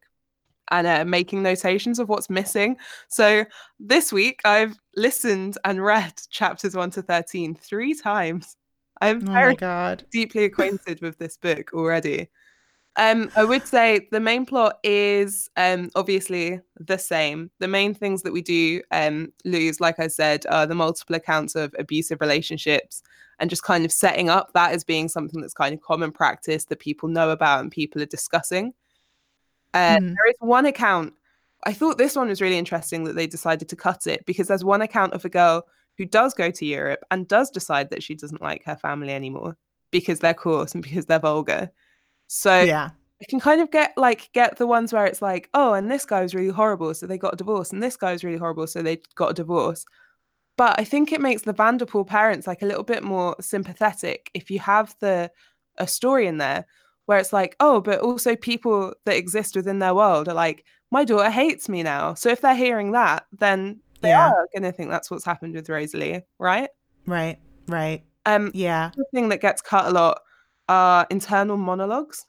and 0.71 0.87
uh, 0.87 1.05
making 1.05 1.43
notations 1.43 1.99
of 1.99 2.09
what's 2.09 2.29
missing. 2.29 2.77
So, 3.07 3.45
this 3.79 4.11
week 4.11 4.41
I've 4.45 4.77
listened 4.95 5.57
and 5.63 5.83
read 5.83 6.13
chapters 6.29 6.75
one 6.75 6.91
to 6.91 7.01
13 7.01 7.55
three 7.55 7.93
times. 7.93 8.57
I'm 9.01 9.21
Oh 9.27 9.33
very 9.33 9.55
God. 9.55 10.03
deeply 10.11 10.43
acquainted 10.45 11.01
with 11.01 11.17
this 11.17 11.37
book 11.37 11.73
already. 11.73 12.29
Um, 12.97 13.29
I 13.35 13.43
would 13.43 13.67
say 13.67 14.07
the 14.11 14.19
main 14.19 14.45
plot 14.45 14.79
is 14.83 15.49
um 15.55 15.91
obviously 15.95 16.59
the 16.79 16.97
same. 16.97 17.51
The 17.59 17.67
main 17.67 17.93
things 17.93 18.23
that 18.23 18.33
we 18.33 18.41
do 18.41 18.81
um 18.91 19.31
lose, 19.45 19.79
like 19.79 19.99
I 19.99 20.07
said, 20.07 20.45
are 20.49 20.65
the 20.65 20.75
multiple 20.75 21.15
accounts 21.15 21.55
of 21.55 21.75
abusive 21.77 22.19
relationships 22.21 23.03
and 23.39 23.49
just 23.49 23.63
kind 23.63 23.85
of 23.85 23.91
setting 23.91 24.29
up 24.29 24.51
that 24.53 24.71
as 24.71 24.83
being 24.83 25.07
something 25.07 25.41
that's 25.41 25.53
kind 25.53 25.75
of 25.75 25.81
common 25.81 26.11
practice 26.11 26.65
that 26.65 26.79
people 26.79 27.07
know 27.07 27.29
about 27.29 27.61
and 27.61 27.71
people 27.71 28.01
are 28.01 28.07
discussing. 28.07 28.73
Uh, 29.77 29.99
Mm. 29.99 30.15
There 30.15 30.29
is 30.29 30.35
one 30.39 30.65
account. 30.65 31.13
I 31.65 31.73
thought 31.73 31.97
this 31.97 32.15
one 32.15 32.29
was 32.29 32.41
really 32.41 32.57
interesting 32.57 33.03
that 33.03 33.15
they 33.15 33.27
decided 33.27 33.69
to 33.69 33.75
cut 33.75 34.07
it 34.07 34.25
because 34.25 34.47
there's 34.47 34.63
one 34.63 34.81
account 34.81 35.13
of 35.13 35.25
a 35.25 35.29
girl 35.29 35.65
who 35.97 36.05
does 36.05 36.33
go 36.33 36.51
to 36.51 36.65
Europe 36.65 37.03
and 37.09 37.27
does 37.27 37.49
decide 37.49 37.89
that 37.89 38.03
she 38.03 38.15
doesn't 38.15 38.41
like 38.41 38.63
her 38.65 38.75
family 38.75 39.13
anymore 39.13 39.57
because 39.91 40.19
they're 40.19 40.33
coarse 40.33 40.73
and 40.73 40.83
because 40.83 41.05
they're 41.05 41.19
vulgar. 41.19 41.71
So 42.27 42.61
Yeah. 42.61 42.91
I 43.21 43.25
can 43.27 43.39
kind 43.39 43.61
of 43.61 43.71
get 43.71 43.97
like 43.97 44.29
get 44.33 44.57
the 44.57 44.67
ones 44.67 44.93
where 44.93 45.07
it's 45.07 45.23
like, 45.23 45.49
oh, 45.55 45.73
and 45.73 45.89
this 45.89 46.05
guy 46.05 46.21
was 46.21 46.35
really 46.35 46.51
horrible, 46.51 46.93
so 46.93 47.07
they 47.07 47.17
got 47.17 47.33
a 47.33 47.37
divorce, 47.37 47.73
and 47.73 47.81
this 47.81 47.97
guy 47.97 48.11
was 48.11 48.23
really 48.23 48.37
horrible, 48.37 48.67
so 48.67 48.83
they 48.83 49.01
got 49.15 49.31
a 49.31 49.33
divorce. 49.33 49.85
But 50.55 50.79
I 50.79 50.83
think 50.83 51.11
it 51.11 51.21
makes 51.21 51.41
the 51.41 51.53
Vanderpoel 51.53 52.05
parents 52.05 52.45
like 52.45 52.61
a 52.61 52.67
little 52.67 52.83
bit 52.83 53.03
more 53.03 53.35
sympathetic 53.41 54.29
if 54.35 54.51
you 54.51 54.59
have 54.59 54.95
the 54.99 55.31
a 55.79 55.87
story 55.87 56.27
in 56.27 56.37
there 56.37 56.65
where 57.07 57.17
it's 57.17 57.33
like, 57.33 57.55
oh, 57.59 57.81
but 57.81 58.01
also 58.01 58.35
people 58.35 58.93
that 59.05 59.15
exist 59.15 59.55
within 59.55 59.79
their 59.79 59.95
world 59.95 60.27
are 60.27 60.35
like, 60.35 60.65
my 60.91 61.03
daughter 61.03 61.29
hates 61.29 61.67
me 61.67 61.81
now. 61.81 62.13
So 62.13 62.29
if 62.29 62.41
they're 62.41 62.55
hearing 62.55 62.91
that, 62.91 63.25
then 63.31 63.81
they 64.01 64.09
Yeah. 64.09 64.29
are 64.29 64.47
gonna 64.53 64.71
think 64.71 64.89
that's 64.89 65.09
what's 65.09 65.25
happened 65.25 65.55
with 65.55 65.69
Rosalie, 65.69 66.21
right? 66.37 66.69
Right. 67.05 67.39
Right. 67.67 68.03
Um, 68.25 68.51
Yeah. 68.53 68.91
the 68.95 69.05
thing 69.13 69.29
that 69.29 69.41
gets 69.41 69.61
cut 69.61 69.85
a 69.85 69.89
lot 69.89 70.21
are 70.67 71.07
internal 71.09 71.55
monologues. 71.57 72.25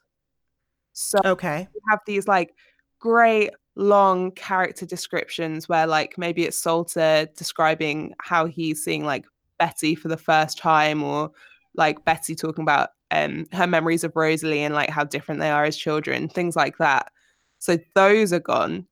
So 0.93 1.19
Okay. 1.25 1.67
we 1.73 1.81
have 1.89 1.99
these 2.05 2.27
like 2.27 2.55
great 2.99 3.51
long 3.75 4.31
character 4.31 4.85
descriptions 4.85 5.67
where 5.67 5.87
like 5.87 6.17
maybe 6.17 6.45
it's 6.45 6.57
Salter 6.57 7.27
describing 7.37 8.13
how 8.21 8.45
he's 8.45 8.83
seeing 8.83 9.05
like 9.05 9.25
Betty 9.57 9.93
for 9.95 10.07
the 10.07 10.17
first 10.17 10.57
time 10.57 11.03
or 11.03 11.31
like 11.75 12.03
Betty 12.05 12.33
talking 12.33 12.63
about 12.63 12.91
um 13.11 13.45
her 13.53 13.67
memories 13.67 14.03
of 14.03 14.15
Rosalie 14.15 14.63
and 14.63 14.73
like 14.73 14.89
how 14.89 15.03
different 15.03 15.41
they 15.41 15.49
are 15.49 15.63
as 15.63 15.77
children, 15.77 16.29
things 16.29 16.55
like 16.55 16.77
that. 16.77 17.11
So 17.59 17.77
those 17.95 18.33
are 18.33 18.39
gone. 18.39 18.87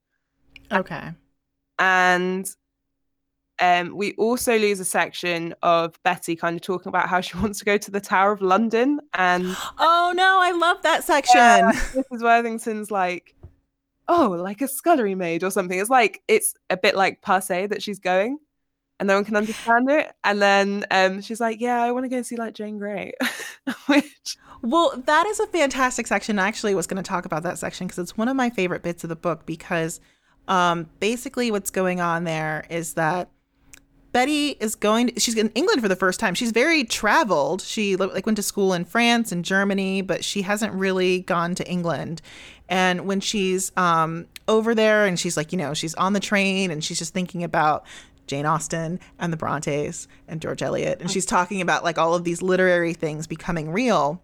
Okay. 0.71 1.11
And 1.79 2.49
um, 3.59 3.95
we 3.95 4.13
also 4.13 4.57
lose 4.57 4.79
a 4.79 4.85
section 4.85 5.55
of 5.63 6.01
Betty 6.03 6.35
kind 6.35 6.55
of 6.55 6.61
talking 6.61 6.89
about 6.89 7.09
how 7.09 7.21
she 7.21 7.37
wants 7.41 7.59
to 7.59 7.65
go 7.65 7.77
to 7.77 7.91
the 7.91 8.01
Tower 8.01 8.31
of 8.31 8.41
London 8.41 8.99
and 9.13 9.45
Oh 9.79 10.13
no, 10.15 10.39
I 10.41 10.51
love 10.51 10.81
that 10.83 11.03
section. 11.03 11.37
Yeah, 11.37 11.71
Mrs. 11.93 12.21
Worthington's 12.21 12.91
like, 12.91 13.35
oh, 14.07 14.35
like 14.39 14.61
a 14.61 14.67
scullery 14.67 15.15
maid 15.15 15.43
or 15.43 15.51
something. 15.51 15.79
It's 15.79 15.89
like 15.89 16.21
it's 16.27 16.53
a 16.69 16.77
bit 16.77 16.95
like 16.95 17.21
passe 17.21 17.67
that 17.67 17.81
she's 17.81 17.99
going, 17.99 18.37
and 18.99 19.07
no 19.07 19.15
one 19.15 19.25
can 19.25 19.35
understand 19.35 19.89
it. 19.89 20.11
And 20.23 20.41
then 20.41 20.85
um, 20.91 21.21
she's 21.21 21.39
like, 21.39 21.61
yeah, 21.61 21.81
I 21.81 21.91
want 21.91 22.05
to 22.05 22.09
go 22.09 22.21
see 22.21 22.35
like 22.35 22.53
Jane 22.53 22.77
Grey, 22.77 23.13
which 23.85 24.37
Well, 24.61 25.01
that 25.05 25.25
is 25.27 25.39
a 25.39 25.47
fantastic 25.47 26.07
section. 26.07 26.39
I 26.39 26.47
actually 26.47 26.75
was 26.75 26.87
going 26.87 27.01
to 27.01 27.07
talk 27.07 27.25
about 27.25 27.43
that 27.43 27.59
section 27.59 27.87
because 27.87 27.99
it's 27.99 28.17
one 28.17 28.27
of 28.27 28.35
my 28.35 28.49
favorite 28.49 28.83
bits 28.83 29.03
of 29.03 29.09
the 29.09 29.15
book 29.15 29.45
because 29.45 29.99
um, 30.47 30.89
basically 30.99 31.51
what's 31.51 31.69
going 31.69 32.01
on 32.01 32.23
there 32.23 32.65
is 32.69 32.93
that 32.93 33.29
Betty 34.13 34.57
is 34.59 34.73
going 34.73 35.11
she's 35.17 35.35
in 35.35 35.49
England 35.49 35.81
for 35.81 35.87
the 35.87 35.95
first 35.95 36.19
time. 36.19 36.33
She's 36.33 36.51
very 36.51 36.83
traveled. 36.83 37.61
She 37.61 37.95
like 37.95 38.25
went 38.25 38.37
to 38.37 38.41
school 38.41 38.73
in 38.73 38.85
France 38.85 39.31
and 39.31 39.45
Germany, 39.45 40.01
but 40.01 40.23
she 40.23 40.41
hasn't 40.41 40.73
really 40.73 41.19
gone 41.19 41.53
to 41.55 41.69
England. 41.69 42.21
And 42.69 43.05
when 43.05 43.19
she's 43.19 43.71
um, 43.77 44.25
over 44.47 44.73
there 44.73 45.05
and 45.05 45.19
she's 45.19 45.37
like, 45.37 45.51
you 45.51 45.57
know, 45.57 45.73
she's 45.73 45.93
on 45.95 46.13
the 46.13 46.19
train 46.19 46.71
and 46.71 46.83
she's 46.83 46.97
just 46.97 47.13
thinking 47.13 47.43
about 47.43 47.85
Jane 48.27 48.45
Austen 48.45 48.99
and 49.19 49.33
the 49.33 49.37
Brontes 49.37 50.07
and 50.27 50.41
George 50.41 50.61
Eliot 50.61 51.01
and 51.01 51.09
she's 51.09 51.25
talking 51.25 51.61
about 51.61 51.83
like 51.83 51.97
all 51.97 52.13
of 52.13 52.23
these 52.23 52.41
literary 52.41 52.93
things 52.93 53.27
becoming 53.27 53.71
real 53.71 54.21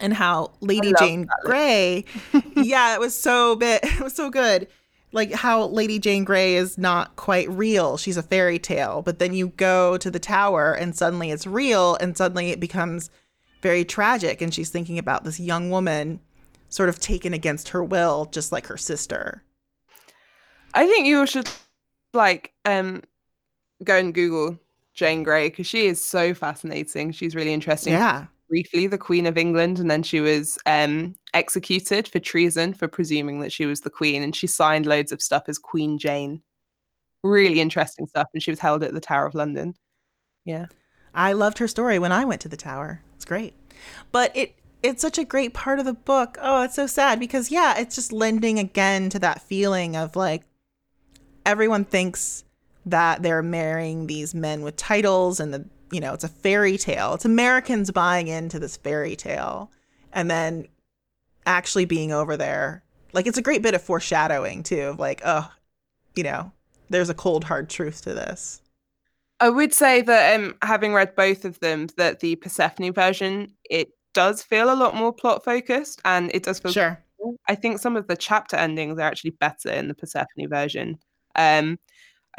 and 0.00 0.14
how 0.14 0.52
Lady 0.60 0.92
Jane 0.98 1.22
that. 1.22 1.38
Grey, 1.44 2.04
yeah, 2.56 2.94
it 2.94 3.00
was 3.00 3.18
so 3.18 3.56
bit, 3.56 3.80
it 3.84 4.00
was 4.00 4.14
so 4.14 4.30
good. 4.30 4.68
Like 5.12 5.32
how 5.32 5.66
Lady 5.66 5.98
Jane 5.98 6.24
Grey 6.24 6.54
is 6.54 6.76
not 6.76 7.16
quite 7.16 7.48
real; 7.50 7.96
she's 7.96 8.16
a 8.16 8.22
fairy 8.22 8.58
tale. 8.58 9.02
But 9.02 9.18
then 9.18 9.32
you 9.32 9.48
go 9.56 9.96
to 9.98 10.10
the 10.10 10.18
tower, 10.18 10.72
and 10.72 10.96
suddenly 10.96 11.30
it's 11.30 11.46
real, 11.46 11.96
and 11.96 12.16
suddenly 12.16 12.50
it 12.50 12.60
becomes 12.60 13.10
very 13.62 13.84
tragic. 13.84 14.42
And 14.42 14.52
she's 14.52 14.70
thinking 14.70 14.98
about 14.98 15.24
this 15.24 15.40
young 15.40 15.70
woman, 15.70 16.20
sort 16.68 16.88
of 16.88 17.00
taken 17.00 17.32
against 17.32 17.70
her 17.70 17.82
will, 17.82 18.26
just 18.26 18.52
like 18.52 18.66
her 18.66 18.76
sister. 18.76 19.42
I 20.74 20.86
think 20.86 21.06
you 21.06 21.26
should 21.26 21.48
like 22.12 22.52
um 22.64 23.02
go 23.84 23.96
and 23.96 24.14
Google 24.14 24.58
Jane 24.94 25.22
Grey 25.22 25.50
because 25.50 25.66
she 25.66 25.86
is 25.86 26.02
so 26.02 26.34
fascinating. 26.34 27.12
She's 27.12 27.34
really 27.34 27.52
interesting. 27.52 27.92
Yeah, 27.92 28.26
briefly 28.48 28.86
the 28.86 28.98
Queen 28.98 29.26
of 29.26 29.36
England, 29.36 29.78
and 29.78 29.90
then 29.90 30.02
she 30.02 30.20
was 30.20 30.58
um, 30.66 31.14
executed 31.34 32.08
for 32.08 32.18
treason 32.18 32.72
for 32.74 32.88
presuming 32.88 33.40
that 33.40 33.52
she 33.52 33.66
was 33.66 33.80
the 33.80 33.90
Queen, 33.90 34.22
and 34.22 34.34
she 34.34 34.46
signed 34.46 34.86
loads 34.86 35.12
of 35.12 35.22
stuff 35.22 35.44
as 35.48 35.58
Queen 35.58 35.98
Jane. 35.98 36.42
Really 37.22 37.60
interesting 37.60 38.06
stuff, 38.06 38.28
and 38.32 38.42
she 38.42 38.50
was 38.50 38.60
held 38.60 38.82
at 38.82 38.94
the 38.94 39.00
Tower 39.00 39.26
of 39.26 39.34
London. 39.34 39.74
Yeah, 40.44 40.66
I 41.14 41.32
loved 41.32 41.58
her 41.58 41.68
story 41.68 41.98
when 41.98 42.12
I 42.12 42.24
went 42.24 42.40
to 42.42 42.48
the 42.48 42.56
tower. 42.56 43.02
It's 43.16 43.24
great, 43.24 43.54
but 44.12 44.34
it 44.36 44.54
it's 44.82 45.02
such 45.02 45.18
a 45.18 45.24
great 45.24 45.52
part 45.52 45.78
of 45.78 45.84
the 45.84 45.92
book. 45.92 46.38
Oh, 46.40 46.62
it's 46.62 46.76
so 46.76 46.86
sad 46.86 47.18
because 47.18 47.50
yeah, 47.50 47.78
it's 47.78 47.94
just 47.94 48.12
lending 48.12 48.58
again 48.58 49.10
to 49.10 49.18
that 49.18 49.42
feeling 49.42 49.96
of 49.96 50.14
like 50.14 50.42
everyone 51.44 51.84
thinks 51.84 52.44
that 52.86 53.22
they're 53.22 53.42
marrying 53.42 54.06
these 54.06 54.34
men 54.34 54.62
with 54.62 54.76
titles 54.76 55.40
and 55.40 55.52
the 55.52 55.68
you 55.92 56.00
know 56.00 56.14
it's 56.14 56.24
a 56.24 56.28
fairy 56.28 56.78
tale. 56.78 57.14
It's 57.14 57.24
Americans 57.24 57.90
buying 57.90 58.28
into 58.28 58.58
this 58.58 58.76
fairy 58.76 59.16
tale 59.16 59.70
and 60.12 60.30
then 60.30 60.66
actually 61.44 61.84
being 61.84 62.12
over 62.12 62.36
there. 62.36 62.82
Like 63.12 63.26
it's 63.26 63.38
a 63.38 63.42
great 63.42 63.62
bit 63.62 63.74
of 63.74 63.82
foreshadowing 63.82 64.62
too 64.62 64.82
of 64.82 64.98
like, 64.98 65.22
oh, 65.24 65.50
you 66.14 66.24
know, 66.24 66.52
there's 66.90 67.10
a 67.10 67.14
cold 67.14 67.44
hard 67.44 67.68
truth 67.68 68.02
to 68.02 68.14
this. 68.14 68.60
I 69.38 69.50
would 69.50 69.74
say 69.74 70.00
that 70.02 70.34
um, 70.34 70.54
having 70.62 70.94
read 70.94 71.14
both 71.14 71.44
of 71.44 71.60
them, 71.60 71.88
that 71.98 72.20
the 72.20 72.36
Persephone 72.36 72.92
version 72.92 73.52
it 73.68 73.88
does 74.14 74.42
feel 74.42 74.72
a 74.72 74.74
lot 74.74 74.94
more 74.94 75.12
plot 75.12 75.44
focused, 75.44 76.00
and 76.04 76.30
it 76.34 76.42
does 76.42 76.58
feel 76.58 76.72
Sure. 76.72 77.02
I 77.48 77.54
think 77.54 77.78
some 77.78 77.96
of 77.96 78.06
the 78.06 78.16
chapter 78.16 78.56
endings 78.56 78.98
are 78.98 79.02
actually 79.02 79.30
better 79.30 79.70
in 79.70 79.88
the 79.88 79.94
Persephone 79.94 80.48
version. 80.48 80.98
Um, 81.34 81.78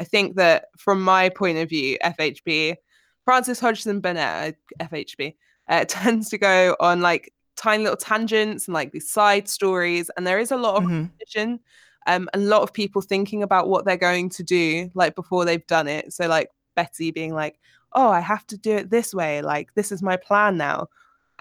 I 0.00 0.04
think 0.04 0.36
that 0.36 0.66
from 0.78 1.02
my 1.02 1.28
point 1.28 1.58
of 1.58 1.68
view, 1.68 1.98
FHB, 2.02 2.76
Frances 3.24 3.60
Hodgson 3.60 4.00
Burnett, 4.00 4.56
uh, 4.80 4.84
FHB, 4.84 5.34
uh, 5.68 5.84
tends 5.88 6.28
to 6.30 6.38
go 6.38 6.76
on 6.80 7.00
like 7.00 7.32
tiny 7.56 7.82
little 7.82 7.96
tangents 7.96 8.68
and 8.68 8.74
like 8.74 8.92
these 8.92 9.10
side 9.10 9.48
stories, 9.48 10.10
and 10.16 10.26
there 10.26 10.38
is 10.38 10.52
a 10.52 10.56
lot 10.56 10.76
of 10.76 10.84
Mhm. 10.84 11.10
repetition, 11.10 11.60
um, 12.06 12.28
and 12.32 12.42
a 12.44 12.46
lot 12.46 12.62
of 12.62 12.72
people 12.72 13.02
thinking 13.02 13.42
about 13.42 13.68
what 13.68 13.84
they're 13.84 13.96
going 13.96 14.30
to 14.30 14.42
do 14.42 14.90
like 14.94 15.14
before 15.14 15.44
they've 15.44 15.66
done 15.66 15.88
it. 15.88 16.12
So 16.12 16.26
like 16.28 16.50
Betty 16.76 17.10
being 17.10 17.34
like, 17.34 17.58
"Oh, 17.92 18.08
I 18.08 18.20
have 18.20 18.46
to 18.48 18.56
do 18.56 18.76
it 18.76 18.90
this 18.90 19.12
way. 19.12 19.42
Like 19.42 19.74
this 19.74 19.90
is 19.92 20.02
my 20.02 20.16
plan 20.16 20.56
now." 20.56 20.86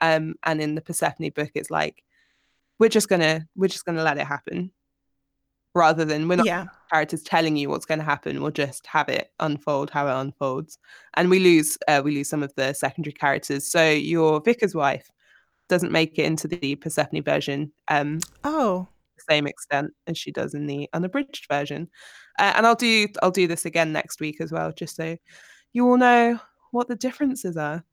Um, 0.01 0.35
and 0.43 0.61
in 0.61 0.75
the 0.75 0.81
Persephone 0.81 1.29
book, 1.29 1.51
it's 1.55 1.69
like 1.71 2.03
we're 2.79 2.89
just 2.89 3.07
gonna 3.09 3.47
we're 3.55 3.67
just 3.67 3.85
gonna 3.85 4.03
let 4.03 4.17
it 4.17 4.27
happen 4.27 4.71
rather 5.77 6.03
than 6.05 6.27
we're 6.27 6.35
not 6.35 6.45
Yeah. 6.47 6.65
characters 6.91 7.23
telling 7.23 7.55
you 7.57 7.69
what's 7.69 7.85
going 7.85 7.99
to 7.99 8.05
happen 8.05 8.41
we'll 8.41 8.51
just 8.51 8.85
have 8.87 9.09
it 9.09 9.31
unfold 9.39 9.89
how 9.91 10.07
it 10.07 10.19
unfolds 10.21 10.77
and 11.15 11.29
we 11.29 11.39
lose 11.39 11.77
uh, 11.87 12.01
we 12.03 12.11
lose 12.15 12.29
some 12.29 12.43
of 12.43 12.53
the 12.55 12.73
secondary 12.73 13.13
characters 13.13 13.69
so 13.71 13.89
your 13.89 14.41
vicar's 14.41 14.75
wife 14.75 15.09
doesn't 15.69 15.91
make 15.91 16.17
it 16.17 16.25
into 16.25 16.47
the 16.47 16.75
persephone 16.75 17.21
version 17.23 17.71
um 17.89 18.19
Oh. 18.43 18.87
the 19.17 19.23
same 19.33 19.47
extent 19.47 19.91
as 20.07 20.17
she 20.17 20.31
does 20.31 20.53
in 20.53 20.65
the 20.67 20.89
unabridged 20.93 21.45
version 21.49 21.89
uh, 22.39 22.53
and 22.55 22.65
i'll 22.65 22.75
do 22.75 23.07
i'll 23.21 23.31
do 23.31 23.47
this 23.47 23.65
again 23.65 23.91
next 23.91 24.19
week 24.19 24.41
as 24.41 24.51
well 24.51 24.71
just 24.71 24.95
so 24.95 25.17
you 25.73 25.87
all 25.87 25.97
know 25.97 26.39
what 26.71 26.87
the 26.87 26.95
differences 26.95 27.57
are 27.57 27.83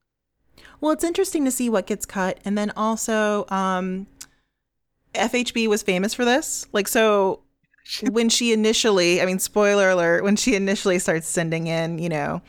Well, 0.80 0.92
it's 0.92 1.04
interesting 1.04 1.44
to 1.44 1.50
see 1.50 1.68
what 1.68 1.86
gets 1.86 2.06
cut. 2.06 2.38
And 2.44 2.56
then 2.56 2.70
also, 2.76 3.44
um, 3.48 4.06
FHB 5.14 5.68
was 5.68 5.82
famous 5.82 6.14
for 6.14 6.24
this. 6.24 6.66
Like, 6.72 6.88
so 6.88 7.40
when 8.10 8.28
she 8.28 8.52
initially, 8.52 9.20
I 9.20 9.26
mean, 9.26 9.38
spoiler 9.38 9.90
alert, 9.90 10.24
when 10.24 10.36
she 10.36 10.54
initially 10.54 10.98
starts 10.98 11.28
sending 11.28 11.66
in, 11.66 11.98
you 11.98 12.08
know, 12.08 12.42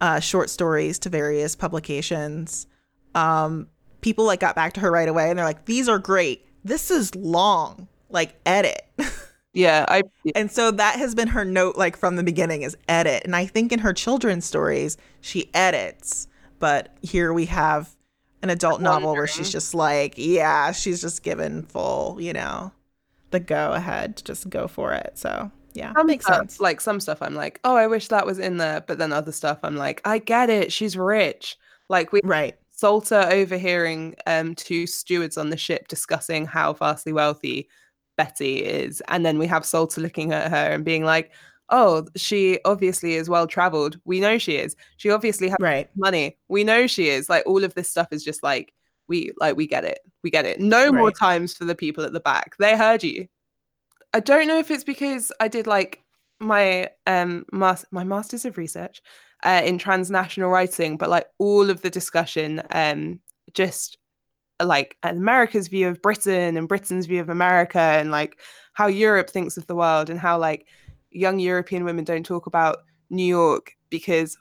uh, 0.00 0.20
short 0.20 0.50
stories 0.50 0.98
to 1.00 1.08
various 1.08 1.56
publications, 1.56 2.66
um, 3.14 3.68
people 4.00 4.24
like 4.24 4.40
got 4.40 4.54
back 4.54 4.74
to 4.74 4.80
her 4.80 4.90
right 4.90 5.08
away 5.08 5.30
and 5.30 5.38
they're 5.38 5.46
like, 5.46 5.64
these 5.64 5.88
are 5.88 5.98
great. 5.98 6.46
This 6.64 6.90
is 6.90 7.14
long. 7.14 7.88
Like, 8.10 8.38
edit. 8.46 8.82
yeah 9.54 9.84
i 9.88 10.02
And 10.34 10.50
so 10.50 10.70
that 10.72 10.96
has 10.96 11.14
been 11.14 11.28
her 11.28 11.44
note 11.44 11.76
like 11.76 11.96
from 11.96 12.16
the 12.16 12.22
beginning 12.22 12.62
is 12.62 12.76
edit. 12.88 13.22
And 13.24 13.34
I 13.34 13.46
think 13.46 13.72
in 13.72 13.78
her 13.80 13.92
children's 13.92 14.44
stories 14.44 14.96
she 15.20 15.50
edits, 15.54 16.28
but 16.58 16.94
here 17.02 17.32
we 17.32 17.46
have 17.46 17.94
an 18.42 18.50
adult 18.50 18.82
novel 18.82 19.14
where 19.14 19.26
she's 19.26 19.50
just 19.50 19.74
like, 19.74 20.14
yeah, 20.16 20.70
she's 20.72 21.00
just 21.00 21.22
given 21.22 21.62
full, 21.62 22.20
you 22.20 22.34
know, 22.34 22.72
the 23.34 23.40
go 23.40 23.72
ahead 23.72 24.16
to 24.16 24.24
just 24.24 24.48
go 24.48 24.66
for 24.66 24.92
it. 24.92 25.12
So 25.14 25.50
yeah, 25.74 25.92
Some 25.94 26.06
makes 26.06 26.24
stuff- 26.24 26.36
sense. 26.38 26.60
Like 26.60 26.80
some 26.80 27.00
stuff, 27.00 27.20
I'm 27.20 27.34
like, 27.34 27.60
oh, 27.64 27.76
I 27.76 27.86
wish 27.86 28.08
that 28.08 28.24
was 28.26 28.38
in 28.38 28.56
there. 28.56 28.80
But 28.86 28.98
then 28.98 29.12
other 29.12 29.32
stuff, 29.32 29.58
I'm 29.62 29.76
like, 29.76 30.00
I 30.04 30.18
get 30.18 30.48
it. 30.50 30.72
She's 30.72 30.96
rich. 30.96 31.56
Like 31.88 32.12
we 32.12 32.20
Right. 32.24 32.56
Salter 32.70 33.26
overhearing 33.30 34.14
um 34.26 34.54
two 34.54 34.86
stewards 34.86 35.36
on 35.38 35.50
the 35.50 35.56
ship 35.56 35.86
discussing 35.88 36.46
how 36.46 36.72
vastly 36.72 37.12
wealthy 37.12 37.68
Betty 38.16 38.64
is, 38.64 39.02
and 39.08 39.26
then 39.26 39.38
we 39.38 39.46
have 39.48 39.64
Salter 39.64 40.00
looking 40.00 40.32
at 40.32 40.50
her 40.50 40.70
and 40.72 40.84
being 40.84 41.04
like, 41.04 41.32
"Oh, 41.70 42.06
she 42.16 42.60
obviously 42.64 43.14
is 43.14 43.28
well 43.28 43.46
traveled. 43.48 43.98
We 44.04 44.20
know 44.20 44.38
she 44.38 44.56
is. 44.56 44.76
She 44.98 45.10
obviously 45.10 45.48
has 45.48 45.56
Right. 45.60 45.88
money. 45.96 46.36
We 46.48 46.62
know 46.64 46.86
she 46.86 47.08
is." 47.08 47.28
Like 47.28 47.42
all 47.46 47.64
of 47.64 47.74
this 47.74 47.90
stuff 47.90 48.08
is 48.12 48.22
just 48.24 48.42
like 48.44 48.72
we 49.08 49.32
like 49.38 49.56
we 49.56 49.66
get 49.66 49.84
it. 49.84 50.00
We 50.22 50.30
get 50.30 50.46
it. 50.46 50.60
No 50.60 50.92
more 50.92 51.10
times 51.10 51.54
for 51.54 51.64
the 51.64 51.74
people 51.74 52.04
at 52.04 52.12
the 52.12 52.20
back. 52.20 52.56
They 52.58 52.76
heard 52.76 53.02
you. 53.02 53.28
I 54.12 54.20
don't 54.20 54.46
know 54.46 54.58
if 54.58 54.70
it's 54.70 54.84
because 54.84 55.32
I 55.40 55.48
did 55.48 55.66
like 55.66 56.02
my 56.40 56.90
um 57.06 57.44
mas- 57.52 57.86
my 57.90 58.04
masters 58.04 58.44
of 58.44 58.56
research 58.58 59.02
uh, 59.44 59.62
in 59.64 59.78
transnational 59.78 60.50
writing, 60.50 60.96
but 60.96 61.10
like 61.10 61.26
all 61.38 61.70
of 61.70 61.82
the 61.82 61.90
discussion, 61.90 62.62
um, 62.70 63.20
just 63.52 63.98
like 64.62 64.96
America's 65.02 65.68
view 65.68 65.88
of 65.88 66.00
Britain 66.00 66.56
and 66.56 66.68
Britain's 66.68 67.06
view 67.06 67.20
of 67.20 67.28
America, 67.28 67.78
and 67.78 68.10
like 68.10 68.40
how 68.72 68.86
Europe 68.86 69.28
thinks 69.28 69.56
of 69.56 69.66
the 69.66 69.76
world, 69.76 70.10
and 70.10 70.18
how 70.18 70.38
like 70.38 70.66
young 71.10 71.38
European 71.38 71.84
women 71.84 72.04
don't 72.04 72.26
talk 72.26 72.46
about 72.46 72.78
New 73.10 73.26
York 73.26 73.72
because 73.90 74.36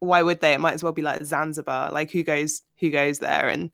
why 0.00 0.22
would 0.22 0.40
they? 0.40 0.52
It 0.54 0.60
might 0.60 0.74
as 0.74 0.82
well 0.82 0.92
be 0.92 1.02
like 1.02 1.24
Zanzibar. 1.24 1.90
Like 1.92 2.10
who 2.10 2.22
goes 2.22 2.62
who 2.78 2.90
goes 2.90 3.18
there? 3.18 3.48
And 3.48 3.70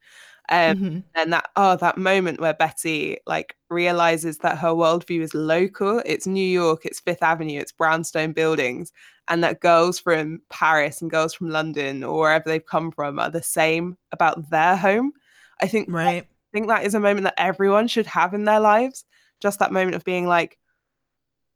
um, 0.50 0.74
Mhm. 0.74 1.04
and 1.14 1.32
that 1.32 1.50
oh 1.56 1.76
that 1.76 1.96
moment 1.96 2.40
where 2.40 2.54
betty 2.54 3.18
like 3.26 3.56
realizes 3.70 4.38
that 4.38 4.58
her 4.58 4.70
worldview 4.70 5.20
is 5.22 5.32
local 5.34 6.02
it's 6.04 6.26
new 6.26 6.44
york 6.46 6.84
it's 6.84 7.00
fifth 7.00 7.22
avenue 7.22 7.60
it's 7.60 7.72
brownstone 7.72 8.32
buildings 8.32 8.92
and 9.28 9.42
that 9.42 9.60
girls 9.60 9.98
from 9.98 10.40
paris 10.50 11.00
and 11.00 11.10
girls 11.10 11.32
from 11.34 11.48
london 11.50 12.04
or 12.04 12.18
wherever 12.20 12.44
they've 12.46 12.66
come 12.66 12.90
from 12.90 13.18
are 13.18 13.30
the 13.30 13.42
same 13.42 13.96
about 14.12 14.50
their 14.50 14.76
home 14.76 15.12
i 15.60 15.66
think 15.66 15.88
Right. 15.88 16.24
I 16.24 16.26
think 16.52 16.68
that 16.68 16.84
is 16.84 16.94
a 16.94 17.00
moment 17.00 17.24
that 17.24 17.34
everyone 17.38 17.88
should 17.88 18.06
have 18.06 18.34
in 18.34 18.44
their 18.44 18.60
lives 18.60 19.04
just 19.40 19.60
that 19.60 19.72
moment 19.72 19.94
of 19.96 20.04
being 20.04 20.26
like 20.26 20.58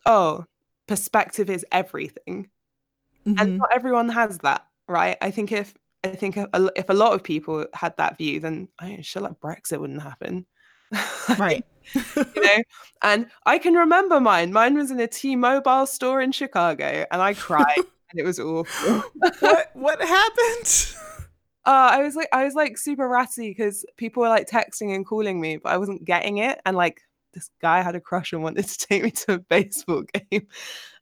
oh 0.06 0.44
perspective 0.86 1.50
is 1.50 1.66
everything 1.70 2.48
and 3.36 3.38
Mhm. 3.52 3.56
not 3.58 3.70
everyone 3.74 4.08
has 4.08 4.38
that 4.38 4.66
right 4.88 5.16
i 5.20 5.30
think 5.30 5.52
if 5.52 5.74
i 6.04 6.08
think 6.08 6.36
if 6.36 6.46
a, 6.52 6.70
if 6.76 6.88
a 6.88 6.94
lot 6.94 7.12
of 7.12 7.22
people 7.22 7.66
had 7.74 7.96
that 7.96 8.16
view 8.16 8.40
then 8.40 8.68
i 8.78 8.88
mean, 8.88 9.02
shit 9.02 9.22
like 9.22 9.38
brexit 9.40 9.78
wouldn't 9.80 10.02
happen 10.02 10.46
Right. 11.38 11.64
you 11.94 12.42
know 12.42 12.62
and 13.02 13.26
i 13.46 13.58
can 13.58 13.74
remember 13.74 14.20
mine 14.20 14.52
mine 14.52 14.74
was 14.76 14.90
in 14.90 15.00
a 15.00 15.06
t-mobile 15.06 15.86
store 15.86 16.20
in 16.20 16.32
chicago 16.32 17.04
and 17.10 17.20
i 17.22 17.34
cried 17.34 17.76
and 18.10 18.20
it 18.20 18.24
was 18.24 18.38
awful 18.40 19.02
what 19.40 19.70
what 19.74 20.00
happened? 20.00 20.94
uh, 21.66 21.90
i 21.92 22.02
was 22.02 22.14
like 22.16 22.28
i 22.32 22.44
was 22.44 22.54
like 22.54 22.78
super 22.78 23.08
ratty 23.08 23.50
because 23.50 23.84
people 23.96 24.22
were 24.22 24.28
like 24.28 24.48
texting 24.48 24.94
and 24.94 25.06
calling 25.06 25.40
me 25.40 25.56
but 25.56 25.70
i 25.72 25.76
wasn't 25.76 26.04
getting 26.04 26.38
it 26.38 26.60
and 26.64 26.76
like 26.76 27.00
this 27.34 27.50
guy 27.60 27.82
had 27.82 27.94
a 27.94 28.00
crush 28.00 28.32
and 28.32 28.42
wanted 28.42 28.66
to 28.66 28.78
take 28.86 29.02
me 29.02 29.10
to 29.10 29.34
a 29.34 29.38
baseball 29.38 30.02
game 30.30 30.46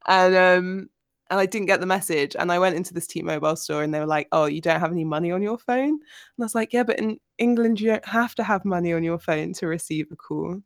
and 0.08 0.34
um 0.36 0.88
and 1.30 1.40
I 1.40 1.46
didn't 1.46 1.66
get 1.66 1.80
the 1.80 1.86
message. 1.86 2.36
And 2.38 2.52
I 2.52 2.58
went 2.58 2.76
into 2.76 2.94
this 2.94 3.06
T-Mobile 3.06 3.56
store 3.56 3.82
and 3.82 3.92
they 3.94 4.00
were 4.00 4.06
like, 4.06 4.28
"Oh, 4.32 4.46
you 4.46 4.60
don't 4.60 4.80
have 4.80 4.92
any 4.92 5.04
money 5.04 5.30
on 5.32 5.42
your 5.42 5.58
phone?" 5.58 5.88
And 5.90 6.00
I 6.40 6.44
was 6.44 6.54
like, 6.54 6.72
"Yeah, 6.72 6.84
but 6.84 6.98
in 6.98 7.18
England 7.38 7.80
you 7.80 7.88
don't 7.88 8.04
have 8.06 8.34
to 8.36 8.44
have 8.44 8.64
money 8.64 8.92
on 8.92 9.04
your 9.04 9.18
phone 9.18 9.52
to 9.54 9.66
receive 9.66 10.08
a 10.12 10.16
call." 10.16 10.62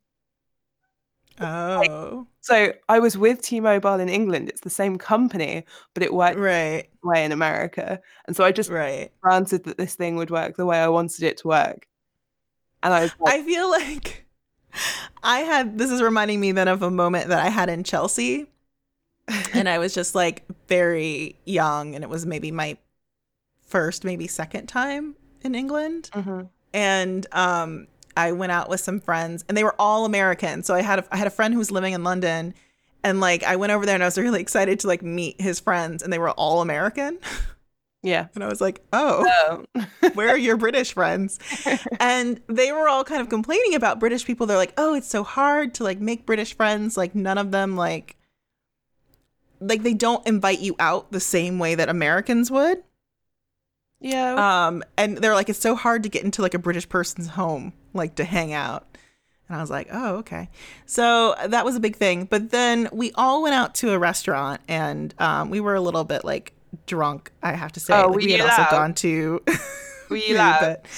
Oh. 1.40 2.26
So 2.40 2.72
I 2.88 2.98
was 2.98 3.16
with 3.18 3.42
T-Mobile 3.42 4.00
in 4.00 4.08
England. 4.08 4.48
It's 4.48 4.61
the 4.62 4.70
same 4.70 4.96
company, 4.98 5.64
but 5.94 6.02
it 6.02 6.14
worked 6.14 6.38
Right. 6.38 6.88
the 7.02 7.08
way 7.08 7.24
in 7.24 7.32
America. 7.32 8.00
And 8.26 8.36
so 8.36 8.44
I 8.44 8.52
just 8.52 8.70
Right. 8.70 9.12
granted 9.22 9.64
that 9.64 9.78
this 9.78 9.94
thing 9.94 10.16
would 10.16 10.30
work 10.30 10.56
the 10.56 10.66
way 10.66 10.78
I 10.80 10.88
wanted 10.88 11.22
it 11.24 11.38
to 11.38 11.48
work. 11.48 11.86
And 12.82 12.94
I 12.94 13.02
was 13.02 13.12
like, 13.20 13.34
I 13.34 13.42
feel 13.44 13.70
like 13.70 14.26
I 15.22 15.40
had 15.40 15.78
this 15.78 15.90
is 15.90 16.02
reminding 16.02 16.40
me 16.40 16.52
then 16.52 16.68
of 16.68 16.82
a 16.82 16.90
moment 16.90 17.28
that 17.28 17.40
I 17.44 17.48
had 17.50 17.68
in 17.68 17.84
Chelsea. 17.84 18.48
And 19.54 19.68
I 19.68 19.78
was 19.78 19.94
just 19.94 20.14
like 20.14 20.44
very 20.68 21.36
young 21.44 21.94
and 21.94 22.02
it 22.04 22.10
was 22.10 22.26
maybe 22.26 22.50
my 22.50 22.76
first, 23.66 24.04
maybe 24.04 24.26
second 24.26 24.66
time 24.66 25.14
in 25.42 25.54
England. 25.54 26.10
Mhm. 26.12 26.48
And 26.72 27.26
um 27.32 27.86
I 28.16 28.32
went 28.32 28.52
out 28.52 28.68
with 28.68 28.80
some 28.80 29.00
friends 29.00 29.44
and 29.48 29.56
they 29.56 29.64
were 29.64 29.74
all 29.78 30.04
American. 30.04 30.62
So 30.62 30.74
I 30.74 30.82
had 30.82 30.98
a, 31.00 31.04
I 31.12 31.16
had 31.16 31.26
a 31.26 31.30
friend 31.30 31.54
who 31.54 31.58
was 31.58 31.70
living 31.70 31.92
in 31.92 32.02
London 32.04 32.54
and 33.04 33.20
like 33.20 33.42
I 33.44 33.56
went 33.56 33.72
over 33.72 33.86
there 33.86 33.94
and 33.94 34.02
I 34.02 34.06
was 34.06 34.18
really 34.26 34.40
excited 34.40 34.80
to 34.80 34.86
like 34.88 35.02
meet 35.02 35.40
his 35.40 35.60
friends 35.60 36.02
and 36.02 36.12
they 36.12 36.18
were 36.18 36.30
all 36.30 36.60
American. 36.60 37.18
yeah. 38.02 38.26
And 38.34 38.42
I 38.42 38.48
was 38.48 38.60
like, 38.60 38.82
"Oh, 38.92 39.64
Oh. 39.76 39.86
where 40.14 40.28
are 40.30 40.36
your 40.38 40.56
British 40.56 40.92
friends? 40.92 41.38
And 42.00 42.40
they 42.48 42.72
were 42.72 42.88
all 42.88 43.04
kind 43.04 43.20
of 43.20 43.28
complaining 43.28 43.74
about 43.74 44.00
British 44.00 44.24
people. 44.24 44.46
They're 44.46 44.56
like, 44.56 44.72
oh, 44.76 44.94
it's 44.94 45.06
so 45.08 45.22
hard 45.22 45.74
to 45.74 45.84
like 45.84 46.00
make 46.00 46.26
British 46.26 46.54
friends. 46.56 46.96
Like 46.96 47.14
none 47.14 47.38
of 47.38 47.50
them 47.52 47.76
like 47.76 48.16
like 49.61 49.82
they 49.82 49.94
don't 49.94 50.26
invite 50.26 50.61
you 50.61 50.74
out 50.78 51.12
the 51.12 51.20
same 51.20 51.58
way 51.58 51.74
that 51.74 51.88
Americans 51.88 52.50
would. 52.50 52.82
yeah. 54.00 54.66
Um, 54.66 54.82
and 54.96 55.18
they're 55.18 55.34
like, 55.34 55.48
it's 55.48 55.58
so 55.58 55.74
hard 55.74 56.02
to 56.04 56.08
get 56.08 56.24
into 56.24 56.42
like 56.42 56.54
a 56.54 56.58
British 56.58 56.88
person's 56.88 57.28
home, 57.28 57.72
like 57.92 58.14
to 58.16 58.24
hang 58.24 58.52
out. 58.52 58.86
And 59.48 59.56
I 59.58 59.61
was 59.61 59.70
like, 59.70 59.88
oh, 59.92 60.16
okay. 60.18 60.48
So 60.86 61.34
that 61.46 61.64
was 61.64 61.74
a 61.76 61.80
big 61.80 61.96
thing. 61.96 62.24
But 62.24 62.50
then 62.50 62.88
we 62.92 63.12
all 63.16 63.42
went 63.42 63.54
out 63.54 63.74
to 63.76 63.90
a 63.92 63.98
restaurant 63.98 64.61
and 64.68 65.14
um, 65.18 65.50
we 65.50 65.61
were 65.61 65.74
a 65.74 65.80
little 65.80 66.04
bit 66.04 66.24
like 66.24 66.52
drunk, 66.86 67.32
I 67.42 67.52
have 67.52 67.72
to 67.72 67.80
say. 67.80 67.94
Oh, 67.94 68.06
Like, 68.06 68.11
were 68.11 68.16
we 68.16 68.32
had 68.32 68.40
also 68.42 68.62
loud? 68.62 68.70
gone 68.70 68.94
to 68.94 69.08
you 69.08 69.42
maybe, 70.08 70.34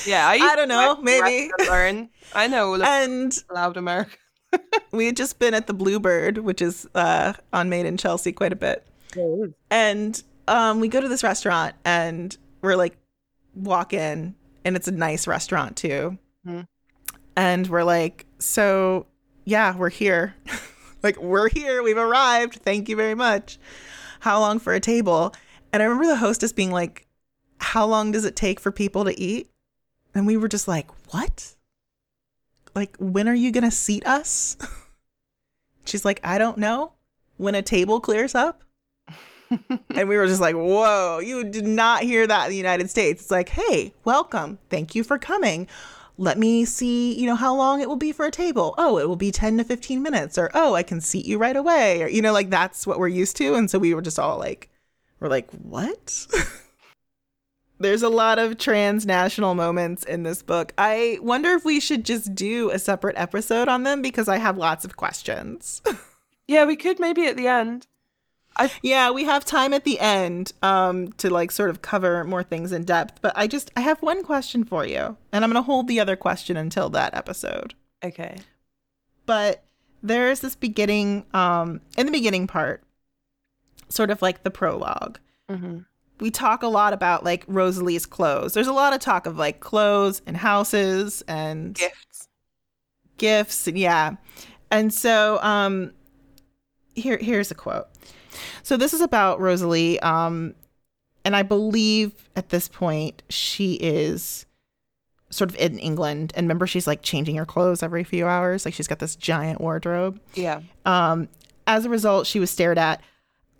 yeah. 0.06 0.28
I, 0.28 0.34
I 0.34 0.56
don't 0.56 0.68
know, 0.68 0.88
work 0.94 0.98
in 0.98 1.02
a 1.02 1.20
maybe. 1.20 1.50
Lauren. 1.66 2.10
I 2.34 2.46
know 2.46 2.74
and 2.82 3.34
loud 3.52 3.76
America. 3.76 4.16
we 4.92 5.06
had 5.06 5.16
just 5.16 5.38
been 5.38 5.54
at 5.54 5.66
the 5.66 5.74
Bluebird, 5.74 6.38
which 6.38 6.62
is 6.62 6.86
uh, 6.94 7.32
on 7.52 7.68
Made 7.68 7.86
in 7.86 7.96
Chelsea 7.96 8.32
quite 8.32 8.52
a 8.52 8.56
bit. 8.56 8.86
And 9.70 10.22
um, 10.48 10.80
we 10.80 10.88
go 10.88 11.00
to 11.00 11.08
this 11.08 11.22
restaurant 11.22 11.74
and 11.84 12.36
we're 12.60 12.76
like, 12.76 12.96
walk 13.54 13.92
in, 13.92 14.34
and 14.64 14.76
it's 14.76 14.88
a 14.88 14.92
nice 14.92 15.26
restaurant 15.26 15.76
too. 15.76 16.18
Mhm. 16.46 16.66
And 17.36 17.66
we're 17.66 17.84
like, 17.84 18.26
so 18.38 19.06
yeah, 19.44 19.76
we're 19.76 19.90
here. 19.90 20.34
like, 21.02 21.20
we're 21.20 21.48
here. 21.48 21.82
We've 21.82 21.98
arrived. 21.98 22.54
Thank 22.56 22.88
you 22.88 22.96
very 22.96 23.14
much. 23.14 23.58
How 24.20 24.38
long 24.40 24.58
for 24.58 24.72
a 24.72 24.80
table? 24.80 25.34
And 25.72 25.82
I 25.82 25.86
remember 25.86 26.06
the 26.06 26.16
hostess 26.16 26.52
being 26.52 26.70
like, 26.70 27.06
how 27.58 27.86
long 27.86 28.12
does 28.12 28.24
it 28.24 28.36
take 28.36 28.60
for 28.60 28.70
people 28.70 29.04
to 29.04 29.18
eat? 29.18 29.50
And 30.14 30.26
we 30.26 30.36
were 30.36 30.48
just 30.48 30.68
like, 30.68 30.88
what? 31.12 31.54
Like, 32.74 32.96
when 32.98 33.28
are 33.28 33.34
you 33.34 33.52
going 33.52 33.64
to 33.64 33.70
seat 33.70 34.06
us? 34.06 34.56
She's 35.84 36.04
like, 36.04 36.20
I 36.24 36.38
don't 36.38 36.58
know. 36.58 36.92
When 37.36 37.54
a 37.54 37.62
table 37.62 38.00
clears 38.00 38.34
up? 38.34 38.62
and 39.90 40.08
we 40.08 40.16
were 40.16 40.26
just 40.26 40.40
like, 40.40 40.54
whoa, 40.54 41.18
you 41.18 41.44
did 41.44 41.66
not 41.66 42.02
hear 42.02 42.26
that 42.26 42.44
in 42.44 42.50
the 42.50 42.56
United 42.56 42.88
States. 42.88 43.22
It's 43.22 43.30
like, 43.30 43.50
hey, 43.50 43.92
welcome. 44.04 44.58
Thank 44.70 44.94
you 44.94 45.04
for 45.04 45.18
coming. 45.18 45.68
Let 46.18 46.38
me 46.38 46.64
see, 46.64 47.18
you 47.18 47.26
know, 47.26 47.34
how 47.34 47.54
long 47.54 47.80
it 47.80 47.88
will 47.88 47.96
be 47.96 48.12
for 48.12 48.26
a 48.26 48.30
table. 48.30 48.74
Oh, 48.78 48.98
it 48.98 49.08
will 49.08 49.16
be 49.16 49.32
10 49.32 49.58
to 49.58 49.64
15 49.64 50.02
minutes. 50.02 50.38
Or, 50.38 50.50
oh, 50.54 50.74
I 50.74 50.82
can 50.82 51.00
seat 51.00 51.26
you 51.26 51.38
right 51.38 51.56
away. 51.56 52.02
Or, 52.02 52.08
you 52.08 52.22
know, 52.22 52.32
like 52.32 52.50
that's 52.50 52.86
what 52.86 52.98
we're 52.98 53.08
used 53.08 53.36
to. 53.38 53.54
And 53.54 53.70
so 53.70 53.78
we 53.78 53.94
were 53.94 54.02
just 54.02 54.18
all 54.18 54.38
like, 54.38 54.70
we're 55.20 55.28
like, 55.28 55.50
what? 55.50 56.26
There's 57.82 58.04
a 58.04 58.08
lot 58.08 58.38
of 58.38 58.58
transnational 58.58 59.56
moments 59.56 60.04
in 60.04 60.22
this 60.22 60.40
book. 60.40 60.72
I 60.78 61.18
wonder 61.20 61.50
if 61.50 61.64
we 61.64 61.80
should 61.80 62.04
just 62.04 62.32
do 62.34 62.70
a 62.70 62.78
separate 62.78 63.16
episode 63.18 63.68
on 63.68 63.82
them 63.82 64.02
because 64.02 64.28
I 64.28 64.38
have 64.38 64.56
lots 64.56 64.84
of 64.84 64.96
questions. 64.96 65.82
yeah, 66.48 66.64
we 66.64 66.76
could 66.76 67.00
maybe 67.00 67.26
at 67.26 67.36
the 67.36 67.48
end. 67.48 67.88
Yeah, 68.82 69.10
we 69.10 69.24
have 69.24 69.44
time 69.44 69.72
at 69.72 69.84
the 69.84 69.98
end 69.98 70.52
um, 70.62 71.12
to 71.14 71.28
like 71.28 71.50
sort 71.50 71.70
of 71.70 71.82
cover 71.82 72.22
more 72.22 72.44
things 72.44 72.70
in 72.70 72.84
depth. 72.84 73.20
But 73.20 73.32
I 73.34 73.46
just 73.46 73.72
I 73.76 73.80
have 73.80 74.00
one 74.00 74.22
question 74.22 74.62
for 74.62 74.86
you, 74.86 75.16
and 75.32 75.42
I'm 75.42 75.50
gonna 75.50 75.62
hold 75.62 75.88
the 75.88 75.98
other 75.98 76.16
question 76.16 76.56
until 76.56 76.88
that 76.90 77.14
episode. 77.14 77.74
Okay. 78.04 78.38
But 79.26 79.64
there's 80.02 80.40
this 80.40 80.54
beginning, 80.54 81.24
um, 81.32 81.80
in 81.96 82.06
the 82.06 82.12
beginning 82.12 82.46
part, 82.46 82.84
sort 83.88 84.10
of 84.10 84.22
like 84.22 84.42
the 84.42 84.50
prologue. 84.50 85.18
hmm 85.48 85.80
We 86.22 86.30
talk 86.30 86.62
a 86.62 86.68
lot 86.68 86.92
about 86.92 87.24
like 87.24 87.44
Rosalie's 87.48 88.06
clothes. 88.06 88.54
There's 88.54 88.68
a 88.68 88.72
lot 88.72 88.94
of 88.94 89.00
talk 89.00 89.26
of 89.26 89.36
like 89.36 89.60
clothes 89.60 90.22
and 90.26 90.36
houses 90.36 91.22
and 91.28 91.74
Gifts. 91.74 92.28
gifts 93.18 93.66
and 93.66 93.78
yeah 93.78 94.14
and 94.70 94.92
so 94.92 95.38
um 95.42 95.92
here 96.94 97.18
here's 97.18 97.50
a 97.50 97.54
quote 97.54 97.86
so 98.62 98.76
this 98.76 98.94
is 98.94 99.00
about 99.00 99.40
rosalie 99.40 100.00
um 100.00 100.54
and 101.24 101.36
i 101.36 101.42
believe 101.42 102.30
at 102.36 102.48
this 102.48 102.68
point 102.68 103.22
she 103.28 103.74
is 103.74 104.46
sort 105.30 105.50
of 105.50 105.56
in 105.56 105.78
England. 105.78 106.32
And 106.36 106.44
remember, 106.44 106.66
she's 106.66 106.86
like 106.86 107.02
changing 107.02 107.36
her 107.36 107.46
clothes 107.46 107.82
every 107.82 108.04
few 108.04 108.26
hours. 108.26 108.64
Like 108.66 108.74
she's 108.74 108.86
got 108.86 108.98
this 108.98 109.16
giant 109.16 109.60
wardrobe. 109.62 110.20
Yeah. 110.34 110.60
Um, 110.84 111.28
as 111.66 111.84
a 111.86 111.88
result, 111.88 112.26
she 112.26 112.38
was 112.38 112.50
stared 112.50 112.76
at 112.76 113.00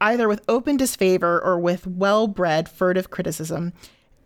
either 0.02 0.28
with 0.28 0.44
open 0.48 0.76
disfavor 0.76 1.40
or 1.40 1.58
with 1.58 1.86
well 1.86 2.26
bred, 2.26 2.68
furtive 2.68 3.08
criticism, 3.08 3.72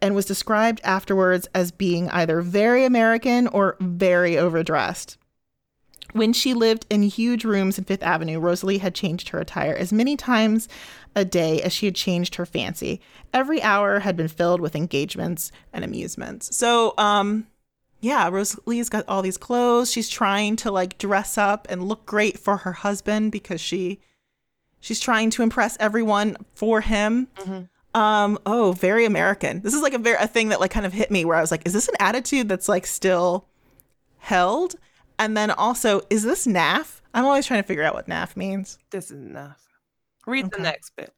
and 0.01 0.15
was 0.15 0.25
described 0.25 0.81
afterwards 0.83 1.47
as 1.55 1.71
being 1.71 2.11
either 2.11 2.41
very 2.41 2.85
American 2.85 3.47
or 3.49 3.77
very 3.79 4.37
overdressed. 4.37 5.19
When 6.13 6.33
she 6.33 6.55
lived 6.55 6.87
in 6.89 7.03
huge 7.03 7.45
rooms 7.45 7.79
in 7.79 7.85
Fifth 7.85 8.03
Avenue, 8.03 8.39
Rosalie 8.39 8.79
had 8.79 8.95
changed 8.95 9.29
her 9.31 9.39
attire 9.39 9.75
as 9.75 9.93
many 9.93 10.17
times 10.17 10.67
a 11.15 11.25
day 11.25 11.61
as 11.61 11.73
she 11.73 11.87
had 11.87 11.95
changed 11.95 12.37
her 12.37 12.47
fancy. 12.47 13.01
Every 13.35 13.61
hour 13.61 14.01
had 14.01 14.17
been 14.17 14.29
filled 14.29 14.61
with 14.61 14.75
engagements 14.75 15.53
and 15.73 15.85
amusements. 15.85 16.57
So, 16.57 16.95
um, 16.97 17.49
yeah, 18.01 18.29
Rosalie's 18.29 18.89
got 18.89 19.05
all 19.09 19.21
these 19.21 19.37
clothes. 19.37 19.91
She's 19.91 20.09
trying 20.09 20.57
to 20.57 20.71
like 20.71 20.97
dress 20.97 21.37
up 21.37 21.67
and 21.69 21.87
look 21.89 22.07
great 22.07 22.39
for 22.39 22.59
her 22.59 22.73
husband 22.73 23.33
because 23.33 23.61
she 23.61 24.01
she's 24.87 25.01
trying 25.01 25.31
to 25.31 25.43
impress 25.43 25.77
everyone 25.81 26.37
for 26.55 26.81
him. 26.81 27.27
Mm-hmm. 27.39 28.01
Um, 28.01 28.39
oh, 28.47 28.71
very 28.71 29.05
American. 29.05 29.61
This 29.63 29.75
is 29.75 29.83
like 29.83 29.95
a 29.95 29.99
very 29.99 30.17
a 30.17 30.29
thing 30.29 30.51
that 30.51 30.61
like 30.61 30.71
kind 30.71 30.87
of 30.87 30.93
hit 30.93 31.11
me 31.11 31.25
where 31.25 31.37
I 31.37 31.41
was 31.41 31.51
like, 31.51 31.67
is 31.67 31.73
this 31.73 31.89
an 31.89 31.97
attitude 31.99 32.49
that's 32.49 32.69
like 32.69 32.87
still 32.87 33.49
held? 34.19 34.77
And 35.19 35.37
then 35.37 35.51
also, 35.51 36.03
is 36.09 36.23
this 36.23 36.47
NAF? 36.47 37.01
I'm 37.13 37.25
always 37.25 37.47
trying 37.47 37.63
to 37.63 37.67
figure 37.67 37.83
out 37.83 37.95
what 37.95 38.07
NAF 38.07 38.37
means. 38.37 38.79
This 38.91 39.11
is 39.11 39.19
NAF. 39.19 39.57
Read 40.25 40.45
okay. 40.47 40.57
the 40.57 40.63
next 40.63 40.95
bit. 40.95 41.13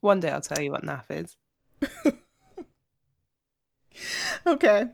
One 0.00 0.20
day 0.20 0.30
I'll 0.30 0.40
tell 0.40 0.62
you 0.62 0.70
what 0.70 0.84
NAF 0.84 1.04
is. 1.10 1.36
okay. 4.46 4.84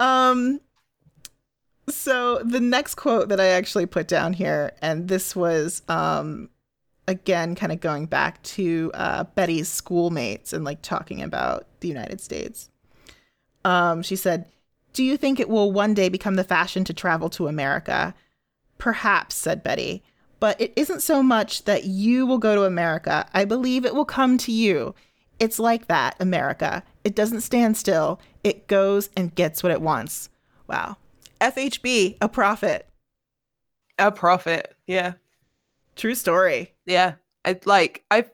Um 0.00 0.60
so 1.88 2.42
the 2.42 2.58
next 2.58 2.96
quote 2.96 3.28
that 3.28 3.38
I 3.38 3.46
actually 3.48 3.86
put 3.86 4.08
down 4.08 4.32
here, 4.32 4.72
and 4.82 5.06
this 5.06 5.36
was 5.36 5.82
um 5.88 6.48
again 7.08 7.54
kind 7.54 7.72
of 7.72 7.80
going 7.80 8.06
back 8.06 8.42
to 8.42 8.90
uh, 8.94 9.24
Betty's 9.34 9.68
schoolmates 9.68 10.52
and 10.52 10.64
like 10.64 10.82
talking 10.82 11.22
about 11.22 11.66
the 11.80 11.88
United 11.88 12.20
States. 12.20 12.70
Um, 13.64 14.02
she 14.02 14.16
said, 14.16 14.46
Do 14.92 15.02
you 15.02 15.16
think 15.16 15.40
it 15.40 15.48
will 15.48 15.72
one 15.72 15.94
day 15.94 16.08
become 16.08 16.36
the 16.36 16.44
fashion 16.44 16.84
to 16.84 16.94
travel 16.94 17.28
to 17.30 17.48
America? 17.48 18.14
Perhaps, 18.78 19.34
said 19.34 19.62
Betty. 19.62 20.02
But 20.38 20.60
it 20.60 20.72
isn't 20.76 21.02
so 21.02 21.22
much 21.22 21.64
that 21.64 21.84
you 21.84 22.26
will 22.26 22.38
go 22.38 22.54
to 22.54 22.64
America. 22.64 23.26
I 23.32 23.44
believe 23.44 23.84
it 23.84 23.94
will 23.94 24.04
come 24.04 24.36
to 24.38 24.52
you. 24.52 24.94
It's 25.38 25.58
like 25.58 25.88
that, 25.88 26.16
America. 26.20 26.82
It 27.04 27.14
doesn't 27.14 27.40
stand 27.42 27.76
still, 27.76 28.20
it 28.44 28.66
goes 28.66 29.10
and 29.16 29.34
gets 29.34 29.62
what 29.62 29.72
it 29.72 29.80
wants. 29.80 30.28
Wow. 30.66 30.96
FHB, 31.40 32.16
a 32.20 32.28
prophet. 32.28 32.88
A 33.98 34.12
prophet, 34.12 34.74
yeah. 34.86 35.14
True 35.94 36.14
story. 36.14 36.74
Yeah. 36.86 37.14
I 37.44 37.58
like 37.64 38.04
I 38.10 38.26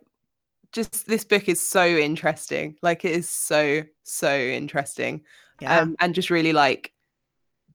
just 0.72 1.06
this 1.06 1.24
book 1.24 1.48
is 1.48 1.66
so 1.66 1.86
interesting. 1.86 2.76
Like 2.82 3.04
it 3.04 3.12
is 3.12 3.28
so, 3.28 3.82
so 4.02 4.34
interesting. 4.34 5.22
Yeah. 5.60 5.80
Um, 5.80 5.96
and 6.00 6.14
just 6.14 6.30
really 6.30 6.52
like 6.52 6.92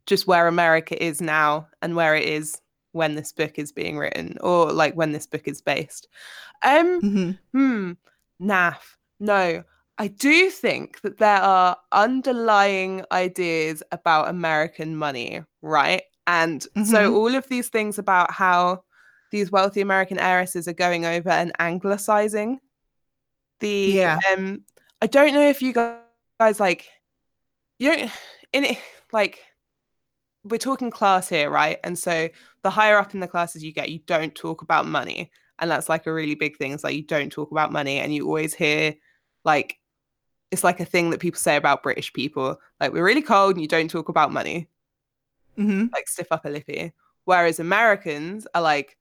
just 0.05 0.27
where 0.27 0.47
America 0.47 1.01
is 1.01 1.21
now 1.21 1.67
and 1.81 1.95
where 1.95 2.15
it 2.15 2.27
is 2.27 2.59
when 2.93 3.15
this 3.15 3.31
book 3.31 3.59
is 3.59 3.71
being 3.71 3.97
written 3.97 4.37
or 4.41 4.71
like 4.71 4.95
when 4.95 5.11
this 5.11 5.27
book 5.27 5.47
is 5.47 5.61
based. 5.61 6.07
Um 6.63 7.01
mm-hmm. 7.01 7.31
hmm 7.53 7.91
NAF. 8.41 8.77
No. 9.19 9.63
I 9.99 10.07
do 10.07 10.51
think 10.51 11.01
that 11.01 11.17
there 11.17 11.41
are 11.41 11.77
underlying 11.91 13.03
ideas 13.11 13.81
about 13.91 14.29
American 14.29 14.95
money, 14.95 15.41
right? 15.61 16.03
And 16.27 16.61
mm-hmm. 16.61 16.83
so 16.83 17.15
all 17.15 17.33
of 17.33 17.47
these 17.47 17.69
things 17.69 17.97
about 17.97 18.31
how 18.31 18.83
these 19.31 19.51
wealthy 19.51 19.81
American 19.81 20.17
heiresses 20.17 20.67
are 20.67 20.73
going 20.73 21.05
over 21.05 21.29
and 21.29 21.51
anglicizing 21.59 22.59
the 23.59 23.91
yeah. 23.91 24.19
um 24.33 24.63
I 25.01 25.07
don't 25.07 25.33
know 25.33 25.47
if 25.47 25.61
you 25.61 25.73
guys 25.73 26.59
like 26.59 26.87
you 27.79 27.91
don't 27.91 28.11
in 28.53 28.65
it 28.65 28.77
like 29.11 29.39
we're 30.43 30.57
talking 30.57 30.91
class 30.91 31.27
here, 31.27 31.49
right? 31.49 31.79
And 31.83 31.97
so 31.97 32.29
the 32.63 32.69
higher 32.69 32.97
up 32.97 33.13
in 33.13 33.19
the 33.19 33.27
classes 33.27 33.63
you 33.63 33.73
get, 33.73 33.89
you 33.89 33.99
don't 34.05 34.33
talk 34.33 34.61
about 34.61 34.87
money. 34.87 35.31
And 35.59 35.69
that's 35.69 35.89
like 35.89 36.05
a 36.07 36.13
really 36.13 36.35
big 36.35 36.57
thing. 36.57 36.71
It's 36.71 36.83
like 36.83 36.95
you 36.95 37.03
don't 37.03 37.31
talk 37.31 37.51
about 37.51 37.71
money 37.71 37.99
and 37.99 38.13
you 38.13 38.25
always 38.25 38.53
hear 38.53 38.95
like 39.43 39.77
it's 40.51 40.63
like 40.63 40.79
a 40.79 40.85
thing 40.85 41.09
that 41.09 41.19
people 41.19 41.39
say 41.39 41.57
about 41.57 41.83
British 41.83 42.13
people. 42.13 42.57
Like 42.79 42.93
we're 42.93 43.03
really 43.03 43.21
cold 43.21 43.55
and 43.55 43.61
you 43.61 43.67
don't 43.67 43.89
talk 43.89 44.09
about 44.09 44.31
money. 44.31 44.69
Mm-hmm. 45.57 45.87
Like 45.93 46.07
stiff 46.07 46.27
upper 46.31 46.49
lippy. 46.49 46.93
Whereas 47.25 47.59
Americans 47.59 48.47
are 48.55 48.61
like 48.61 48.97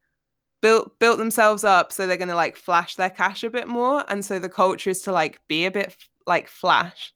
built 0.63 0.99
built 0.99 1.19
themselves 1.19 1.65
up 1.65 1.93
so 1.93 2.07
they're 2.07 2.17
gonna 2.17 2.35
like 2.35 2.57
flash 2.57 2.97
their 2.97 3.11
cash 3.11 3.45
a 3.45 3.51
bit 3.51 3.69
more. 3.69 4.05
And 4.09 4.25
so 4.25 4.39
the 4.39 4.49
culture 4.49 4.91
is 4.91 5.03
to 5.03 5.13
like 5.13 5.41
be 5.49 5.67
a 5.67 5.71
bit 5.71 5.97
like 6.27 6.49
flash. 6.49 7.13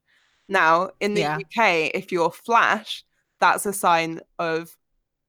Now 0.48 0.90
in 1.00 1.14
the 1.14 1.22
yeah. 1.22 1.36
UK, 1.36 1.90
if 1.94 2.12
you're 2.12 2.30
flash, 2.30 3.04
that's 3.40 3.66
a 3.66 3.72
sign 3.72 4.20
of 4.38 4.76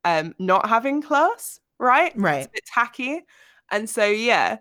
um 0.04 0.34
not 0.40 0.68
having 0.68 1.02
class, 1.02 1.60
right? 1.80 2.14
Right. 2.16 2.40
It's 2.40 2.48
a 2.48 2.52
bit 2.52 2.66
tacky. 2.66 3.22
And 3.72 3.90
so 3.90 4.06
yeah, 4.06 4.58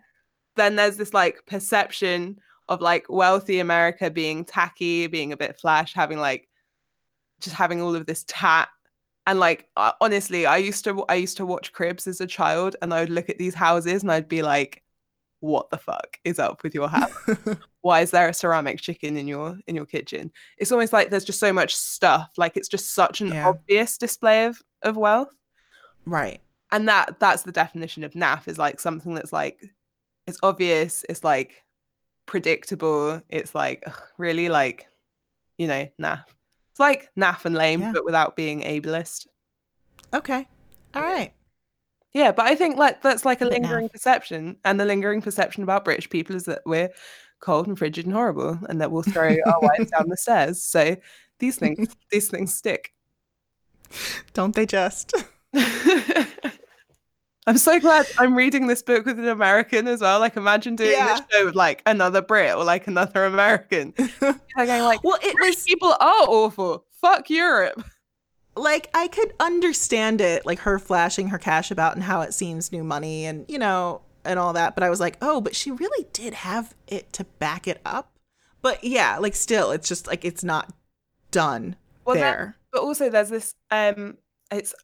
then 0.56 0.76
there's 0.76 0.96
this 0.96 1.14
like 1.14 1.44
perception 1.46 2.38
of 2.68 2.80
like 2.80 3.06
wealthy 3.08 3.58
America 3.58 4.10
being 4.10 4.44
tacky, 4.44 5.08
being 5.08 5.32
a 5.32 5.36
bit 5.36 5.58
flash, 5.58 5.92
having 5.92 6.18
like 6.18 6.48
just 7.40 7.56
having 7.56 7.82
all 7.82 7.96
of 7.96 8.06
this 8.06 8.24
tat. 8.28 8.68
And 9.26 9.38
like 9.38 9.68
uh, 9.76 9.92
honestly, 10.00 10.46
I 10.46 10.56
used 10.56 10.84
to 10.84 11.04
I 11.08 11.14
used 11.14 11.36
to 11.38 11.46
watch 11.46 11.72
Cribs 11.72 12.06
as 12.06 12.20
a 12.20 12.26
child, 12.26 12.76
and 12.82 12.92
I 12.92 13.00
would 13.00 13.10
look 13.10 13.28
at 13.28 13.38
these 13.38 13.54
houses 13.54 14.02
and 14.02 14.10
I'd 14.10 14.28
be 14.28 14.42
like, 14.42 14.82
"What 15.40 15.70
the 15.70 15.78
fuck 15.78 16.18
is 16.24 16.38
up 16.38 16.62
with 16.62 16.74
your 16.74 16.88
house? 16.88 17.12
Why 17.82 18.00
is 18.00 18.10
there 18.10 18.28
a 18.28 18.34
ceramic 18.34 18.80
chicken 18.80 19.16
in 19.16 19.28
your 19.28 19.58
in 19.66 19.76
your 19.76 19.86
kitchen?" 19.86 20.32
It's 20.58 20.72
almost 20.72 20.92
like 20.92 21.10
there's 21.10 21.24
just 21.24 21.40
so 21.40 21.52
much 21.52 21.74
stuff. 21.74 22.30
Like 22.36 22.56
it's 22.56 22.68
just 22.68 22.94
such 22.94 23.20
an 23.20 23.28
yeah. 23.28 23.48
obvious 23.48 23.98
display 23.98 24.46
of 24.46 24.60
of 24.82 24.96
wealth, 24.96 25.34
right? 26.06 26.40
And 26.72 26.88
that 26.88 27.20
that's 27.20 27.42
the 27.42 27.52
definition 27.52 28.04
of 28.04 28.12
naff 28.12 28.48
is 28.48 28.58
like 28.58 28.80
something 28.80 29.14
that's 29.14 29.32
like 29.32 29.60
it's 30.26 30.38
obvious. 30.42 31.04
It's 31.08 31.24
like 31.24 31.62
predictable. 32.26 33.20
It's 33.28 33.54
like 33.54 33.82
ugh, 33.86 34.00
really 34.16 34.48
like, 34.48 34.86
you 35.58 35.66
know, 35.66 35.88
naff. 36.00 36.24
Like 36.80 37.10
naff 37.14 37.44
and 37.44 37.54
lame, 37.54 37.82
yeah. 37.82 37.92
but 37.92 38.06
without 38.06 38.36
being 38.36 38.62
ableist. 38.62 39.26
Okay. 40.14 40.48
All 40.94 41.02
right. 41.02 41.34
Yeah, 42.14 42.32
but 42.32 42.46
I 42.46 42.54
think 42.54 42.78
like 42.78 43.02
that's 43.02 43.26
like 43.26 43.42
a 43.42 43.44
lingering 43.44 43.88
naff. 43.88 43.92
perception, 43.92 44.56
and 44.64 44.80
the 44.80 44.86
lingering 44.86 45.20
perception 45.20 45.62
about 45.62 45.84
British 45.84 46.08
people 46.08 46.34
is 46.34 46.44
that 46.46 46.62
we're 46.64 46.88
cold 47.40 47.66
and 47.68 47.78
frigid 47.78 48.06
and 48.06 48.14
horrible, 48.14 48.58
and 48.68 48.80
that 48.80 48.90
we'll 48.90 49.02
throw 49.02 49.36
our 49.46 49.60
wives 49.60 49.90
down 49.90 50.08
the 50.08 50.16
stairs. 50.16 50.62
So 50.62 50.96
these 51.38 51.56
things, 51.56 51.94
these 52.10 52.28
things 52.28 52.54
stick. 52.54 52.94
Don't 54.32 54.56
they 54.56 54.64
just? 54.64 55.12
I'm 57.46 57.58
so 57.58 57.80
glad 57.80 58.06
I'm 58.18 58.36
reading 58.36 58.66
this 58.66 58.82
book 58.82 59.06
with 59.06 59.18
an 59.18 59.28
American 59.28 59.88
as 59.88 60.00
well. 60.00 60.20
Like, 60.20 60.36
imagine 60.36 60.76
doing 60.76 60.92
yeah. 60.92 61.14
this 61.14 61.22
show 61.32 61.46
with 61.46 61.54
like 61.54 61.82
another 61.86 62.20
Brit 62.20 62.54
or 62.54 62.64
like 62.64 62.86
another 62.86 63.24
American. 63.24 63.94
going 64.20 64.82
like, 64.82 65.02
well, 65.02 65.18
it 65.22 65.34
was 65.40 65.62
people 65.64 65.88
are 65.88 65.96
awful. 66.00 66.84
Fuck 67.00 67.30
Europe. 67.30 67.82
Like, 68.56 68.90
I 68.92 69.08
could 69.08 69.32
understand 69.40 70.20
it, 70.20 70.44
like 70.44 70.60
her 70.60 70.78
flashing 70.78 71.28
her 71.28 71.38
cash 71.38 71.70
about 71.70 71.94
and 71.94 72.04
how 72.04 72.20
it 72.20 72.34
seems 72.34 72.72
new 72.72 72.84
money 72.84 73.24
and 73.24 73.46
you 73.48 73.58
know 73.58 74.02
and 74.24 74.38
all 74.38 74.52
that. 74.52 74.74
But 74.74 74.84
I 74.84 74.90
was 74.90 75.00
like, 75.00 75.16
oh, 75.22 75.40
but 75.40 75.56
she 75.56 75.70
really 75.70 76.06
did 76.12 76.34
have 76.34 76.74
it 76.86 77.12
to 77.14 77.24
back 77.24 77.66
it 77.66 77.80
up. 77.86 78.12
But 78.60 78.84
yeah, 78.84 79.16
like 79.18 79.34
still, 79.34 79.70
it's 79.70 79.88
just 79.88 80.06
like 80.06 80.26
it's 80.26 80.44
not 80.44 80.72
done 81.30 81.76
well, 82.04 82.16
there. 82.16 82.56
That, 82.56 82.70
but 82.72 82.82
also, 82.82 83.08
there's 83.08 83.30
this. 83.30 83.54
um 83.70 84.18
It's 84.50 84.74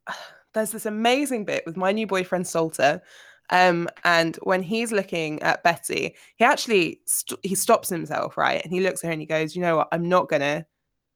there's 0.57 0.73
this 0.73 0.87
amazing 0.87 1.45
bit 1.45 1.65
with 1.67 1.77
my 1.77 1.93
new 1.93 2.07
boyfriend 2.07 2.47
Salter. 2.47 3.03
Um, 3.51 3.89
and 4.05 4.37
when 4.43 4.63
he's 4.63 4.91
looking 4.91 5.41
at 5.43 5.63
Betty, 5.63 6.17
he 6.37 6.45
actually 6.45 7.01
st- 7.07 7.39
he 7.45 7.55
stops 7.55 7.89
himself, 7.89 8.37
right? 8.37 8.63
And 8.65 8.73
he 8.73 8.81
looks 8.81 9.05
at 9.05 9.09
her 9.09 9.13
and 9.13 9.21
he 9.21 9.27
goes, 9.27 9.55
"You 9.55 9.63
know 9.63 9.77
what? 9.77 9.89
I'm 9.93 10.09
not 10.09 10.29
gonna. 10.29 10.67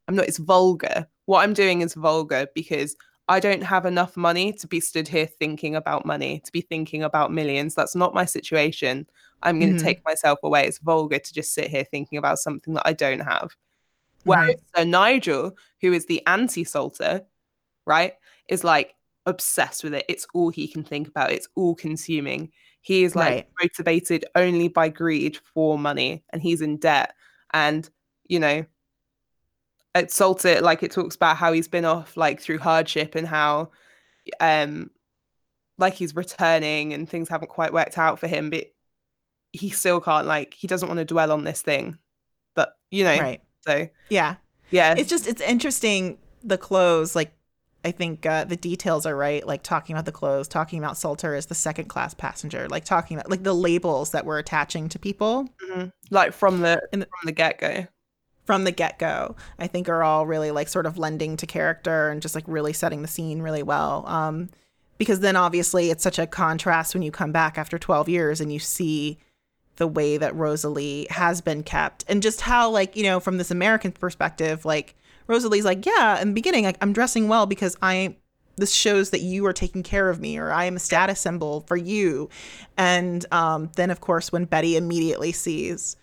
I'm 0.07 0.14
not. 0.14 0.28
It's 0.28 0.38
vulgar. 0.38 1.09
What 1.24 1.41
I'm 1.41 1.55
doing 1.55 1.80
is 1.80 1.95
vulgar 1.95 2.47
because 2.55 2.95
I 3.28 3.41
don't 3.41 3.62
have 3.62 3.86
enough 3.86 4.16
money 4.16 4.53
to 4.55 4.66
be 4.66 4.80
stood 4.80 5.09
here 5.09 5.26
thinking 5.26 5.76
about 5.76 6.05
money, 6.05 6.41
to 6.45 6.53
be 6.53 6.61
thinking 6.61 7.03
about 7.03 7.32
millions. 7.32 7.74
That's 7.74 7.95
not 7.95 8.12
my 8.12 8.24
situation. 8.24 9.07
I'm 9.43 9.61
going 9.61 9.72
to 9.72 9.78
mm-hmm. 9.78 9.86
take 9.86 10.05
myself 10.05 10.41
away. 10.43 10.66
It's 10.66 10.78
vulgar 10.78 11.20
to 11.20 11.32
just 11.32 11.55
sit 11.55 11.68
here 11.68 11.84
thinking 11.84 12.18
about 12.18 12.38
something 12.41 12.74
that 12.74 12.86
I 12.86 12.93
don't 12.93 13.20
have. 13.20 13.55
Whereas 14.24 14.49
right. 14.49 14.61
so 14.76 14.84
Nigel, 14.84 15.57
who 15.80 15.93
is 15.93 16.07
the 16.07 16.26
anti-Salter, 16.26 17.22
right, 17.86 18.14
is 18.49 18.64
like, 18.64 18.95
obsessed 19.27 19.85
with 19.85 19.95
it. 19.95 20.05
It's 20.09 20.27
all 20.35 20.51
he 20.51 20.66
can 20.68 20.83
think 20.85 21.09
about. 21.09 21.33
It's 21.33 21.49
all 21.55 21.75
consuming. 21.75 22.51
He 22.83 23.05
is 23.05 23.14
like 23.14 23.29
right. 23.31 23.49
motivated 23.62 24.25
only 24.35 24.68
by 24.68 24.89
greed 24.89 25.39
for 25.55 25.79
money 25.79 26.25
and 26.31 26.41
he's 26.41 26.62
in 26.62 26.79
debt. 26.79 27.14
And, 27.53 27.89
you 28.27 28.39
know, 28.41 28.64
at 29.95 30.11
Salt 30.11 30.45
It, 30.45 30.62
like 30.62 30.83
it 30.83 30.93
talks 30.93 31.16
about 31.16 31.37
how 31.37 31.53
he's 31.53 31.68
been 31.68 31.85
off 31.85 32.16
like 32.16 32.41
through 32.41 32.59
hardship 32.59 33.14
and 33.16 33.27
how 33.27 33.71
um 34.39 34.91
like 35.79 35.95
he's 35.95 36.14
returning 36.14 36.93
and 36.93 37.09
things 37.09 37.29
haven't 37.29 37.49
quite 37.49 37.73
worked 37.73 37.99
out 37.99 38.18
for 38.18 38.29
him, 38.29 38.51
but 38.51 38.66
he 39.53 39.71
still 39.71 40.01
can't 40.01 40.27
like 40.27 40.55
he 40.55 40.66
doesn't 40.66 40.89
want 40.89 40.99
to 40.99 41.05
dwell 41.05 41.33
on 41.33 41.45
this 41.45 41.61
thing. 41.62 41.99
But 42.55 42.77
you 42.91 43.05
know, 43.05 43.18
Right. 43.18 43.43
so 43.66 43.89
Yeah. 44.09 44.37
yeah. 44.71 44.95
It's 44.97 45.11
just 45.11 45.27
it's 45.27 45.43
interesting 45.43 46.18
the 46.43 46.59
clothes 46.59 47.14
like 47.16 47.33
I 47.85 47.93
think 47.93 48.26
uh, 48.26 48.45
the 48.45 48.57
details 48.57 49.07
are 49.07 49.16
right. 49.16 49.47
Like 49.47 49.62
talking 49.62 49.95
about 49.95 50.05
the 50.05 50.12
clothes, 50.12 50.49
talking 50.49 50.78
about 50.78 50.97
Salter 50.99 51.35
as 51.35 51.47
the 51.47 51.55
second 51.55 51.87
class 51.87 52.12
passenger, 52.12 52.68
like 52.68 52.85
talking 52.85 53.16
about 53.16 53.31
like 53.31 53.43
the 53.43 53.55
labels 53.55 54.11
that 54.11 54.26
we're 54.26 54.39
attaching 54.39 54.89
to 54.91 54.99
people 54.99 55.49
Mhm. 55.70 55.91
like 56.11 56.33
from 56.33 56.61
the 56.61 56.83
In 56.93 57.01
the- 57.01 57.07
from 57.07 57.26
the 57.26 57.33
get 57.33 57.59
go. 57.59 57.87
from 58.45 58.64
the 58.64 58.72
get 58.72 58.99
go. 58.99 59.35
I 59.59 59.66
think 59.66 59.89
are 59.89 60.03
all 60.03 60.26
really 60.26 60.51
like 60.51 60.68
sort 60.68 60.85
of 60.87 60.99
lending 60.99 61.37
to 61.39 61.47
character 61.47 62.11
and 62.11 62.20
just 62.20 62.35
like 62.35 62.45
really 62.47 62.72
setting 62.74 63.01
the 63.03 63.09
scene 63.09 63.41
really 63.41 63.62
well. 63.62 64.05
Um, 64.07 64.51
because 64.99 65.20
then 65.20 65.35
obviously 65.37 65.91
it's 65.91 66.03
such 66.03 66.18
a 66.18 66.26
contrast 66.26 66.93
when 66.93 67.03
you 67.03 67.11
come 67.11 67.33
back 67.33 67.57
after 67.57 67.78
12 67.78 68.09
years 68.11 68.41
and 68.43 68.53
you 68.53 68.59
see 68.59 69.18
the 69.76 69.87
way 69.87 70.18
that 70.18 70.35
Rosalie 70.37 71.07
has 71.09 71.41
been 71.41 71.62
kept 71.62 72.05
and 72.09 72.22
just 72.22 72.43
how 72.43 72.68
like, 72.68 72.95
you 72.97 73.05
know, 73.05 73.20
from 73.20 73.39
this 73.39 73.51
American 73.51 73.93
perspective, 73.93 74.66
like 74.66 74.95
Rosalie's 75.31 75.64
like, 75.64 75.87
yeah, 75.87 76.20
in 76.20 76.28
the 76.28 76.35
beginning, 76.35 76.64
like 76.64 76.76
I'm 76.83 76.93
dressing 76.93 77.28
well 77.28 77.47
because 77.47 77.76
I 77.81 78.16
this 78.57 78.74
shows 78.74 79.11
that 79.11 79.20
you 79.20 79.47
are 79.47 79.53
taking 79.53 79.83
care 79.83 80.11
of 80.11 80.20
me 80.20 80.37
or 80.37 80.53
I 80.53 80.64
am 80.64 80.76
a 80.76 80.81
status 80.81 81.20
symbol 81.20 81.62
for 81.62 81.76
you. 81.76 82.28
And 82.76 83.24
um, 83.33 83.70
then 83.76 83.91
of 83.91 84.01
course 84.01 84.33
when 84.33 84.45
Betty 84.45 84.76
immediately 84.76 85.33
sees 85.33 85.97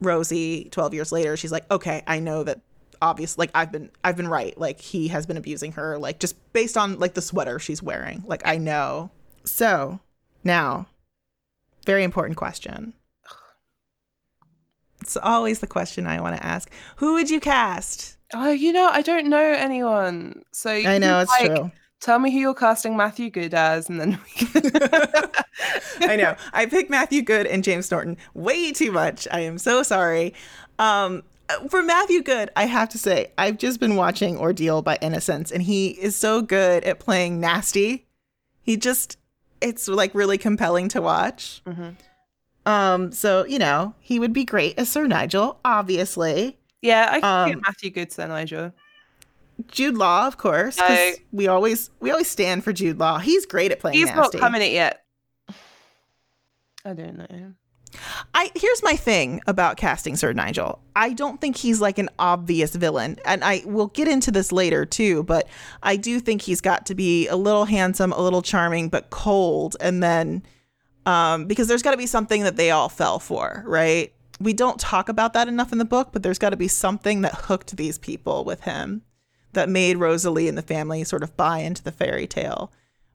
Rosie 0.00 0.68
12 0.70 0.94
years 0.94 1.10
later, 1.10 1.36
she's 1.36 1.50
like, 1.50 1.68
okay, 1.70 2.02
I 2.06 2.20
know 2.20 2.44
that 2.44 2.60
obvious 3.02 3.38
like 3.38 3.50
I've 3.54 3.72
been 3.72 3.90
I've 4.04 4.16
been 4.16 4.28
right. 4.28 4.56
Like 4.58 4.80
he 4.80 5.08
has 5.08 5.26
been 5.26 5.38
abusing 5.38 5.72
her, 5.72 5.98
like 5.98 6.20
just 6.20 6.36
based 6.52 6.76
on 6.76 6.98
like 6.98 7.14
the 7.14 7.22
sweater 7.22 7.58
she's 7.58 7.82
wearing. 7.82 8.22
Like 8.26 8.42
I 8.44 8.58
know. 8.58 9.10
So 9.44 10.00
now, 10.44 10.86
very 11.86 12.04
important 12.04 12.36
question. 12.36 12.92
It's 15.00 15.16
always 15.16 15.60
the 15.60 15.66
question 15.66 16.06
I 16.06 16.20
want 16.20 16.36
to 16.36 16.46
ask. 16.46 16.70
Who 16.96 17.14
would 17.14 17.30
you 17.30 17.40
cast? 17.40 18.18
Oh, 18.34 18.50
you 18.50 18.72
know, 18.72 18.88
I 18.90 19.02
don't 19.02 19.28
know 19.28 19.42
anyone. 19.42 20.42
So 20.52 20.70
I 20.70 20.98
know 20.98 21.20
it's 21.20 21.30
like, 21.40 21.54
true. 21.54 21.70
Tell 22.00 22.18
me 22.18 22.32
who 22.32 22.38
you're 22.38 22.54
casting 22.54 22.96
Matthew 22.96 23.28
Good 23.28 23.52
as, 23.52 23.90
and 23.90 24.00
then 24.00 24.18
we 24.24 24.46
can... 24.46 24.70
I 26.10 26.16
know. 26.16 26.34
I 26.52 26.64
picked 26.64 26.90
Matthew 26.90 27.20
Good 27.20 27.46
and 27.46 27.62
James 27.62 27.90
Norton 27.90 28.16
way 28.32 28.72
too 28.72 28.90
much. 28.90 29.28
I 29.30 29.40
am 29.40 29.58
so 29.58 29.82
sorry. 29.82 30.32
Um, 30.78 31.22
for 31.68 31.82
Matthew 31.82 32.22
Good, 32.22 32.50
I 32.56 32.64
have 32.64 32.88
to 32.90 32.98
say, 32.98 33.32
I've 33.36 33.58
just 33.58 33.80
been 33.80 33.96
watching 33.96 34.38
Ordeal 34.38 34.82
by 34.82 34.96
Innocence, 35.02 35.50
and 35.50 35.62
he 35.62 35.88
is 35.88 36.16
so 36.16 36.40
good 36.40 36.84
at 36.84 37.00
playing 37.00 37.38
nasty. 37.38 38.06
He 38.62 38.78
just, 38.78 39.18
it's 39.60 39.86
like 39.86 40.14
really 40.14 40.38
compelling 40.38 40.88
to 40.90 41.02
watch. 41.02 41.60
Mhm. 41.66 41.96
Um, 42.66 43.12
so 43.12 43.44
you 43.46 43.58
know, 43.58 43.94
he 44.00 44.18
would 44.18 44.32
be 44.32 44.44
great 44.44 44.78
as 44.78 44.88
Sir 44.88 45.06
Nigel, 45.06 45.58
obviously. 45.64 46.59
Yeah, 46.82 47.08
I 47.10 47.20
can 47.20 47.42
Um, 47.44 47.48
get 47.50 47.62
Matthew 47.62 47.90
Good 47.90 48.12
Sir 48.12 48.26
Nigel. 48.26 48.72
Jude 49.68 49.96
Law, 49.96 50.26
of 50.26 50.38
course. 50.38 50.78
No. 50.78 51.12
we 51.32 51.46
always 51.46 51.90
we 52.00 52.10
always 52.10 52.28
stand 52.30 52.64
for 52.64 52.72
Jude 52.72 52.98
Law. 52.98 53.18
He's 53.18 53.44
great 53.46 53.70
at 53.72 53.78
playing 53.80 53.96
He's 53.98 54.06
nasty. 54.06 54.38
not 54.38 54.40
coming 54.40 54.62
it 54.62 54.72
yet. 54.72 55.04
I 56.84 56.94
don't 56.94 57.18
know. 57.18 57.52
I 58.34 58.50
here's 58.54 58.82
my 58.82 58.94
thing 58.96 59.40
about 59.46 59.76
casting 59.76 60.16
Sir 60.16 60.32
Nigel. 60.32 60.80
I 60.96 61.12
don't 61.12 61.40
think 61.40 61.56
he's 61.56 61.80
like 61.80 61.98
an 61.98 62.08
obvious 62.18 62.74
villain, 62.74 63.18
and 63.26 63.42
I 63.44 63.62
will 63.66 63.88
get 63.88 64.06
into 64.08 64.30
this 64.30 64.52
later 64.52 64.86
too. 64.86 65.24
But 65.24 65.48
I 65.82 65.96
do 65.96 66.20
think 66.20 66.42
he's 66.42 66.60
got 66.60 66.86
to 66.86 66.94
be 66.94 67.26
a 67.28 67.36
little 67.36 67.64
handsome, 67.66 68.12
a 68.12 68.20
little 68.22 68.42
charming, 68.42 68.88
but 68.88 69.10
cold, 69.10 69.76
and 69.80 70.02
then 70.02 70.42
um, 71.04 71.46
because 71.46 71.66
there's 71.68 71.82
got 71.82 71.90
to 71.90 71.96
be 71.96 72.06
something 72.06 72.44
that 72.44 72.56
they 72.56 72.70
all 72.70 72.88
fell 72.88 73.18
for, 73.18 73.62
right? 73.66 74.12
We 74.40 74.52
don't 74.54 74.80
talk 74.80 75.08
about 75.08 75.34
that 75.34 75.48
enough 75.48 75.70
in 75.72 75.78
the 75.78 75.84
book, 75.84 76.10
but 76.12 76.22
there's 76.22 76.38
got 76.38 76.50
to 76.50 76.56
be 76.56 76.68
something 76.68 77.20
that 77.20 77.34
hooked 77.34 77.76
these 77.76 77.98
people 77.98 78.44
with 78.44 78.62
him 78.62 79.02
that 79.52 79.68
made 79.68 79.98
Rosalie 79.98 80.48
and 80.48 80.56
the 80.56 80.62
family 80.62 81.04
sort 81.04 81.22
of 81.22 81.36
buy 81.36 81.58
into 81.58 81.82
the 81.82 81.92
fairy 81.92 82.26
tale. 82.26 82.72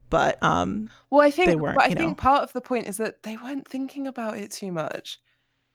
But 0.10 0.42
um, 0.44 0.90
Well, 1.10 1.22
I 1.22 1.32
think, 1.32 1.50
They 1.50 1.56
weren't, 1.56 1.76
but 1.76 1.86
I 1.86 1.88
think 1.88 2.00
know. 2.00 2.14
part 2.14 2.44
of 2.44 2.54
the 2.54 2.62
point 2.62 2.88
is 2.88 2.98
that 2.98 3.24
they 3.24 3.38
weren't 3.38 3.68
thinking 3.68 4.06
about 4.06 4.38
it 4.38 4.52
too 4.52 4.72
much. 4.72 5.20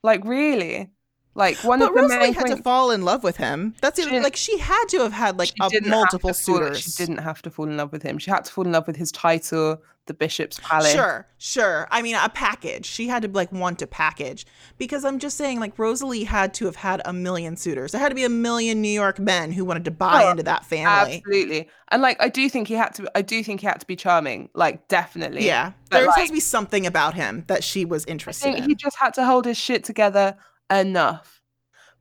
Like, 0.03 0.23
really, 0.23 0.89
like 1.33 1.57
one 1.63 1.79
but 1.79 1.89
of 1.89 1.95
the 1.95 2.01
Rosalie 2.01 2.19
main 2.19 2.33
had 2.33 2.47
to 2.47 2.57
fall 2.57 2.91
in 2.91 3.03
love 3.03 3.23
with 3.23 3.37
him. 3.37 3.73
That's 3.81 4.01
She 4.01 4.15
it. 4.15 4.21
like 4.23 4.35
she 4.35 4.57
had 4.57 4.85
to 4.89 4.99
have 4.99 5.13
had 5.13 5.37
like 5.39 5.51
a, 5.61 5.69
multiple 5.87 6.29
to 6.29 6.33
fall- 6.33 6.33
suitors. 6.33 6.81
She 6.81 6.91
didn't 6.91 7.19
have 7.19 7.41
to 7.43 7.49
fall 7.49 7.65
in 7.67 7.77
love 7.77 7.91
with 7.91 8.03
him. 8.03 8.17
She 8.17 8.29
had 8.31 8.45
to 8.45 8.51
fall 8.51 8.65
in 8.65 8.71
love 8.73 8.85
with 8.87 8.97
his 8.97 9.11
title, 9.11 9.81
the 10.07 10.13
bishop's 10.13 10.59
palace. 10.59 10.91
Sure, 10.91 11.27
sure. 11.37 11.87
I 11.91 12.01
mean, 12.01 12.15
a 12.15 12.27
package. 12.27 12.85
She 12.85 13.07
had 13.07 13.21
to 13.21 13.29
like 13.29 13.51
want 13.51 13.81
a 13.81 13.87
package 13.87 14.45
because 14.77 15.05
I'm 15.05 15.19
just 15.19 15.37
saying, 15.37 15.59
like 15.61 15.77
Rosalie 15.79 16.23
had 16.25 16.53
to 16.55 16.65
have 16.65 16.75
had 16.75 17.01
a 17.05 17.13
million 17.13 17.55
suitors. 17.55 17.91
There 17.93 18.01
had 18.01 18.09
to 18.09 18.15
be 18.15 18.23
a 18.25 18.29
million 18.29 18.81
New 18.81 18.89
York 18.89 19.19
men 19.19 19.51
who 19.53 19.63
wanted 19.63 19.85
to 19.85 19.91
buy 19.91 20.25
Oh, 20.25 20.31
into 20.31 20.43
that 20.43 20.65
family. 20.65 21.17
Absolutely, 21.25 21.69
and 21.89 22.01
like 22.01 22.21
I 22.21 22.27
do 22.29 22.49
think 22.49 22.67
he 22.67 22.73
had 22.73 22.93
to. 22.95 23.09
I 23.15 23.21
do 23.21 23.41
think 23.43 23.61
he 23.61 23.67
had 23.67 23.79
to 23.79 23.85
be 23.85 23.95
charming. 23.95 24.49
Like, 24.53 24.87
definitely. 24.89 25.45
Yeah, 25.45 25.71
But, 25.89 25.97
there 25.99 26.07
like, 26.07 26.15
has 26.17 26.27
to 26.27 26.33
be 26.33 26.39
something 26.41 26.85
about 26.85 27.13
him 27.13 27.45
that 27.47 27.63
she 27.63 27.85
was 27.85 28.03
interested 28.05 28.55
in. 28.55 28.63
he 28.63 28.75
just 28.75 28.97
had 28.97 29.13
to 29.13 29.25
hold 29.25 29.45
his 29.45 29.55
shit 29.57 29.83
together 29.85 30.35
enough. 30.71 31.41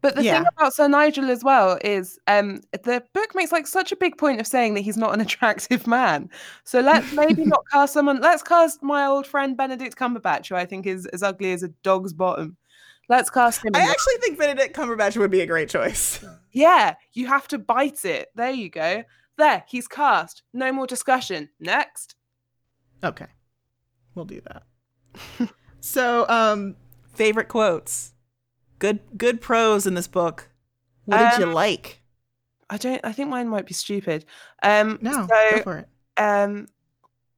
But 0.02 0.16
the 0.16 0.22
thing 0.22 0.46
about 0.56 0.72
Sir 0.72 0.88
Nigel 0.88 1.30
as 1.30 1.44
well 1.44 1.78
is 1.84 2.18
um 2.26 2.62
the 2.72 3.02
book 3.12 3.34
makes 3.34 3.52
like 3.52 3.66
such 3.66 3.92
a 3.92 3.96
big 3.96 4.16
point 4.16 4.40
of 4.40 4.46
saying 4.46 4.74
that 4.74 4.80
he's 4.80 4.96
not 4.96 5.12
an 5.12 5.20
attractive 5.26 5.86
man. 5.86 6.30
So 6.64 6.80
let's 6.80 7.12
maybe 7.14 7.44
not 7.44 7.64
cast 7.70 7.92
someone 7.92 8.20
let's 8.20 8.42
cast 8.42 8.82
my 8.82 9.06
old 9.06 9.26
friend 9.26 9.56
Benedict 9.56 9.96
Cumberbatch, 9.96 10.48
who 10.48 10.54
I 10.54 10.64
think 10.64 10.86
is 10.86 11.06
as 11.06 11.22
ugly 11.22 11.52
as 11.52 11.62
a 11.62 11.68
dog's 11.82 12.12
bottom. 12.12 12.56
Let's 13.08 13.28
cast 13.28 13.64
him. 13.64 13.72
I 13.74 13.80
actually 13.80 14.14
think 14.20 14.38
Benedict 14.38 14.74
Cumberbatch 14.74 15.16
would 15.16 15.32
be 15.32 15.40
a 15.40 15.46
great 15.46 15.68
choice. 15.68 16.24
yeah, 16.52 16.94
you 17.12 17.26
have 17.26 17.48
to 17.48 17.58
bite 17.58 18.04
it. 18.04 18.28
There 18.36 18.52
you 18.52 18.70
go. 18.70 19.02
There, 19.36 19.64
he's 19.66 19.88
cast. 19.88 20.44
No 20.52 20.70
more 20.70 20.86
discussion. 20.86 21.48
Next. 21.58 22.14
Okay, 23.02 23.26
we'll 24.14 24.26
do 24.26 24.40
that. 24.42 25.50
so, 25.80 26.28
um, 26.28 26.76
favorite 27.14 27.48
quotes. 27.48 28.12
Good, 28.80 28.98
good 29.16 29.40
prose 29.40 29.86
in 29.86 29.94
this 29.94 30.08
book. 30.08 30.50
What 31.04 31.18
did 31.18 31.38
you 31.38 31.46
Um, 31.46 31.52
like? 31.54 32.02
I 32.68 32.76
don't 32.76 33.00
I 33.04 33.12
think 33.12 33.28
mine 33.30 33.48
might 33.48 33.66
be 33.66 33.74
stupid. 33.74 34.24
Um 34.62 34.98
No, 35.00 35.12
so 35.12 35.26
go 35.28 35.62
for 35.62 35.76
it. 35.78 35.88
um, 36.16 36.66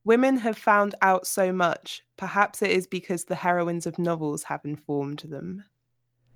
women 0.05 0.37
have 0.39 0.57
found 0.59 0.95
out 1.03 1.27
so 1.27 1.53
much. 1.53 2.03
Perhaps 2.17 2.63
it 2.63 2.71
is 2.71 2.87
because 2.87 3.25
the 3.25 3.35
heroines 3.35 3.87
of 3.87 3.99
novels 3.99 4.45
have 4.45 4.61
informed 4.65 5.21
them. 5.21 5.65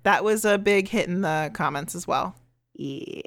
That 0.03 0.23
was 0.23 0.45
a 0.45 0.57
big 0.57 0.87
hit 0.87 1.07
in 1.09 1.21
the 1.21 1.51
comments 1.53 1.95
as 1.95 2.07
well. 2.07 2.35
Yeah. 2.73 3.21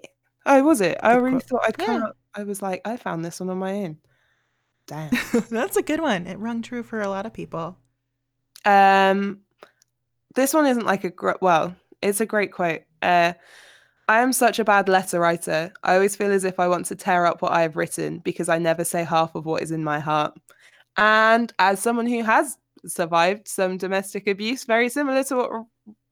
Oh, 0.46 0.62
was 0.62 0.80
it? 0.80 0.98
I 1.02 1.14
really 1.16 1.32
quote. 1.40 1.44
thought 1.48 1.64
I'd 1.66 1.78
come 1.78 2.00
Yeah. 2.00 2.06
up. 2.08 2.16
I 2.34 2.42
was 2.44 2.62
like, 2.62 2.80
I 2.84 2.96
found 2.96 3.24
this 3.24 3.40
one 3.40 3.50
on 3.50 3.58
my 3.58 3.72
own. 3.72 3.98
Damn. 4.86 5.10
That's 5.50 5.76
a 5.76 5.82
good 5.82 6.00
one. 6.00 6.26
It 6.26 6.38
rung 6.38 6.62
true 6.62 6.82
for 6.82 7.00
a 7.00 7.08
lot 7.08 7.26
of 7.26 7.32
people. 7.32 7.76
um, 8.64 9.40
this 10.34 10.54
one 10.54 10.66
isn't 10.66 10.86
like 10.86 11.04
a 11.04 11.10
gr- 11.10 11.32
well, 11.40 11.74
it's 12.02 12.20
a 12.20 12.26
great 12.26 12.52
quote. 12.52 12.82
Uh, 13.02 13.32
I 14.08 14.20
am 14.20 14.32
such 14.32 14.58
a 14.58 14.64
bad 14.64 14.88
letter 14.88 15.20
writer. 15.20 15.72
I 15.84 15.94
always 15.94 16.16
feel 16.16 16.32
as 16.32 16.44
if 16.44 16.58
I 16.58 16.68
want 16.68 16.86
to 16.86 16.96
tear 16.96 17.26
up 17.26 17.42
what 17.42 17.52
I 17.52 17.62
have 17.62 17.76
written 17.76 18.18
because 18.18 18.48
I 18.48 18.58
never 18.58 18.84
say 18.84 19.04
half 19.04 19.34
of 19.34 19.46
what 19.46 19.62
is 19.62 19.70
in 19.70 19.84
my 19.84 20.00
heart. 20.00 20.36
And 20.96 21.52
as 21.58 21.80
someone 21.80 22.06
who 22.06 22.22
has 22.22 22.58
survived 22.86 23.46
some 23.46 23.76
domestic 23.78 24.26
abuse, 24.26 24.64
very 24.64 24.88
similar 24.88 25.22
to 25.24 25.36
what 25.36 25.50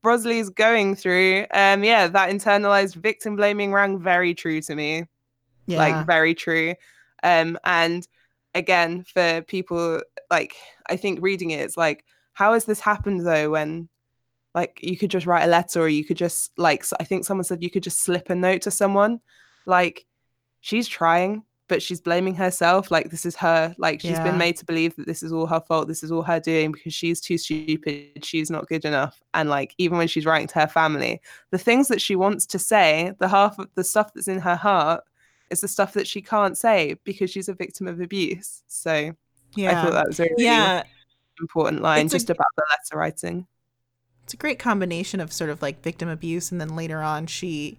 Rosalie's 0.04 0.48
going 0.50 0.94
through, 0.94 1.46
um, 1.52 1.82
yeah, 1.82 2.06
that 2.06 2.30
internalized 2.30 2.94
victim 2.94 3.34
blaming 3.34 3.72
rang 3.72 3.98
very 3.98 4.32
true 4.34 4.60
to 4.62 4.74
me 4.76 5.04
Yeah. 5.66 5.78
like 5.78 6.06
very 6.06 6.34
true 6.34 6.74
um 7.24 7.58
and 7.64 8.06
again 8.54 9.02
for 9.12 9.42
people 9.48 10.00
like 10.30 10.54
i 10.88 10.94
think 10.96 11.18
reading 11.20 11.50
it 11.50 11.60
it's 11.60 11.76
like 11.76 12.04
how 12.32 12.52
has 12.52 12.64
this 12.64 12.78
happened 12.78 13.26
though 13.26 13.50
when 13.50 13.88
like 14.59 14.78
you 14.82 14.96
could 15.00 15.11
just 15.16 15.26
write 15.26 15.44
a 15.44 15.54
letter 15.59 15.80
or 15.80 15.88
you 15.88 16.04
could 16.04 16.16
just 16.26 16.40
like 16.59 16.84
i 17.00 17.04
think 17.04 17.24
someone 17.24 17.44
said 17.44 17.62
you 17.62 17.70
could 17.74 17.82
just 17.88 18.00
slip 18.06 18.26
a 18.30 18.34
note 18.34 18.62
to 18.62 18.70
someone 18.70 19.20
like 19.66 19.96
she's 20.61 20.88
trying 20.88 21.42
but 21.68 21.82
she's 21.82 22.00
blaming 22.00 22.34
herself 22.34 22.90
like 22.90 23.11
this 23.11 23.24
is 23.26 23.36
her 23.36 23.74
like 23.78 24.00
she's 24.00 24.12
Yeah. 24.18 24.24
been 24.28 24.38
made 24.38 24.56
to 24.56 24.64
believe 24.64 24.96
that 24.96 25.06
this 25.06 25.22
is 25.22 25.32
all 25.32 25.46
her 25.54 25.62
fault 25.68 25.86
this 25.86 26.02
is 26.02 26.11
all 26.11 26.22
her 26.22 26.40
doing 26.40 26.72
because 26.72 26.94
she's 26.94 27.20
too 27.20 27.36
stupid 27.38 28.24
she's 28.24 28.50
not 28.50 28.68
good 28.68 28.84
enough 28.84 29.20
and 29.34 29.50
like 29.50 29.74
even 29.78 29.98
when 29.98 30.09
she's 30.09 30.24
writing 30.26 30.48
to 30.48 30.59
her 30.61 30.66
family 30.80 31.20
the 31.50 31.59
things 31.59 31.88
that 31.88 32.00
she 32.00 32.16
wants 32.16 32.46
to 32.46 32.59
say 32.59 33.12
the 33.20 33.28
half 33.28 33.59
of 33.59 33.68
the 33.74 33.84
stuff 33.84 34.12
that's 34.14 34.28
in 34.28 34.40
her 34.40 34.56
heart 34.56 35.04
is 35.50 35.61
the 35.61 35.68
stuff 35.68 35.92
that 35.94 36.06
she 36.06 36.20
can't 36.20 36.56
say 36.59 36.96
because 37.04 37.30
she's 37.30 37.48
a 37.48 37.54
victim 37.54 37.86
of 37.88 38.00
abuse. 38.00 38.62
So 38.66 39.12
yeah. 39.56 39.70
I 39.70 39.74
thought 39.82 39.92
that 39.94 40.06
was 40.09 40.20
a 40.20 40.24
really 40.24 40.44
yeah. 40.44 40.82
important 41.40 41.80
line 41.80 42.04
It's 42.04 42.12
a- 42.14 42.18
just 42.18 42.28
about 42.28 42.52
the 42.56 42.64
letter 42.70 42.98
writing. 43.00 43.46
It's 44.28 44.34
a 44.34 44.36
great 44.36 44.58
combination 44.58 45.20
of 45.20 45.32
sort 45.32 45.48
of 45.48 45.62
like 45.62 45.82
victim 45.82 46.10
abuse 46.10 46.52
and 46.52 46.60
then 46.60 46.76
later 46.76 47.00
on 47.00 47.26
she 47.26 47.78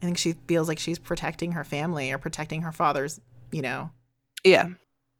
I 0.00 0.04
think 0.04 0.18
she 0.18 0.34
feels 0.46 0.68
like 0.68 0.78
she's 0.78 1.00
protecting 1.00 1.50
her 1.50 1.64
family 1.64 2.12
or 2.12 2.18
protecting 2.18 2.62
her 2.62 2.70
father's, 2.70 3.20
you 3.50 3.60
know. 3.60 3.90
Yeah. 4.44 4.68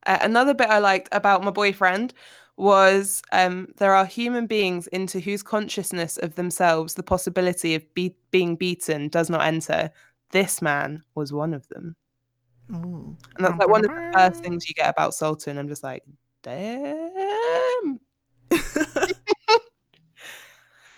Uh, 0.07 0.19
another 0.23 0.55
bit 0.55 0.71
I 0.71 0.79
liked 0.79 1.09
about 1.11 1.43
my 1.43 1.51
boyfriend 1.51 2.15
was 2.57 3.21
um, 3.33 3.67
there 3.79 3.97
are 3.97 4.07
human 4.07 4.47
beings 4.47 4.87
into 4.87 5.19
whose 5.19 5.43
consciousness 5.43 6.19
of 6.19 6.37
themselves 6.37 6.95
the 6.95 7.03
possibility 7.03 7.75
of 7.75 7.93
be- 7.95 8.15
being 8.31 8.55
beaten 8.55 9.09
does 9.09 9.29
not 9.29 9.45
enter. 9.45 9.91
This 10.31 10.63
man 10.63 11.03
was 11.17 11.33
one 11.33 11.53
of 11.53 11.67
them. 11.71 11.97
Ooh. 12.71 13.17
And 13.37 13.45
that's 13.45 13.59
like 13.59 13.69
one 13.69 13.85
of 13.85 13.91
the 13.91 14.11
first 14.15 14.41
things 14.45 14.69
you 14.69 14.75
get 14.75 14.91
about 14.91 15.15
Salter. 15.15 15.51
I'm 15.51 15.67
just 15.67 15.83
like, 15.83 16.05
damn. 16.45 17.99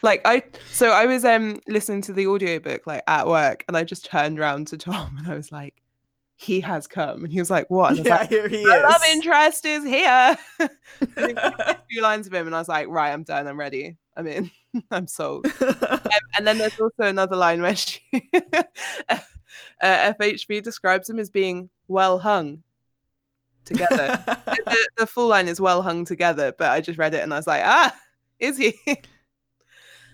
like 0.02 0.20
I 0.24 0.42
so 0.70 0.90
I 0.90 1.06
was 1.06 1.24
um 1.24 1.60
listening 1.68 2.02
to 2.02 2.12
the 2.12 2.26
audiobook 2.26 2.86
like 2.86 3.02
at 3.06 3.26
work 3.26 3.64
and 3.68 3.76
I 3.76 3.84
just 3.84 4.04
turned 4.04 4.38
around 4.38 4.66
to 4.68 4.78
Tom 4.78 5.16
and 5.18 5.28
I 5.30 5.34
was 5.34 5.52
like, 5.52 5.74
he 6.36 6.60
has 6.60 6.86
come. 6.86 7.24
And 7.24 7.32
he 7.32 7.38
was 7.38 7.50
like, 7.50 7.70
What? 7.70 7.96
And 7.96 7.98
I 7.98 8.02
was 8.02 8.06
yeah, 8.08 8.16
like, 8.16 8.28
here 8.28 8.48
he 8.48 8.66
"My 8.66 8.76
is. 8.76 8.82
love 8.82 9.02
interest 9.10 9.64
is 9.64 9.84
here. 9.84 10.36
and 10.60 10.70
he 11.16 11.34
played 11.34 11.54
a 11.58 11.78
few 11.90 12.02
lines 12.02 12.26
of 12.26 12.34
him 12.34 12.46
and 12.46 12.54
I 12.54 12.58
was 12.58 12.68
like, 12.68 12.88
right, 12.88 13.12
I'm 13.12 13.22
done, 13.22 13.46
I'm 13.46 13.58
ready. 13.58 13.96
I'm 14.16 14.26
in. 14.26 14.50
I'm 14.90 15.06
sold. 15.06 15.46
Um, 15.60 15.74
and 16.36 16.46
then 16.46 16.58
there's 16.58 16.78
also 16.80 17.04
another 17.04 17.36
line 17.36 17.62
where 17.62 17.76
she 17.76 18.00
uh, 19.08 19.18
FHB 19.80 20.62
describes 20.62 21.08
him 21.08 21.18
as 21.18 21.30
being 21.30 21.70
well 21.88 22.18
hung 22.18 22.62
together. 23.64 24.22
the, 24.26 24.88
the 24.98 25.06
full 25.06 25.28
line 25.28 25.48
is 25.48 25.60
well 25.60 25.82
hung 25.82 26.04
together, 26.04 26.52
but 26.56 26.70
I 26.70 26.80
just 26.80 26.98
read 26.98 27.14
it 27.14 27.22
and 27.22 27.32
I 27.32 27.36
was 27.36 27.46
like, 27.46 27.62
ah, 27.64 27.94
is 28.38 28.58
he? 28.58 28.74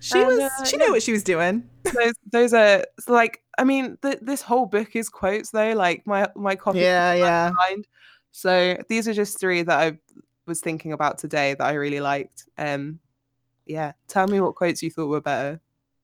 She 0.00 0.18
And, 0.18 0.28
was 0.28 0.38
uh, 0.40 0.64
she 0.64 0.76
yeah. 0.76 0.86
knew 0.86 0.92
what 0.92 1.02
she 1.02 1.12
was 1.12 1.22
doing. 1.24 1.68
those 1.84 2.14
those 2.30 2.52
are 2.54 2.84
like 3.06 3.42
I 3.58 3.64
mean 3.64 3.96
th- 4.02 4.18
this 4.22 4.42
whole 4.42 4.66
book 4.66 4.94
is 4.94 5.08
quotes 5.08 5.50
though 5.50 5.72
like 5.72 6.06
my 6.06 6.28
my 6.36 6.54
copy 6.56 6.80
Yeah, 6.80 7.14
yeah. 7.14 7.52
mind. 7.68 7.86
So 8.30 8.76
these 8.88 9.08
are 9.08 9.14
just 9.14 9.40
three 9.40 9.62
that 9.62 9.78
I 9.78 9.98
was 10.46 10.60
thinking 10.60 10.92
about 10.92 11.18
today 11.18 11.54
that 11.54 11.64
I 11.64 11.72
really 11.74 12.00
liked. 12.00 12.48
Um 12.58 13.00
yeah, 13.66 13.92
tell 14.06 14.26
me 14.26 14.40
what 14.40 14.54
quotes 14.54 14.82
you 14.82 14.90
thought 14.90 15.08
were 15.08 15.20
better 15.20 15.60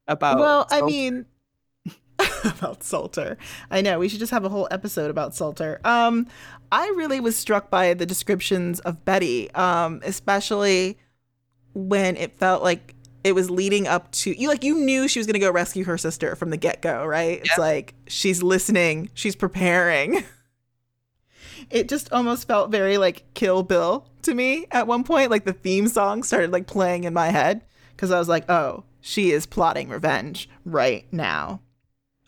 about 0.08 0.38
well, 0.38 0.66
I 0.70 0.82
mean 0.82 1.26
about 2.44 2.82
Salter. 2.82 3.36
I 3.70 3.80
know 3.80 3.98
we 3.98 4.08
should 4.08 4.18
just 4.20 4.30
have 4.32 4.44
a 4.44 4.48
whole 4.48 4.68
episode 4.70 5.10
about 5.10 5.34
Salter. 5.34 5.80
Um, 5.84 6.26
I 6.70 6.86
really 6.96 7.20
was 7.20 7.36
struck 7.36 7.70
by 7.70 7.94
the 7.94 8.06
descriptions 8.06 8.80
of 8.80 9.04
Betty, 9.04 9.50
um, 9.52 10.00
especially 10.04 10.98
when 11.74 12.16
it 12.16 12.36
felt 12.38 12.62
like 12.62 12.94
it 13.24 13.34
was 13.34 13.50
leading 13.50 13.88
up 13.88 14.10
to 14.12 14.38
you. 14.38 14.48
Like 14.48 14.62
you 14.62 14.76
knew 14.76 15.08
she 15.08 15.18
was 15.18 15.26
going 15.26 15.34
to 15.34 15.40
go 15.40 15.50
rescue 15.50 15.84
her 15.84 15.98
sister 15.98 16.36
from 16.36 16.50
the 16.50 16.56
get 16.56 16.82
go, 16.82 17.04
right? 17.04 17.40
It's 17.42 17.58
like 17.58 17.94
she's 18.06 18.42
listening, 18.42 19.10
she's 19.14 19.34
preparing. 19.34 20.24
It 21.70 21.88
just 21.88 22.12
almost 22.12 22.46
felt 22.46 22.70
very 22.70 22.98
like 22.98 23.24
Kill 23.32 23.62
Bill 23.62 24.06
to 24.22 24.34
me 24.34 24.66
at 24.70 24.86
one 24.86 25.02
point. 25.02 25.30
Like 25.30 25.44
the 25.46 25.54
theme 25.54 25.88
song 25.88 26.22
started 26.22 26.52
like 26.52 26.66
playing 26.66 27.04
in 27.04 27.14
my 27.14 27.28
head 27.28 27.64
because 27.92 28.10
I 28.10 28.18
was 28.18 28.28
like, 28.28 28.50
oh, 28.50 28.84
she 29.00 29.30
is 29.30 29.46
plotting 29.46 29.88
revenge 29.88 30.48
right 30.66 31.06
now. 31.10 31.60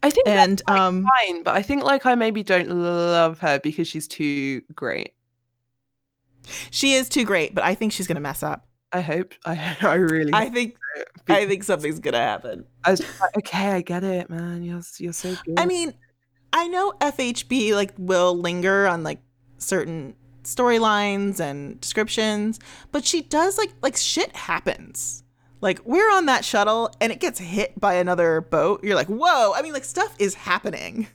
I 0.02 0.08
think 0.08 0.24
that's 0.26 0.48
And 0.48 0.62
like, 0.66 0.80
um, 0.80 1.04
fine, 1.04 1.42
but 1.42 1.54
I 1.54 1.60
think 1.62 1.84
like 1.84 2.06
I 2.06 2.14
maybe 2.14 2.42
don't 2.42 2.70
love 2.70 3.40
her 3.40 3.58
because 3.58 3.86
she's 3.86 4.08
too 4.08 4.62
great. 4.74 5.12
she 6.70 6.94
is 6.94 7.08
too 7.08 7.24
great, 7.24 7.54
but 7.54 7.64
I 7.64 7.74
think 7.74 7.92
she's 7.92 8.06
gonna 8.06 8.20
mess 8.20 8.42
up. 8.42 8.66
I 8.96 9.00
hope. 9.00 9.34
I 9.44 9.76
I 9.80 9.94
really. 9.94 10.32
I 10.34 10.48
think 10.48 10.76
I 11.28 11.46
think 11.46 11.64
something's 11.64 11.98
gonna 12.00 12.18
happen. 12.18 12.64
I 12.84 12.92
was 12.92 13.00
like, 13.20 13.36
okay, 13.38 13.70
I 13.72 13.82
get 13.82 14.04
it, 14.04 14.30
man. 14.30 14.62
You're 14.62 14.82
you're 14.98 15.12
so 15.12 15.34
good. 15.44 15.58
I 15.58 15.66
mean, 15.66 15.92
I 16.52 16.68
know 16.68 16.92
FHB 17.00 17.74
like 17.74 17.92
will 17.98 18.36
linger 18.36 18.86
on 18.86 19.02
like 19.02 19.20
certain 19.58 20.14
storylines 20.44 21.40
and 21.40 21.80
descriptions, 21.80 22.58
but 22.92 23.04
she 23.04 23.22
does 23.22 23.58
like 23.58 23.72
like 23.82 23.96
shit 23.96 24.34
happens. 24.34 25.22
Like 25.60 25.80
we're 25.84 26.10
on 26.12 26.26
that 26.26 26.44
shuttle 26.44 26.90
and 27.00 27.10
it 27.12 27.20
gets 27.20 27.38
hit 27.38 27.78
by 27.80 27.94
another 27.94 28.40
boat. 28.40 28.84
You're 28.84 28.94
like, 28.94 29.08
whoa! 29.08 29.52
I 29.54 29.62
mean, 29.62 29.72
like 29.72 29.84
stuff 29.84 30.14
is 30.18 30.34
happening. 30.34 31.08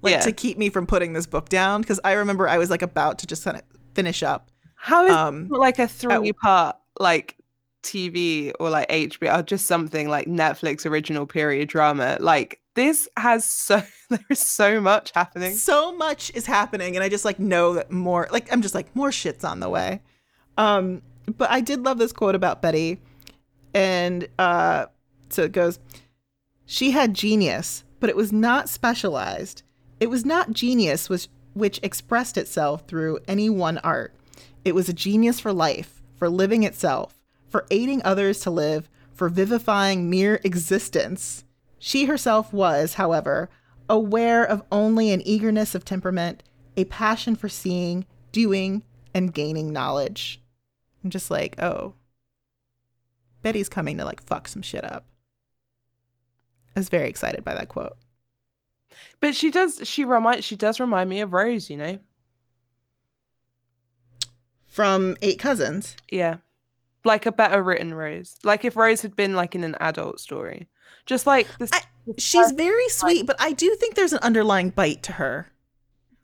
Like 0.00 0.12
Yeah. 0.12 0.20
to 0.20 0.32
keep 0.32 0.56
me 0.58 0.70
from 0.70 0.86
putting 0.86 1.12
this 1.12 1.26
book 1.26 1.48
down 1.48 1.80
because 1.80 1.98
I 2.04 2.12
remember 2.12 2.48
I 2.48 2.56
was 2.58 2.70
like 2.70 2.82
about 2.82 3.18
to 3.20 3.26
just 3.26 3.44
kind 3.44 3.56
of 3.56 3.62
finish 3.94 4.22
up. 4.22 4.50
How 4.76 5.04
is 5.06 5.10
Um, 5.12 5.48
like 5.48 5.80
a 5.80 5.88
three 5.88 6.32
part 6.32 6.76
like 6.98 7.36
TV 7.82 8.52
or 8.58 8.70
like 8.70 8.88
HBO 8.88 9.38
or 9.38 9.42
just 9.42 9.66
something 9.66 10.08
like 10.08 10.26
Netflix 10.26 10.84
original 10.84 11.26
period 11.26 11.68
drama? 11.68 12.18
Like 12.20 12.60
this 12.78 13.08
has 13.16 13.44
so 13.44 13.82
there 14.10 14.20
is 14.30 14.38
so 14.38 14.80
much 14.80 15.10
happening. 15.12 15.52
so 15.56 15.92
much 15.96 16.30
is 16.34 16.46
happening 16.46 16.94
and 16.94 17.02
i 17.02 17.08
just 17.08 17.24
like 17.24 17.40
know 17.40 17.74
that 17.74 17.90
more 17.90 18.28
like 18.30 18.50
i'm 18.52 18.62
just 18.62 18.74
like 18.74 18.94
more 18.94 19.10
shit's 19.10 19.42
on 19.42 19.58
the 19.58 19.68
way 19.68 20.00
um 20.58 21.02
but 21.36 21.50
i 21.50 21.60
did 21.60 21.82
love 21.84 21.98
this 21.98 22.12
quote 22.12 22.36
about 22.36 22.62
betty 22.62 23.00
and 23.74 24.28
uh 24.38 24.86
so 25.28 25.42
it 25.42 25.50
goes 25.50 25.80
she 26.66 26.92
had 26.92 27.14
genius 27.14 27.82
but 27.98 28.08
it 28.08 28.14
was 28.14 28.32
not 28.32 28.68
specialized 28.68 29.64
it 29.98 30.08
was 30.08 30.24
not 30.24 30.52
genius 30.52 31.08
which 31.08 31.26
which 31.54 31.80
expressed 31.82 32.38
itself 32.38 32.86
through 32.86 33.18
any 33.26 33.50
one 33.50 33.78
art 33.78 34.14
it 34.64 34.72
was 34.72 34.88
a 34.88 34.92
genius 34.92 35.40
for 35.40 35.52
life 35.52 35.97
for 36.18 36.28
living 36.28 36.62
itself 36.62 37.14
for 37.48 37.66
aiding 37.70 38.02
others 38.04 38.40
to 38.40 38.50
live 38.50 38.88
for 39.12 39.28
vivifying 39.28 40.10
mere 40.10 40.40
existence 40.44 41.44
she 41.78 42.06
herself 42.06 42.52
was, 42.52 42.94
however, 42.94 43.48
aware 43.88 44.44
of 44.44 44.64
only 44.70 45.10
an 45.10 45.22
eagerness 45.22 45.74
of 45.74 45.84
temperament, 45.84 46.42
a 46.76 46.84
passion 46.84 47.36
for 47.36 47.48
seeing, 47.48 48.04
doing, 48.32 48.82
and 49.14 49.32
gaining 49.32 49.72
knowledge. 49.72 50.42
I'm 51.02 51.10
just 51.10 51.30
like, 51.30 51.60
oh, 51.62 51.94
Betty's 53.42 53.68
coming 53.68 53.96
to 53.98 54.04
like 54.04 54.22
fuck 54.22 54.48
some 54.48 54.62
shit 54.62 54.84
up. 54.84 55.06
I 56.74 56.80
was 56.80 56.88
very 56.88 57.08
excited 57.08 57.44
by 57.44 57.54
that 57.54 57.68
quote. 57.68 57.96
But 59.20 59.34
she 59.34 59.50
does 59.50 59.80
she 59.84 60.04
remind 60.04 60.44
she 60.44 60.56
does 60.56 60.80
remind 60.80 61.08
me 61.08 61.20
of 61.20 61.32
Rose, 61.32 61.70
you 61.70 61.76
know? 61.76 61.98
From 64.78 65.16
Eight 65.22 65.40
Cousins. 65.40 65.96
Yeah. 66.08 66.36
Like 67.04 67.26
a 67.26 67.32
better 67.32 67.60
written 67.64 67.92
Rose. 67.94 68.36
Like 68.44 68.64
if 68.64 68.76
Rose 68.76 69.02
had 69.02 69.16
been 69.16 69.34
like 69.34 69.56
in 69.56 69.64
an 69.64 69.74
adult 69.80 70.20
story. 70.20 70.68
Just 71.04 71.26
like 71.26 71.48
this 71.58 71.70
I- 71.72 71.82
She's 72.16 72.52
very 72.52 72.88
sweet, 72.88 73.26
but 73.26 73.34
I 73.40 73.52
do 73.52 73.74
think 73.74 73.96
there's 73.96 74.12
an 74.12 74.20
underlying 74.22 74.70
bite 74.70 75.02
to 75.02 75.12
her. 75.14 75.50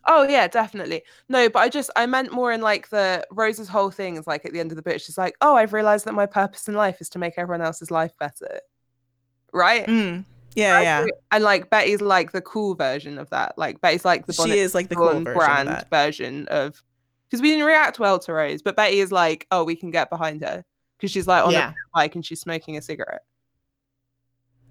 Oh 0.06 0.22
yeah, 0.22 0.46
definitely. 0.46 1.02
No, 1.28 1.48
but 1.48 1.58
I 1.58 1.68
just 1.68 1.90
I 1.96 2.06
meant 2.06 2.30
more 2.32 2.52
in 2.52 2.60
like 2.60 2.90
the 2.90 3.26
Rose's 3.32 3.68
whole 3.68 3.90
thing 3.90 4.16
is 4.16 4.26
like 4.28 4.44
at 4.44 4.52
the 4.52 4.60
end 4.60 4.70
of 4.70 4.76
the 4.76 4.82
book, 4.82 5.00
she's 5.00 5.18
like, 5.18 5.34
Oh, 5.40 5.56
I've 5.56 5.72
realized 5.72 6.04
that 6.04 6.14
my 6.14 6.26
purpose 6.26 6.68
in 6.68 6.74
life 6.74 7.00
is 7.00 7.08
to 7.10 7.18
make 7.18 7.34
everyone 7.36 7.60
else's 7.60 7.90
life 7.90 8.12
better. 8.20 8.60
Right? 9.52 9.84
Mm. 9.86 10.24
Yeah, 10.54 10.76
I 10.76 10.82
yeah. 10.82 11.06
And 11.32 11.42
like 11.42 11.70
Betty's 11.70 12.00
like 12.00 12.30
the 12.30 12.40
cool 12.40 12.76
version 12.76 13.18
of 13.18 13.28
that. 13.30 13.58
Like 13.58 13.80
Betty's 13.80 14.04
like 14.04 14.26
the 14.26 14.32
She 14.32 14.58
is 14.58 14.76
like 14.76 14.90
the 14.90 14.94
cool 14.94 15.08
version 15.20 15.34
brand 15.34 15.68
of 15.68 15.88
version 15.90 16.46
of 16.48 16.80
because 17.28 17.40
we 17.42 17.50
didn't 17.50 17.66
react 17.66 17.98
well 17.98 18.18
to 18.20 18.32
Rose, 18.32 18.62
but 18.62 18.76
Betty 18.76 19.00
is 19.00 19.10
like, 19.12 19.46
oh, 19.50 19.64
we 19.64 19.76
can 19.76 19.90
get 19.90 20.10
behind 20.10 20.42
her 20.42 20.64
because 20.98 21.10
she's 21.10 21.26
like 21.26 21.44
on 21.44 21.52
Yeah. 21.52 21.70
a 21.70 21.74
bike 21.94 22.14
and 22.14 22.24
she's 22.24 22.40
smoking 22.40 22.76
a 22.76 22.82
cigarette. 22.82 23.22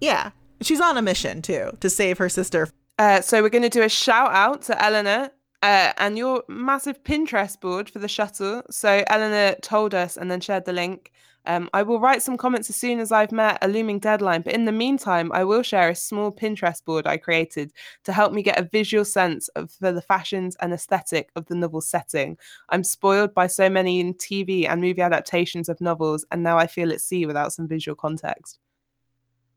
Yeah. 0.00 0.30
She's 0.60 0.80
on 0.80 0.96
a 0.96 1.02
mission 1.02 1.42
too 1.42 1.76
to 1.80 1.90
save 1.90 2.18
her 2.18 2.28
sister. 2.28 2.68
Uh, 2.98 3.20
so 3.20 3.42
we're 3.42 3.48
going 3.48 3.62
to 3.62 3.68
do 3.68 3.82
a 3.82 3.88
shout 3.88 4.32
out 4.32 4.62
to 4.62 4.82
Eleanor 4.82 5.30
uh, 5.62 5.92
and 5.98 6.16
your 6.16 6.44
massive 6.48 7.02
Pinterest 7.02 7.60
board 7.60 7.90
for 7.90 7.98
the 7.98 8.08
shuttle. 8.08 8.62
So 8.70 9.02
Eleanor 9.08 9.56
told 9.62 9.94
us 9.94 10.16
and 10.16 10.30
then 10.30 10.40
shared 10.40 10.64
the 10.64 10.72
link. 10.72 11.10
Um, 11.46 11.68
I 11.74 11.82
will 11.82 12.00
write 12.00 12.22
some 12.22 12.36
comments 12.36 12.70
as 12.70 12.76
soon 12.76 13.00
as 13.00 13.12
I've 13.12 13.32
met 13.32 13.58
a 13.60 13.68
looming 13.68 13.98
deadline, 13.98 14.42
but 14.42 14.54
in 14.54 14.64
the 14.64 14.72
meantime, 14.72 15.30
I 15.32 15.44
will 15.44 15.62
share 15.62 15.90
a 15.90 15.94
small 15.94 16.32
Pinterest 16.32 16.82
board 16.84 17.06
I 17.06 17.18
created 17.18 17.72
to 18.04 18.12
help 18.12 18.32
me 18.32 18.42
get 18.42 18.58
a 18.58 18.68
visual 18.70 19.04
sense 19.04 19.48
of 19.48 19.70
for 19.72 19.92
the 19.92 20.00
fashions 20.00 20.56
and 20.60 20.72
aesthetic 20.72 21.30
of 21.36 21.46
the 21.46 21.54
novel 21.54 21.82
setting. 21.82 22.38
I'm 22.70 22.82
spoiled 22.82 23.34
by 23.34 23.46
so 23.46 23.68
many 23.68 24.14
TV 24.14 24.68
and 24.68 24.80
movie 24.80 25.02
adaptations 25.02 25.68
of 25.68 25.80
novels, 25.80 26.24
and 26.30 26.42
now 26.42 26.56
I 26.56 26.66
feel 26.66 26.92
at 26.92 27.00
sea 27.00 27.26
without 27.26 27.52
some 27.52 27.68
visual 27.68 27.96
context. 27.96 28.58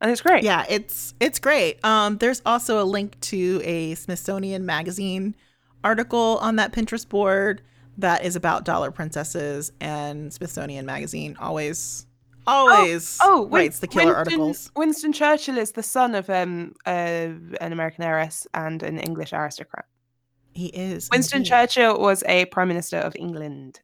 And 0.01 0.11
it's 0.11 0.21
great. 0.21 0.43
Yeah, 0.43 0.65
it's 0.69 1.15
it's 1.19 1.39
great. 1.39 1.83
Um, 1.83 2.17
there's 2.17 2.41
also 2.45 2.81
a 2.81 2.85
link 2.85 3.19
to 3.21 3.61
a 3.63 3.95
Smithsonian 3.95 4.65
magazine 4.65 5.35
article 5.83 6.37
on 6.41 6.57
that 6.57 6.71
Pinterest 6.71 7.07
board 7.07 7.61
that 7.97 8.23
is 8.23 8.35
about 8.35 8.63
dollar 8.65 8.91
princesses 8.91 9.71
and 9.81 10.31
Smithsonian 10.33 10.85
magazine 10.85 11.35
always 11.39 12.05
always 12.45 13.17
Oh, 13.21 13.41
Win- 13.43 13.51
writes 13.61 13.79
the 13.79 13.87
killer 13.87 14.15
Winston, 14.15 14.17
articles. 14.39 14.71
Winston 14.75 15.13
Churchill 15.13 15.57
is 15.57 15.71
the 15.73 15.83
son 15.83 16.15
of 16.15 16.29
um 16.29 16.73
uh, 16.85 16.89
an 17.59 17.71
American 17.73 18.03
heiress 18.03 18.47
and 18.53 18.83
an 18.83 18.99
English 18.99 19.33
aristocrat. 19.33 19.85
He 20.53 20.67
is 20.67 21.09
Winston 21.11 21.37
indeed. 21.39 21.49
Churchill 21.49 21.99
was 21.99 22.23
a 22.27 22.45
prime 22.45 22.67
minister 22.69 22.97
of 22.97 23.15
England. 23.17 23.81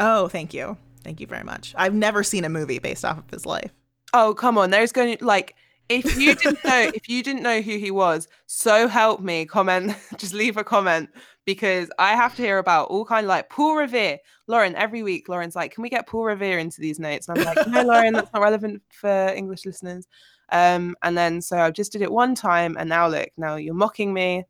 Oh, 0.00 0.28
thank 0.28 0.52
you. 0.54 0.76
Thank 1.04 1.20
you 1.20 1.26
very 1.26 1.44
much. 1.44 1.74
I've 1.76 1.94
never 1.94 2.22
seen 2.22 2.44
a 2.44 2.48
movie 2.48 2.78
based 2.78 3.04
off 3.04 3.18
of 3.18 3.30
his 3.30 3.46
life. 3.46 3.72
Oh, 4.12 4.34
come 4.34 4.58
on. 4.58 4.70
There's 4.70 4.92
going 4.92 5.16
to 5.16 5.24
like 5.24 5.54
if 5.88 6.16
you 6.18 6.34
didn't 6.34 6.62
know, 6.64 6.90
if 6.94 7.08
you 7.08 7.22
didn't 7.22 7.42
know 7.42 7.60
who 7.62 7.78
he 7.78 7.90
was, 7.90 8.28
so 8.46 8.88
help 8.88 9.20
me. 9.20 9.46
Comment, 9.46 9.94
just 10.16 10.34
leave 10.34 10.56
a 10.56 10.64
comment 10.64 11.08
because 11.48 11.90
I 11.98 12.14
have 12.14 12.36
to 12.36 12.42
hear 12.42 12.58
about 12.58 12.88
all 12.88 13.06
kind 13.06 13.24
of 13.24 13.28
like 13.28 13.48
Paul 13.48 13.76
Revere. 13.76 14.18
Lauren, 14.48 14.74
every 14.74 15.02
week, 15.02 15.30
Lauren's 15.30 15.56
like, 15.56 15.72
"Can 15.72 15.80
we 15.80 15.88
get 15.88 16.06
Paul 16.06 16.24
Revere 16.24 16.58
into 16.58 16.82
these 16.82 17.00
notes?" 17.00 17.26
And 17.26 17.38
I'm 17.38 17.44
like, 17.46 17.66
"No, 17.66 17.84
Lauren, 17.84 18.12
that's 18.12 18.30
not 18.34 18.42
relevant 18.42 18.82
for 18.92 19.32
English 19.34 19.64
listeners." 19.64 20.06
Um, 20.52 20.94
and 21.02 21.16
then 21.16 21.40
so 21.40 21.56
I 21.56 21.70
just 21.70 21.90
did 21.90 22.02
it 22.02 22.12
one 22.12 22.34
time, 22.34 22.76
and 22.78 22.86
now 22.86 23.08
look, 23.08 23.30
now 23.38 23.56
you're 23.56 23.72
mocking 23.72 24.12
me. 24.12 24.44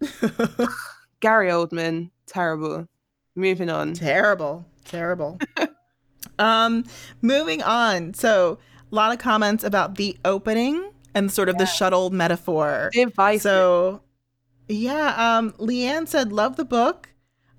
Gary 1.20 1.50
Oldman, 1.50 2.12
terrible. 2.24 2.88
Moving 3.34 3.68
on. 3.68 3.92
Terrible, 3.92 4.64
terrible. 4.86 5.38
um, 6.38 6.82
moving 7.20 7.62
on. 7.62 8.14
So 8.14 8.58
a 8.90 8.94
lot 8.94 9.12
of 9.12 9.18
comments 9.18 9.64
about 9.64 9.96
the 9.96 10.16
opening 10.24 10.92
and 11.14 11.30
sort 11.30 11.50
of 11.50 11.56
yeah. 11.56 11.64
the 11.64 11.66
shuttle 11.66 12.08
metaphor. 12.08 12.88
Divisive. 12.94 13.42
So, 13.42 14.00
yeah, 14.68 15.36
um, 15.38 15.52
Leanne 15.52 16.06
said, 16.08 16.32
"Love 16.32 16.56
the 16.56 16.64
book." 16.64 17.10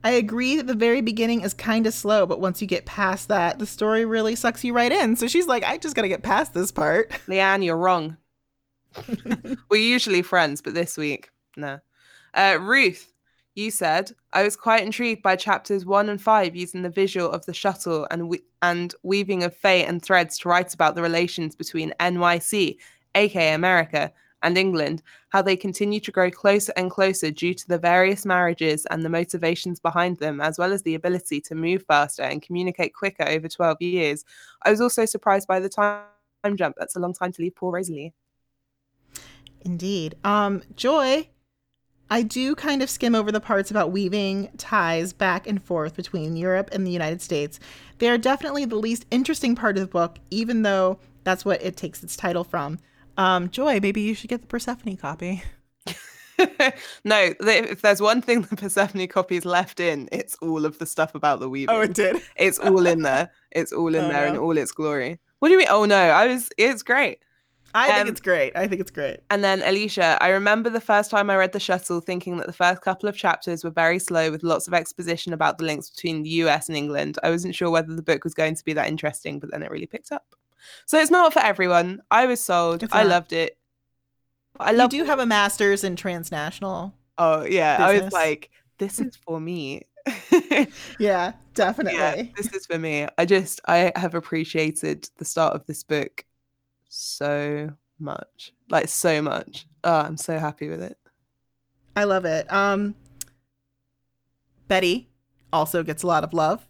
I 0.03 0.11
agree 0.11 0.55
that 0.55 0.67
the 0.67 0.75
very 0.75 1.01
beginning 1.01 1.41
is 1.41 1.53
kind 1.53 1.85
of 1.85 1.93
slow, 1.93 2.25
but 2.25 2.39
once 2.39 2.61
you 2.61 2.67
get 2.67 2.85
past 2.85 3.27
that, 3.27 3.59
the 3.59 3.65
story 3.65 4.05
really 4.05 4.33
sucks 4.33 4.63
you 4.63 4.73
right 4.73 4.91
in. 4.93 5.17
So 5.17 5.27
she's 5.27 5.45
like, 5.47 5.65
I 5.65 5.77
just 5.77 5.93
got 5.93 6.03
to 6.03 6.07
get 6.07 6.23
past 6.23 6.53
this 6.53 6.71
part. 6.71 7.09
Leanne, 7.27 7.65
you're 7.65 7.75
wrong. 7.75 8.15
We're 9.69 9.81
usually 9.81 10.21
friends, 10.21 10.61
but 10.61 10.73
this 10.73 10.95
week, 10.97 11.31
no. 11.57 11.79
Uh, 12.33 12.57
Ruth, 12.61 13.11
you 13.55 13.71
said, 13.71 14.11
I 14.31 14.43
was 14.43 14.55
quite 14.55 14.83
intrigued 14.85 15.21
by 15.21 15.35
chapters 15.35 15.85
one 15.85 16.07
and 16.07 16.21
five 16.21 16.55
using 16.55 16.81
the 16.81 16.89
visual 16.89 17.29
of 17.29 17.45
the 17.45 17.53
shuttle 17.53 18.07
and, 18.09 18.29
we- 18.29 18.43
and 18.61 18.95
weaving 19.03 19.43
of 19.43 19.53
fate 19.53 19.85
and 19.85 20.01
threads 20.01 20.37
to 20.39 20.49
write 20.49 20.73
about 20.73 20.95
the 20.95 21.01
relations 21.01 21.55
between 21.57 21.93
NYC, 21.99 22.77
aka 23.15 23.53
America, 23.53 24.13
and 24.43 24.57
England, 24.57 25.01
how 25.29 25.41
they 25.41 25.55
continue 25.55 25.99
to 25.99 26.11
grow 26.11 26.31
closer 26.31 26.73
and 26.75 26.89
closer 26.89 27.31
due 27.31 27.53
to 27.53 27.67
the 27.67 27.77
various 27.77 28.25
marriages 28.25 28.85
and 28.87 29.03
the 29.03 29.09
motivations 29.09 29.79
behind 29.79 30.17
them, 30.17 30.39
as 30.41 30.57
well 30.57 30.71
as 30.71 30.81
the 30.83 30.95
ability 30.95 31.41
to 31.41 31.55
move 31.55 31.83
faster 31.87 32.23
and 32.23 32.41
communicate 32.41 32.93
quicker 32.93 33.27
over 33.27 33.47
12 33.47 33.81
years. 33.81 34.25
I 34.63 34.71
was 34.71 34.81
also 34.81 35.05
surprised 35.05 35.47
by 35.47 35.59
the 35.59 35.69
time 35.69 36.03
jump. 36.55 36.75
That's 36.77 36.95
a 36.95 36.99
long 36.99 37.13
time 37.13 37.31
to 37.33 37.41
leave 37.41 37.55
poor 37.55 37.71
Rosalie. 37.71 38.13
Indeed. 39.61 40.15
Um, 40.23 40.63
Joy, 40.75 41.29
I 42.09 42.23
do 42.23 42.55
kind 42.55 42.81
of 42.81 42.89
skim 42.89 43.13
over 43.13 43.31
the 43.31 43.39
parts 43.39 43.69
about 43.69 43.91
weaving 43.91 44.49
ties 44.57 45.13
back 45.13 45.45
and 45.47 45.61
forth 45.61 45.95
between 45.95 46.35
Europe 46.35 46.69
and 46.71 46.87
the 46.87 46.91
United 46.91 47.21
States. 47.21 47.59
They 47.99 48.09
are 48.09 48.17
definitely 48.17 48.65
the 48.65 48.77
least 48.77 49.05
interesting 49.11 49.55
part 49.55 49.77
of 49.77 49.81
the 49.81 49.87
book, 49.87 50.17
even 50.31 50.63
though 50.63 50.99
that's 51.23 51.45
what 51.45 51.61
it 51.61 51.77
takes 51.77 52.01
its 52.01 52.15
title 52.15 52.43
from. 52.43 52.79
Um, 53.19 53.49
Joy, 53.49 53.81
maybe 53.81 53.99
you 53.99 54.15
should 54.15 54.29
get 54.29 54.39
the 54.39 54.47
Persephone 54.47 54.95
copy. 54.95 55.43
no, 57.03 57.33
if 57.41 57.81
there's 57.81 58.01
one 58.01 58.21
thing 58.21 58.43
the 58.43 58.55
Persephone 58.55 59.05
copy 59.07 59.35
is 59.35 59.43
left 59.43 59.81
in, 59.81 60.07
it's 60.13 60.37
all 60.41 60.65
of 60.65 60.79
the 60.79 60.85
stuff 60.85 61.13
about 61.15 61.41
the 61.41 61.49
weaving. 61.49 61.75
Oh, 61.75 61.81
it 61.81 61.93
did. 61.93 62.21
it's 62.37 62.59
all 62.59 62.87
in 62.87 63.01
there. 63.01 63.29
It's 63.51 63.73
all 63.73 63.95
in 63.95 64.05
oh, 64.05 64.07
there 64.09 64.27
no. 64.27 64.33
in 64.33 64.37
all 64.37 64.57
its 64.57 64.71
glory. 64.71 65.19
What 65.39 65.47
do 65.47 65.53
you 65.53 65.57
mean? 65.57 65.67
Oh 65.71 65.83
no, 65.83 65.97
I 65.97 66.27
was. 66.27 66.49
It's 66.55 66.83
great. 66.83 67.17
I 67.73 67.89
um, 67.89 67.95
think 67.95 68.09
it's 68.09 68.21
great. 68.21 68.55
I 68.55 68.67
think 68.67 68.79
it's 68.79 68.91
great. 68.91 69.21
And 69.31 69.43
then 69.43 69.63
Alicia, 69.63 70.19
I 70.21 70.29
remember 70.29 70.69
the 70.69 70.79
first 70.79 71.09
time 71.09 71.31
I 71.31 71.35
read 71.35 71.51
The 71.51 71.59
Shuttle 71.59 71.99
thinking 71.99 72.37
that 72.37 72.45
the 72.45 72.53
first 72.53 72.83
couple 72.83 73.09
of 73.09 73.17
chapters 73.17 73.63
were 73.63 73.71
very 73.71 73.97
slow 73.97 74.29
with 74.29 74.43
lots 74.43 74.67
of 74.67 74.75
exposition 74.75 75.33
about 75.33 75.57
the 75.57 75.65
links 75.65 75.89
between 75.89 76.21
the 76.21 76.29
US 76.29 76.69
and 76.69 76.77
England. 76.77 77.17
I 77.23 77.31
wasn't 77.31 77.55
sure 77.55 77.71
whether 77.71 77.95
the 77.95 78.03
book 78.03 78.23
was 78.23 78.35
going 78.35 78.55
to 78.55 78.63
be 78.63 78.73
that 78.73 78.87
interesting, 78.87 79.39
but 79.39 79.49
then 79.51 79.63
it 79.63 79.71
really 79.71 79.87
picked 79.87 80.11
up. 80.11 80.35
So 80.85 80.99
it's 80.99 81.11
not 81.11 81.33
for 81.33 81.39
everyone. 81.39 82.01
I 82.11 82.25
was 82.25 82.41
sold. 82.41 82.83
I 82.91 83.03
loved 83.03 83.33
it. 83.33 83.57
I 84.59 84.71
love. 84.71 84.93
You 84.93 85.03
do 85.03 85.05
have 85.05 85.19
a 85.19 85.25
master's 85.25 85.83
in 85.83 85.95
transnational. 85.95 86.93
Oh 87.17 87.43
yeah, 87.43 87.77
business. 87.77 88.01
I 88.01 88.05
was 88.05 88.13
like, 88.13 88.49
this 88.77 88.99
is 88.99 89.15
for 89.15 89.39
me. 89.39 89.83
yeah, 90.99 91.33
definitely. 91.53 91.99
Yeah, 91.99 92.23
this 92.35 92.51
is 92.53 92.65
for 92.65 92.77
me. 92.77 93.07
I 93.17 93.25
just 93.25 93.61
I 93.65 93.91
have 93.95 94.15
appreciated 94.15 95.09
the 95.17 95.25
start 95.25 95.53
of 95.53 95.65
this 95.65 95.83
book 95.83 96.25
so 96.89 97.71
much, 97.99 98.53
like 98.69 98.87
so 98.87 99.21
much. 99.21 99.67
Oh, 99.83 99.99
I'm 99.99 100.17
so 100.17 100.37
happy 100.37 100.69
with 100.69 100.81
it. 100.81 100.97
I 101.95 102.05
love 102.05 102.25
it. 102.25 102.51
Um, 102.51 102.95
Betty 104.67 105.09
also 105.51 105.83
gets 105.83 106.03
a 106.03 106.07
lot 106.07 106.23
of 106.23 106.33
love. 106.33 106.67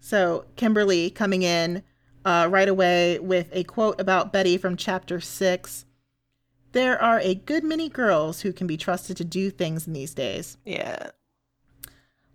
So 0.00 0.46
Kimberly 0.56 1.10
coming 1.10 1.42
in 1.42 1.82
uh, 2.24 2.48
right 2.50 2.68
away 2.68 3.18
with 3.18 3.48
a 3.52 3.64
quote 3.64 4.00
about 4.00 4.32
Betty 4.32 4.56
from 4.56 4.76
chapter 4.76 5.20
six. 5.20 5.84
There 6.72 7.00
are 7.00 7.20
a 7.20 7.34
good 7.34 7.64
many 7.64 7.88
girls 7.88 8.40
who 8.40 8.52
can 8.52 8.66
be 8.66 8.76
trusted 8.76 9.16
to 9.18 9.24
do 9.24 9.50
things 9.50 9.86
in 9.86 9.92
these 9.92 10.14
days. 10.14 10.56
Yeah. 10.64 11.10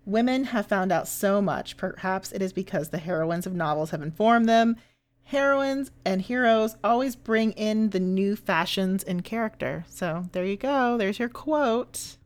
Women 0.06 0.46
have 0.46 0.68
found 0.68 0.92
out 0.92 1.08
so 1.08 1.42
much. 1.42 1.76
Perhaps 1.76 2.32
it 2.32 2.42
is 2.42 2.54
because 2.54 2.90
the 2.90 2.98
heroines 2.98 3.46
of 3.46 3.54
novels 3.54 3.90
have 3.90 4.02
informed 4.02 4.48
them. 4.48 4.78
Heroines 5.24 5.92
and 6.06 6.22
heroes 6.22 6.78
always 6.84 7.18
bring 7.18 7.52
in 7.54 7.90
the 7.90 8.00
new 8.00 8.36
fashions 8.38 9.04
in 9.04 9.22
character. 9.22 9.84
So 9.90 10.30
there 10.32 10.46
you 10.46 10.56
go. 10.56 10.98
There's 10.98 11.20
your 11.20 11.28
quote. 11.28 12.18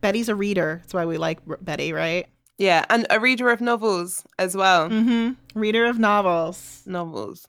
Betty's 0.00 0.28
a 0.28 0.36
reader. 0.36 0.78
That's 0.82 0.94
why 0.94 1.06
we 1.06 1.18
like 1.18 1.40
Betty, 1.60 1.92
right? 1.92 2.26
Yeah, 2.58 2.84
and 2.88 3.06
a 3.10 3.20
reader 3.20 3.50
of 3.50 3.60
novels 3.60 4.24
as 4.38 4.56
well. 4.56 4.88
Mm-hmm. 4.88 5.58
Reader 5.58 5.86
of 5.86 5.98
novels. 5.98 6.82
Novels. 6.86 7.46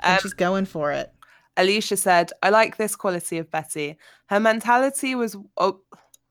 And 0.00 0.14
um, 0.14 0.18
she's 0.22 0.34
going 0.34 0.66
for 0.66 0.92
it. 0.92 1.12
Alicia 1.56 1.96
said, 1.96 2.30
"I 2.42 2.50
like 2.50 2.76
this 2.76 2.94
quality 2.94 3.38
of 3.38 3.50
Betty. 3.50 3.96
Her 4.26 4.40
mentality 4.40 5.14
was." 5.14 5.36
Oh, 5.56 5.80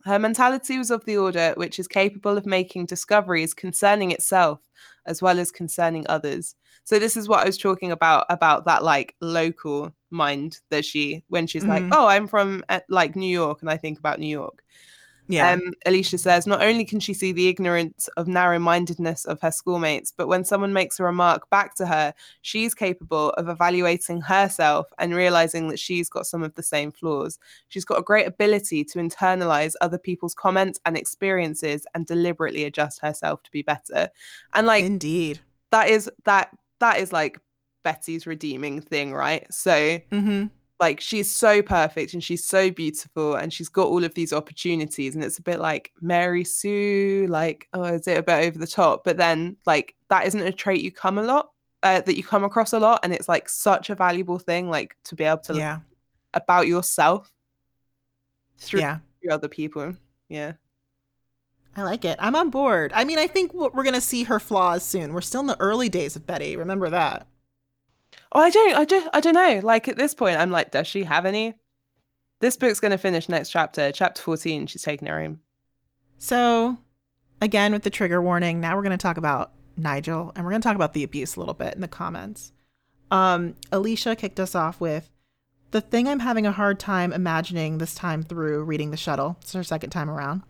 her 0.06 0.20
mentality 0.20 0.78
was 0.78 0.92
of 0.92 1.04
the 1.06 1.18
order 1.18 1.54
which 1.58 1.80
is 1.80 1.88
capable 1.88 2.38
of 2.38 2.46
making 2.46 2.86
discoveries 2.86 3.56
concerning 3.56 4.12
itself 4.12 4.60
as 5.08 5.20
well 5.20 5.40
as 5.40 5.52
concerning 5.52 6.06
others. 6.08 6.56
So 6.84 7.00
this 7.00 7.18
is 7.18 7.28
what 7.28 7.40
I 7.40 7.46
was 7.46 7.58
talking 7.58 7.92
about 7.92 8.28
about 8.30 8.66
that 8.66 8.84
like 8.84 9.16
local 9.20 9.92
mind 10.12 10.60
that 10.70 10.86
she 10.86 11.24
when 11.30 11.48
she's 11.48 11.64
mm-hmm. 11.64 11.90
like, 11.90 11.94
"Oh, 11.94 12.06
I'm 12.08 12.28
from 12.28 12.64
uh, 12.70 12.82
like 12.90 13.16
New 13.16 13.30
York 13.30 13.62
and 13.62 13.70
I 13.70 13.78
think 13.78 13.98
about 13.98 14.20
New 14.20 14.28
York." 14.28 14.64
Yeah. 15.28 15.52
Um, 15.52 15.74
Alicia 15.86 16.18
says 16.18 16.46
not 16.46 16.62
only 16.62 16.86
can 16.86 17.00
she 17.00 17.14
see 17.14 17.32
the 17.32 17.48
ignorance 17.48 18.08
of 18.18 18.28
narrow 18.28 18.60
mindedness 18.60 19.26
of 19.26 19.42
her 19.42 19.52
schoolmates, 19.52 20.12
but 20.16 20.28
when 20.28 20.46
someone 20.46 20.74
makes 20.74 21.00
a 21.00 21.04
remark 21.04 21.50
back 21.50 21.76
to 21.76 21.88
her, 21.88 22.14
she's 22.42 22.74
capable 22.74 23.32
of 23.32 23.50
evaluating 23.50 24.22
herself 24.22 24.88
and 25.00 25.16
realizing 25.16 25.68
that 25.70 25.80
she's 25.80 26.10
got 26.10 26.28
some 26.28 26.44
of 26.44 26.54
the 26.56 26.64
same 26.64 26.92
flaws. 26.92 27.40
She's 27.70 27.86
got 27.86 28.00
a 28.00 28.04
great 28.04 28.28
ability 28.28 28.84
to 28.86 29.00
internalize 29.00 29.74
other 29.82 29.98
people's 29.98 30.36
comments 30.36 30.80
and 30.86 30.98
experiences 30.98 31.88
and 31.96 32.06
deliberately 32.06 32.64
adjust 32.64 33.02
herself 33.02 33.42
to 33.44 33.52
be 33.52 33.62
better. 33.62 34.10
And 34.54 34.68
like, 34.68 34.86
indeed, 34.86 35.40
that 35.72 35.90
is 35.90 36.10
that 36.26 36.50
that 36.80 37.00
is 37.00 37.12
like 37.12 37.40
Betty's 37.84 38.28
redeeming 38.28 38.82
thing, 38.82 39.14
right? 39.14 39.52
So. 39.52 40.00
Mm-hmm 40.12 40.48
like 40.80 41.00
she's 41.00 41.32
so 41.32 41.62
perfect 41.62 42.14
and 42.14 42.24
she's 42.24 42.44
so 42.44 42.70
beautiful 42.70 43.36
and 43.36 43.54
she's 43.54 43.70
got 43.70 43.88
all 43.88 44.04
of 44.04 44.14
these 44.14 44.34
opportunities 44.34 45.16
and 45.16 45.24
it's 45.24 45.40
a 45.40 45.44
bit 45.44 45.60
like 45.60 45.92
Mary 46.02 46.44
Sue 46.44 47.28
like 47.30 47.68
oh 47.74 47.84
is 47.86 48.08
it 48.08 48.18
a 48.18 48.24
bit 48.24 48.46
over 48.46 48.58
the 48.58 48.68
top 48.68 49.04
but 49.04 49.18
then 49.18 49.56
like 49.66 49.96
that 50.10 50.26
isn't 50.28 50.42
a 50.42 50.52
trait 50.52 50.82
you 50.82 50.92
come 50.92 51.18
a 51.18 51.24
lot 51.24 51.52
uh, 51.84 52.02
that 52.02 52.18
you 52.18 52.24
come 52.24 52.44
across 52.44 52.74
a 52.74 52.80
lot 52.80 53.00
and 53.04 53.14
it's 53.14 53.30
like 53.30 53.48
such 53.48 53.90
a 53.90 53.96
valuable 53.96 54.40
thing 54.40 54.70
like 54.70 54.98
to 55.04 55.16
be 55.16 55.24
able 55.24 55.38
to 55.38 55.56
yeah 55.56 55.80
about 56.34 56.68
yourself 56.68 57.32
through, 58.58 58.82
yeah. 58.82 59.00
through 59.22 59.32
other 59.32 59.48
people 59.48 59.96
yeah 60.28 60.54
I 61.78 61.84
like 61.84 62.06
it. 62.06 62.18
I'm 62.22 62.38
on 62.38 62.52
board. 62.52 62.94
I 62.96 63.04
mean, 63.04 63.20
I 63.20 63.28
think 63.28 63.54
we're 63.54 63.70
going 63.70 63.96
to 63.96 64.00
see 64.00 64.24
her 64.24 64.40
flaws 64.40 64.82
soon. 64.82 65.12
We're 65.12 65.20
still 65.20 65.42
in 65.42 65.48
the 65.48 65.60
early 65.60 65.90
days 65.90 66.16
of 66.16 66.26
Betty. 66.26 66.56
Remember 66.56 66.90
that. 66.90 67.28
Oh, 68.36 68.42
I 68.42 68.50
don't, 68.50 68.76
I 68.76 68.84
just, 68.84 69.08
I 69.14 69.22
don't 69.22 69.34
know. 69.34 69.62
Like 69.64 69.88
at 69.88 69.96
this 69.96 70.14
point, 70.14 70.38
I'm 70.38 70.52
like, 70.52 70.72
does 70.72 70.88
she 70.88 71.06
have 71.06 71.26
any? 71.26 71.54
This 72.42 72.58
book's 72.58 72.82
going 72.82 72.92
to 72.92 72.98
finish 72.98 73.30
next 73.30 73.50
chapter, 73.50 73.94
chapter 73.94 74.22
14. 74.22 74.68
She's 74.68 74.82
taking 74.82 75.08
her 75.08 75.22
home. 75.22 75.40
So, 76.18 76.78
again, 77.42 77.72
with 77.72 77.84
the 77.84 77.90
trigger 77.90 78.22
warning, 78.22 78.60
now 78.60 78.76
we're 78.76 78.84
going 78.84 78.92
to 78.92 78.98
talk 79.02 79.16
about 79.16 79.54
Nigel 79.78 80.34
and 80.36 80.44
we're 80.44 80.52
going 80.52 80.62
to 80.62 80.68
talk 80.68 80.76
about 80.76 80.94
the 80.94 81.04
abuse 81.04 81.38
a 81.38 81.40
little 81.40 81.54
bit 81.54 81.76
in 81.76 81.82
the 81.82 81.88
comments. 81.88 82.52
Um, 83.10 83.56
Alicia 83.72 84.18
kicked 84.18 84.42
us 84.42 84.54
off 84.54 84.82
with 84.82 85.10
the 85.72 85.80
thing 85.80 86.10
I'm 86.10 86.20
having 86.20 86.46
a 86.46 86.52
hard 86.52 86.78
time 86.78 87.14
imagining 87.14 87.78
this 87.78 87.96
time 87.96 88.22
through 88.22 88.66
reading 88.66 88.92
The 88.92 88.98
Shuttle, 88.98 89.38
it's 89.40 89.54
her 89.54 89.64
second 89.64 89.92
time 89.92 90.10
around, 90.10 90.44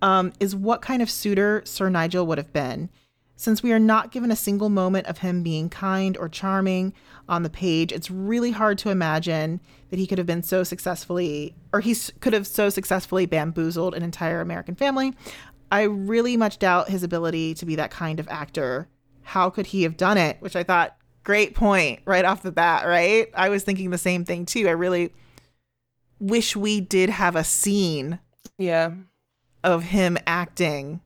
um, 0.00 0.32
is 0.40 0.56
what 0.56 0.82
kind 0.82 1.00
of 1.02 1.10
suitor 1.10 1.62
Sir 1.64 1.88
Nigel 1.88 2.26
would 2.26 2.38
have 2.38 2.52
been. 2.52 2.90
Since 3.36 3.62
we 3.62 3.72
are 3.72 3.78
not 3.78 4.12
given 4.12 4.30
a 4.30 4.36
single 4.36 4.68
moment 4.68 5.06
of 5.06 5.18
him 5.18 5.42
being 5.42 5.68
kind 5.68 6.16
or 6.16 6.28
charming 6.28 6.92
on 7.28 7.42
the 7.42 7.50
page, 7.50 7.90
it's 7.92 8.10
really 8.10 8.52
hard 8.52 8.78
to 8.78 8.90
imagine 8.90 9.60
that 9.90 9.98
he 9.98 10.06
could 10.06 10.18
have 10.18 10.26
been 10.26 10.42
so 10.42 10.62
successfully, 10.62 11.54
or 11.72 11.80
he 11.80 11.94
could 12.20 12.32
have 12.34 12.46
so 12.46 12.68
successfully 12.68 13.26
bamboozled 13.26 13.94
an 13.94 14.02
entire 14.02 14.40
American 14.40 14.74
family. 14.74 15.14
I 15.72 15.82
really 15.82 16.36
much 16.36 16.58
doubt 16.58 16.90
his 16.90 17.02
ability 17.02 17.54
to 17.54 17.66
be 17.66 17.74
that 17.76 17.90
kind 17.90 18.20
of 18.20 18.28
actor. 18.28 18.88
How 19.22 19.50
could 19.50 19.66
he 19.68 19.82
have 19.84 19.96
done 19.96 20.18
it? 20.18 20.36
Which 20.40 20.54
I 20.54 20.62
thought 20.62 20.96
great 21.24 21.54
point 21.54 22.00
right 22.04 22.24
off 22.24 22.42
the 22.42 22.52
bat, 22.52 22.86
right? 22.86 23.28
I 23.34 23.48
was 23.48 23.62
thinking 23.64 23.90
the 23.90 23.98
same 23.98 24.24
thing 24.24 24.44
too. 24.44 24.68
I 24.68 24.72
really 24.72 25.12
wish 26.20 26.54
we 26.54 26.80
did 26.80 27.10
have 27.10 27.34
a 27.34 27.44
scene 27.44 28.18
Yeah. 28.58 28.92
of 29.64 29.84
him 29.84 30.18
acting 30.26 31.00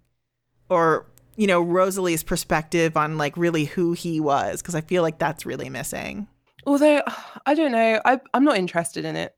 or 0.68 1.06
you 1.36 1.46
know 1.46 1.60
Rosalie's 1.62 2.22
perspective 2.22 2.96
on 2.96 3.18
like 3.18 3.36
really 3.36 3.64
who 3.66 3.92
he 3.92 4.20
was 4.20 4.62
because 4.62 4.74
I 4.74 4.80
feel 4.80 5.02
like 5.02 5.18
that's 5.18 5.46
really 5.46 5.68
missing. 5.68 6.28
Although 6.66 7.02
I 7.44 7.54
don't 7.54 7.72
know, 7.72 8.00
I 8.04 8.20
I'm 8.34 8.44
not 8.44 8.56
interested 8.56 9.04
in 9.04 9.16
it. 9.16 9.34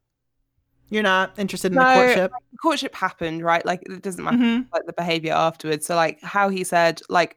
You're 0.90 1.02
not 1.02 1.38
interested 1.38 1.72
in 1.72 1.78
No, 1.78 1.84
the 1.84 1.92
courtship? 1.92 2.32
The 2.52 2.58
courtship 2.58 2.94
happened, 2.94 3.42
right? 3.42 3.64
Like 3.64 3.82
it 3.82 4.02
doesn't 4.02 4.24
matter 4.24 4.38
Mhm. 4.38 4.66
like 4.72 4.86
the 4.86 4.94
behavior 4.94 5.34
afterwards. 5.34 5.84
So 5.86 5.94
like 5.94 6.20
how 6.22 6.48
he 6.48 6.64
said, 6.64 7.02
like 7.10 7.36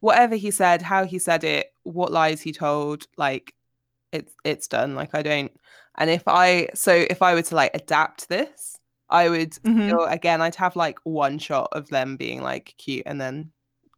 whatever 0.00 0.34
he 0.36 0.50
said, 0.50 0.82
how 0.82 1.04
he 1.04 1.18
said 1.18 1.44
it, 1.44 1.68
what 1.84 2.12
lies 2.12 2.42
he 2.42 2.52
told, 2.52 3.06
like 3.16 3.54
it's 4.12 4.34
it's 4.44 4.68
done. 4.68 4.94
Like 4.94 5.14
I 5.14 5.22
don't. 5.22 5.52
And 5.96 6.10
if 6.10 6.24
I 6.26 6.68
so 6.74 6.92
if 6.92 7.22
I 7.22 7.34
were 7.34 7.42
to 7.42 7.54
like 7.54 7.70
adapt 7.74 8.28
this, 8.28 8.76
I 9.08 9.28
would 9.30 9.52
Mhm. 9.52 9.86
feel 9.88 10.04
again. 10.04 10.42
I'd 10.42 10.56
have 10.56 10.76
like 10.76 10.98
one 11.04 11.38
shot 11.38 11.68
of 11.72 11.88
them 11.88 12.16
being 12.16 12.42
like 12.42 12.74
cute 12.76 13.04
and 13.06 13.18
then 13.20 13.52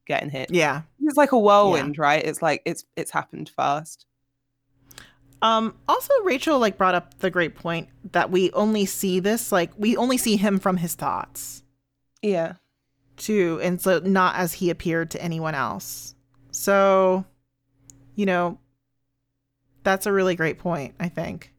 getting 0.07 0.31
hit. 0.31 0.51
Yeah. 0.51 0.83
It's 1.03 1.17
like 1.17 1.33
a 1.33 1.39
whirlwind, 1.39 1.99
right? 1.99 2.25
It's 2.25 2.43
like 2.43 2.63
it's 2.65 2.85
it's 2.97 3.11
happened 3.11 3.49
fast. 3.49 4.07
Um 5.43 5.77
also 5.89 6.13
Rachel 6.25 6.59
like 6.59 6.79
brought 6.79 6.95
up 6.95 7.19
the 7.19 7.31
great 7.31 7.55
point 7.55 7.89
that 8.13 8.31
we 8.31 8.51
only 8.53 8.87
see 8.87 9.21
this 9.21 9.53
like 9.53 9.73
we 9.77 9.97
only 9.97 10.17
see 10.17 10.37
him 10.37 10.59
from 10.59 10.79
his 10.79 10.95
thoughts 10.95 11.63
Yeah. 12.23 12.55
too 13.17 13.61
and 13.63 13.81
so 13.81 13.99
not 13.99 14.37
as 14.37 14.55
he 14.55 14.71
appeared 14.71 15.11
to 15.13 15.23
anyone 15.23 15.55
else. 15.55 16.15
So 16.51 17.25
you 18.15 18.27
know 18.27 18.59
that's 19.83 20.07
a 20.07 20.13
really 20.13 20.35
great 20.35 20.59
point, 20.59 20.95
I 20.99 21.09
think. 21.11 21.53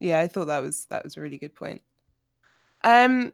Yeah, 0.00 0.18
I 0.20 0.26
thought 0.26 0.46
that 0.46 0.62
was 0.62 0.86
that 0.86 1.04
was 1.04 1.16
a 1.16 1.20
really 1.20 1.38
good 1.38 1.54
point. 1.54 1.82
Um 2.82 3.32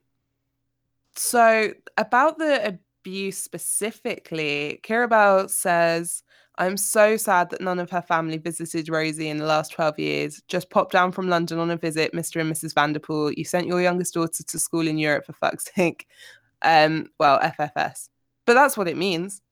so 1.17 1.73
about 1.97 2.39
the 2.39 2.79
abuse 3.05 3.37
specifically, 3.37 4.81
Kirabel 4.83 5.51
says, 5.51 6.23
I'm 6.57 6.79
so 6.79 7.19
sad 7.19 7.51
that 7.51 7.61
none 7.61 7.79
of 7.79 7.91
her 7.91 8.01
family 8.01 8.39
visited 8.39 8.89
Rosie 8.89 9.29
in 9.29 9.37
the 9.37 9.45
last 9.45 9.73
12 9.73 9.99
years. 9.99 10.43
Just 10.49 10.71
popped 10.71 10.93
down 10.93 11.13
from 11.13 11.29
London 11.29 11.59
on 11.59 11.71
a 11.71 11.77
visit, 11.77 12.15
Mr. 12.15 12.41
and 12.41 12.51
Mrs. 12.51 12.75
Vanderpoel. 12.75 13.33
You 13.33 13.45
sent 13.45 13.67
your 13.67 13.83
youngest 13.83 14.15
daughter 14.15 14.43
to 14.43 14.59
school 14.59 14.89
in 14.89 14.97
Europe 14.97 15.27
for 15.27 15.35
fuck's 15.35 15.71
sake. 15.77 16.07
Um, 16.63 17.11
well, 17.19 17.39
FFS. 17.41 18.09
But 18.47 18.55
that's 18.55 18.77
what 18.77 18.89
it 18.89 18.97
means. 18.97 19.43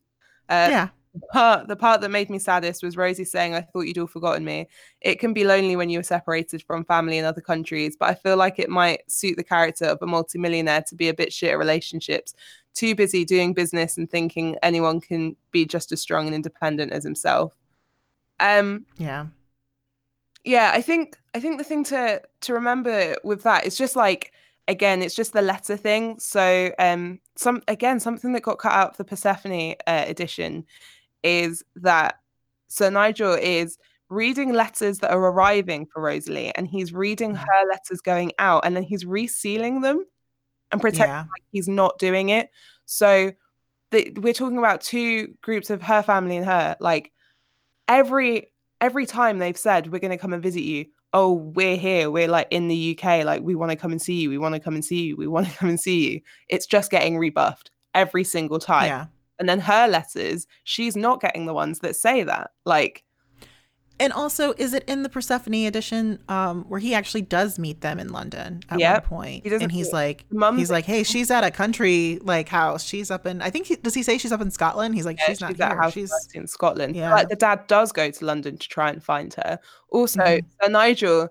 Uh, 0.49 0.69
yeah. 0.71 0.89
Part 1.31 1.69
the 1.69 1.77
part 1.77 2.01
that 2.01 2.11
made 2.11 2.31
me 2.31 2.39
saddest 2.39 2.83
was 2.83 2.97
Rosie 2.97 3.25
saying, 3.25 3.55
I 3.55 3.61
thought 3.61 3.83
you'd 3.83 3.99
all 3.99 4.07
forgotten 4.07 4.45
me. 4.45 4.69
It 5.01 5.19
can 5.21 5.33
be 5.33 5.45
lonely 5.45 5.77
when 5.77 5.91
you're 5.91 6.03
separated 6.03 6.63
from 6.63 6.85
family 6.85 7.19
in 7.19 7.25
other 7.25 7.41
countries, 7.41 7.97
but 7.97 8.09
I 8.09 8.15
feel 8.15 8.37
like 8.37 8.59
it 8.59 8.71
might 8.71 9.11
suit 9.11 9.37
the 9.37 9.45
character 9.45 9.85
of 9.87 9.99
a 10.01 10.07
multimillionaire 10.07 10.85
to 10.89 10.95
be 10.95 11.09
a 11.09 11.15
bit 11.15 11.33
shit 11.33 11.53
at 11.53 11.59
relationships, 11.59 12.35
too 12.75 12.95
busy 12.95 13.25
doing 13.25 13.53
business 13.53 13.99
and 13.99 14.11
thinking 14.11 14.57
anyone 14.63 15.01
can 15.01 15.37
be 15.51 15.67
just 15.67 15.93
as 15.93 16.01
strong 16.01 16.27
and 16.27 16.35
independent 16.35 16.93
as 16.93 17.05
himself. 17.05 17.55
Um 18.41 18.87
Yeah. 18.97 19.27
yeah, 20.45 20.73
I 20.75 20.81
think 20.81 21.19
I 21.35 21.41
think 21.41 21.59
the 21.59 21.65
thing 21.65 21.85
to 21.85 22.23
to 22.41 22.55
remember 22.55 23.17
with 23.23 23.43
that 23.43 23.67
is 23.67 23.77
just 23.77 23.97
like 23.97 24.33
again, 24.69 25.03
it's 25.03 25.15
just 25.15 25.35
the 25.35 25.43
letter 25.43 25.77
thing. 25.77 26.19
So 26.19 26.73
um 26.79 27.21
some 27.37 27.63
again 27.69 28.01
something 28.01 28.33
that 28.33 28.43
got 28.43 28.59
cut 28.59 28.73
out 28.73 28.93
of 28.93 28.97
the 28.97 29.05
Persephone 29.05 29.75
uh, 29.87 30.05
edition 30.07 30.65
is 31.23 31.63
that 31.77 32.17
Sir 32.69 32.91
Nigel 32.91 33.33
is 33.35 33.79
reading 34.09 34.53
letters 34.53 34.99
that 34.99 35.11
are 35.11 35.21
arriving 35.31 35.87
for 35.93 36.03
Rosalie 36.03 36.55
and 36.55 36.67
he's 36.69 36.93
reading 36.93 37.33
Mhm. 37.35 37.39
her 37.39 37.69
letters 37.69 38.01
going 38.03 38.33
out 38.39 38.65
and 38.67 38.77
then 38.77 38.83
he's 38.83 39.05
resealing 39.05 39.83
them 39.83 40.05
and 40.71 40.81
pretending 40.81 41.09
Yeah. 41.15 41.21
like 41.21 41.43
he's 41.51 41.69
not 41.69 41.99
doing 41.99 42.29
it. 42.29 42.51
So 42.85 43.33
the, 43.91 44.13
we're 44.21 44.33
talking 44.35 44.59
about 44.59 44.81
two 44.83 45.35
groups 45.43 45.71
of 45.71 45.83
her 45.83 46.03
family 46.03 46.37
and 46.37 46.47
her 46.47 46.77
like 46.81 47.13
every 47.89 48.51
every 48.81 49.07
time 49.07 49.39
they've 49.39 49.57
said 49.57 49.91
we're 49.93 49.99
going 49.99 50.11
to 50.11 50.17
come 50.19 50.33
and 50.33 50.43
visit 50.43 50.63
you 50.63 50.87
oh 51.13 51.33
we're 51.33 51.77
here 51.77 52.11
we're 52.11 52.29
like 52.29 52.49
in 52.51 52.69
the 52.69 52.97
uk 52.99 53.05
like 53.25 53.43
we 53.43 53.55
want 53.55 53.71
to 53.71 53.77
come 53.77 53.93
and 53.93 54.01
see 54.01 54.15
you 54.21 54.31
we 54.31 54.39
want 54.39 54.55
to 54.55 54.61
come 54.61 54.75
and 54.75 54.85
see 54.85 55.03
you 55.03 55.17
we 55.17 55.27
want 55.27 55.47
to 55.47 55.53
come 55.59 55.69
and 55.69 55.79
see 55.81 56.11
you 56.13 56.21
it's 56.49 56.67
just 56.67 56.91
getting 56.91 57.19
rebuffed 57.19 57.71
every 57.95 58.25
single 58.25 58.59
time 58.59 58.87
Yeah. 58.87 59.07
And 59.43 59.49
then 59.49 59.59
her 59.61 59.89
letters 59.89 60.47
she's 60.63 60.95
not 60.97 61.21
getting 61.21 61.47
the 61.47 61.53
ones 61.55 61.81
that 61.81 61.97
say 61.97 62.23
that 62.23 62.53
like 62.65 63.03
And 64.01 64.13
also, 64.13 64.53
is 64.59 64.73
it 64.75 64.85
in 64.89 65.03
the 65.05 65.09
Persephone 65.09 65.67
edition 65.67 66.19
um, 66.29 66.65
where 66.71 66.81
he 66.81 66.93
actually 66.95 67.23
does 67.23 67.59
meet 67.59 67.83
them 67.83 68.01
in 68.01 68.09
London 68.19 68.61
at 68.71 68.81
Yep. 68.81 69.03
one 69.03 69.09
point? 69.19 69.47
He 69.47 69.55
and 69.55 69.71
he's 69.71 69.93
like, 69.93 70.25
Mum's 70.31 70.59
he's 70.61 70.71
like, 70.77 70.87
hey, 70.93 71.03
she's 71.05 71.31
at 71.31 71.45
a 71.45 71.51
country 71.53 72.19
like 72.33 72.49
house. 72.49 72.83
She's 72.85 73.11
up 73.11 73.27
in. 73.27 73.43
I 73.43 73.51
think 73.51 73.67
he, 73.67 73.77
does 73.77 73.95
he 73.95 74.03
say 74.03 74.19
she's 74.19 74.33
up 74.33 74.41
in 74.41 74.51
Scotland? 74.51 74.95
He's 74.97 75.07
like, 75.07 75.19
yeah, 75.19 75.27
she's 75.29 75.41
not 75.41 75.51
she's 75.53 75.61
at 75.61 75.73
here. 75.73 75.81
house 75.83 75.93
She's 75.93 76.13
in 76.35 76.47
scotland 76.49 76.97
Yeah. 76.97 77.15
like 77.15 77.29
the 77.29 77.37
dad 77.37 77.67
does 77.69 77.93
go 77.93 78.11
to 78.11 78.25
london 78.25 78.57
to 78.59 78.69
try 78.77 78.89
and 78.91 79.01
find 79.13 79.35
her 79.35 79.53
also 79.91 80.21
Mhm. 80.23 80.45
Sir 80.63 80.69
nigel 80.71 81.29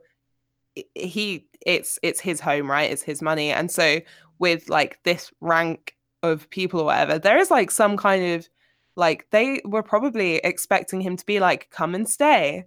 he 0.95 1.47
it's 1.66 1.99
it's 2.07 2.20
his 2.22 2.39
home 2.39 2.70
right 2.72 2.89
it's 2.93 3.03
his 3.12 3.22
money 3.22 3.51
and 3.51 3.70
so 3.70 3.99
with 4.39 4.70
like 4.70 4.99
this 5.03 5.32
rank 5.41 5.95
of 6.24 6.49
people 6.49 6.80
or 6.82 6.86
whatever 6.86 7.17
there 7.19 7.38
is 7.38 7.49
like 7.51 7.72
some 7.72 7.97
kind 7.97 8.24
of 8.34 8.47
like 8.95 9.28
they 9.32 9.61
were 9.65 9.84
probably 9.84 10.36
expecting 10.38 11.01
him 11.01 11.17
to 11.17 11.26
be 11.26 11.39
like 11.39 11.69
come 11.72 11.95
and 11.95 12.07
stay 12.09 12.65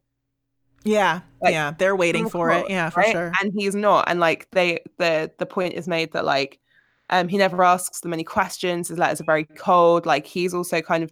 yeah, 0.87 1.23
Like, 1.41 1.53
yeah. 1.53 1.73
They're 1.79 1.97
waiting 1.97 2.29
for 2.29 2.51
it. 2.51 2.69
Yeah, 2.69 2.91
for 2.91 3.01
right? 3.01 3.13
sure. 3.13 3.33
and 3.41 3.53
he's 3.57 3.75
not 3.75 4.05
and 4.07 4.21
like 4.21 4.49
they 4.51 4.81
the 4.99 5.31
the 5.39 5.47
point 5.47 5.73
is 5.75 5.89
made 5.89 6.13
that 6.13 6.27
like 6.27 6.61
um 7.09 7.27
he 7.29 7.39
never 7.39 7.63
asks 7.63 8.01
them 8.01 8.13
any 8.13 8.25
questions 8.25 8.89
his 8.89 8.99
letters 8.99 9.21
are 9.21 9.25
very 9.25 9.45
cold 9.45 10.05
like 10.05 10.27
he's 10.27 10.53
also 10.53 10.83
kind 10.83 11.03
of 11.03 11.11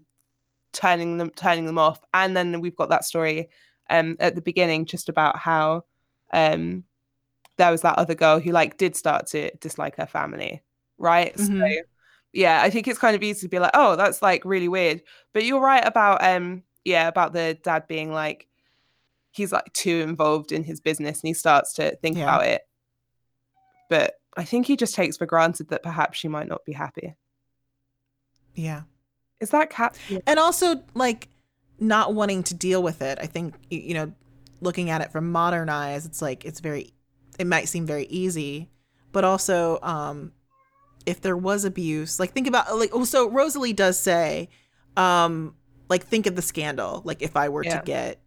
turning 0.75 1.17
them 1.17 1.31
turning 1.31 1.65
them 1.65 1.79
off 1.79 2.01
and 2.13 2.37
then 2.37 2.61
we've 2.61 2.77
got 2.77 2.91
that 2.91 3.05
story 3.05 3.49
um 3.89 4.17
at 4.21 4.35
the 4.35 4.43
beginning 4.43 4.85
just 4.85 5.09
about 5.09 5.39
how 5.39 5.85
um 6.35 6.85
there 7.57 7.71
was 7.71 7.81
that 7.83 7.99
other 7.99 8.15
girl 8.15 8.41
who 8.41 8.53
like 8.53 8.77
did 8.77 8.95
start 8.95 9.27
to 9.27 9.51
dislike 9.57 9.97
her 9.97 10.07
family 10.07 10.63
right 10.99 11.39
so 11.39 11.45
Mhm. 11.45 11.79
Yeah 12.33 12.61
i 12.63 12.71
think 12.71 12.89
it's 12.89 12.99
kind 12.99 13.15
of 13.17 13.23
easy 13.23 13.41
to 13.43 13.49
be 13.49 13.59
like 13.59 13.71
oh 13.75 13.95
that's 13.97 14.23
like 14.23 14.45
really 14.45 14.69
weird 14.69 15.03
but 15.33 15.45
you're 15.45 15.61
right 15.61 15.87
about 15.87 16.23
um 16.25 16.63
yeah 16.85 17.07
about 17.09 17.33
the 17.33 17.59
dad 17.63 17.87
being 17.87 18.13
like 18.13 18.49
he's 19.33 19.53
like 19.53 19.73
too 19.73 20.01
involved 20.01 20.53
in 20.53 20.65
his 20.65 20.81
business 20.81 21.21
and 21.21 21.29
he 21.29 21.35
starts 21.35 21.73
to 21.75 21.95
think 21.97 22.17
Yeah. 22.17 22.25
about 22.25 22.47
it 22.47 22.63
but 23.91 24.15
i 24.37 24.45
think 24.45 24.67
he 24.67 24.77
just 24.77 24.95
takes 24.95 25.17
for 25.17 25.27
granted 25.27 25.69
that 25.69 25.83
perhaps 25.83 26.19
she 26.19 26.29
might 26.29 26.49
not 26.49 26.65
be 26.65 26.73
happy 26.73 27.15
Yeah. 28.55 28.83
is 29.41 29.51
that 29.51 29.71
cat 29.71 29.99
and 30.27 30.39
also 30.39 30.83
like 30.95 31.29
not 31.79 32.15
wanting 32.15 32.43
to 32.45 32.55
deal 32.55 32.83
with 32.83 33.03
it 33.03 33.19
i 33.21 33.27
think 33.27 33.55
you 33.71 33.95
know 33.95 34.13
looking 34.61 34.91
at 34.91 35.01
it 35.01 35.11
from 35.11 35.33
modern 35.33 35.69
eyes 35.69 36.07
it's 36.07 36.23
like 36.23 36.45
it's 36.45 36.61
very 36.61 36.93
it 37.39 37.47
might 37.47 37.69
seem 37.69 37.87
very 37.87 38.05
easy 38.07 38.71
but 39.11 39.25
also 39.25 39.79
um 39.83 40.33
if 41.07 41.21
there 41.21 41.37
was 41.37 41.65
abuse 41.65 42.19
like 42.21 42.33
think 42.33 42.47
about 42.47 42.77
like 42.79 42.91
oh 42.93 43.05
so 43.05 43.29
rosalie 43.31 43.73
does 43.73 43.99
say 43.99 44.49
um 44.97 45.55
like 45.89 46.05
think 46.07 46.27
of 46.27 46.37
the 46.37 46.43
scandal 46.43 47.03
like 47.05 47.23
if 47.23 47.37
i 47.37 47.49
were 47.49 47.65
Yeah. 47.65 47.79
to 47.81 47.85
get 47.85 48.21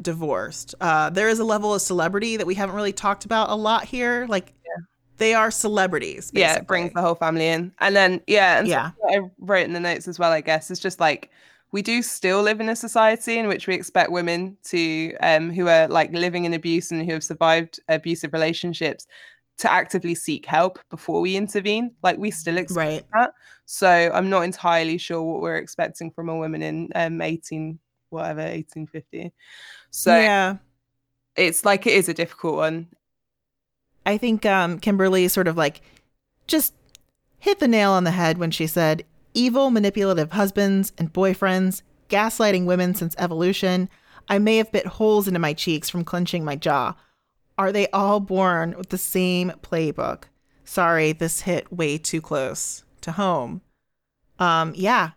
divorced. 0.00 0.74
Uh 0.80 1.10
there 1.10 1.28
is 1.28 1.38
a 1.40 1.44
level 1.44 1.74
of 1.74 1.82
celebrity 1.82 2.36
that 2.36 2.46
we 2.46 2.54
haven't 2.54 2.76
really 2.76 2.92
talked 2.92 3.24
about 3.24 3.50
a 3.50 3.54
lot 3.56 3.84
here. 3.84 4.26
Like 4.28 4.54
they 5.16 5.34
are 5.34 5.50
celebrities 5.50 6.30
yeah 6.32 6.54
it 6.54 6.68
brings 6.68 6.92
the 6.92 7.00
whole 7.00 7.16
family 7.16 7.48
in. 7.48 7.72
And 7.80 7.96
then 7.96 8.20
yeah 8.28 8.58
and 8.60 8.68
Yeah. 8.68 8.92
i 9.08 9.18
wrote 9.40 9.64
in 9.64 9.72
the 9.72 9.80
notes 9.80 10.06
as 10.06 10.18
well 10.18 10.30
i 10.30 10.40
guess. 10.40 10.70
It's 10.70 10.80
just 10.80 11.00
like 11.00 11.30
we 11.72 11.82
do 11.82 12.00
still 12.02 12.42
live 12.42 12.60
in 12.60 12.68
a 12.68 12.76
society 12.76 13.38
in 13.38 13.48
which 13.48 13.66
we 13.66 13.74
expect 13.74 14.12
women 14.12 14.56
to 14.66 15.14
um 15.20 15.50
who 15.50 15.66
are 15.66 15.88
like 15.88 16.12
living 16.12 16.44
in 16.44 16.54
abuse 16.54 16.92
and 16.92 17.04
who 17.04 17.12
have 17.14 17.24
survived 17.24 17.80
abusive 17.88 18.32
relationships 18.32 19.06
to 19.58 19.70
actively 19.70 20.14
seek 20.14 20.46
help 20.46 20.78
before 20.90 21.20
we 21.20 21.36
intervene. 21.36 21.92
Like 22.02 22.18
we 22.18 22.30
still 22.30 22.58
expect 22.58 23.06
right. 23.14 23.30
so 23.66 24.10
i'm 24.14 24.30
not 24.30 24.42
entirely 24.42 24.98
sure 24.98 25.22
what 25.22 25.40
we're 25.42 25.56
expecting 25.56 26.10
from 26.10 26.28
a 26.28 26.36
woman 26.36 26.62
in 26.62 26.88
um 26.94 27.20
18 27.20 27.78
whatever 28.10 28.40
1850 28.40 29.32
so 29.90 30.16
yeah. 30.16 30.56
it's 31.36 31.64
like 31.64 31.86
it 31.86 31.94
is 31.94 32.08
a 32.08 32.14
difficult 32.14 32.56
one. 32.56 32.88
I 34.06 34.16
think 34.18 34.46
um, 34.46 34.78
Kimberly 34.78 35.28
sort 35.28 35.48
of 35.48 35.56
like 35.56 35.80
just 36.46 36.74
hit 37.38 37.58
the 37.58 37.68
nail 37.68 37.92
on 37.92 38.04
the 38.04 38.10
head 38.10 38.38
when 38.38 38.50
she 38.50 38.66
said, 38.66 39.04
evil, 39.34 39.70
manipulative 39.70 40.32
husbands 40.32 40.92
and 40.98 41.12
boyfriends, 41.12 41.82
gaslighting 42.08 42.64
women 42.64 42.94
since 42.94 43.14
evolution. 43.18 43.88
I 44.28 44.38
may 44.38 44.56
have 44.58 44.72
bit 44.72 44.86
holes 44.86 45.28
into 45.28 45.40
my 45.40 45.52
cheeks 45.52 45.88
from 45.88 46.04
clenching 46.04 46.44
my 46.44 46.56
jaw. 46.56 46.94
Are 47.58 47.72
they 47.72 47.88
all 47.88 48.20
born 48.20 48.76
with 48.78 48.90
the 48.90 48.98
same 48.98 49.52
playbook? 49.62 50.24
Sorry, 50.64 51.12
this 51.12 51.40
hit 51.40 51.72
way 51.72 51.98
too 51.98 52.20
close 52.20 52.84
to 53.00 53.12
home. 53.12 53.62
Um, 54.38 54.72
yeah, 54.76 55.10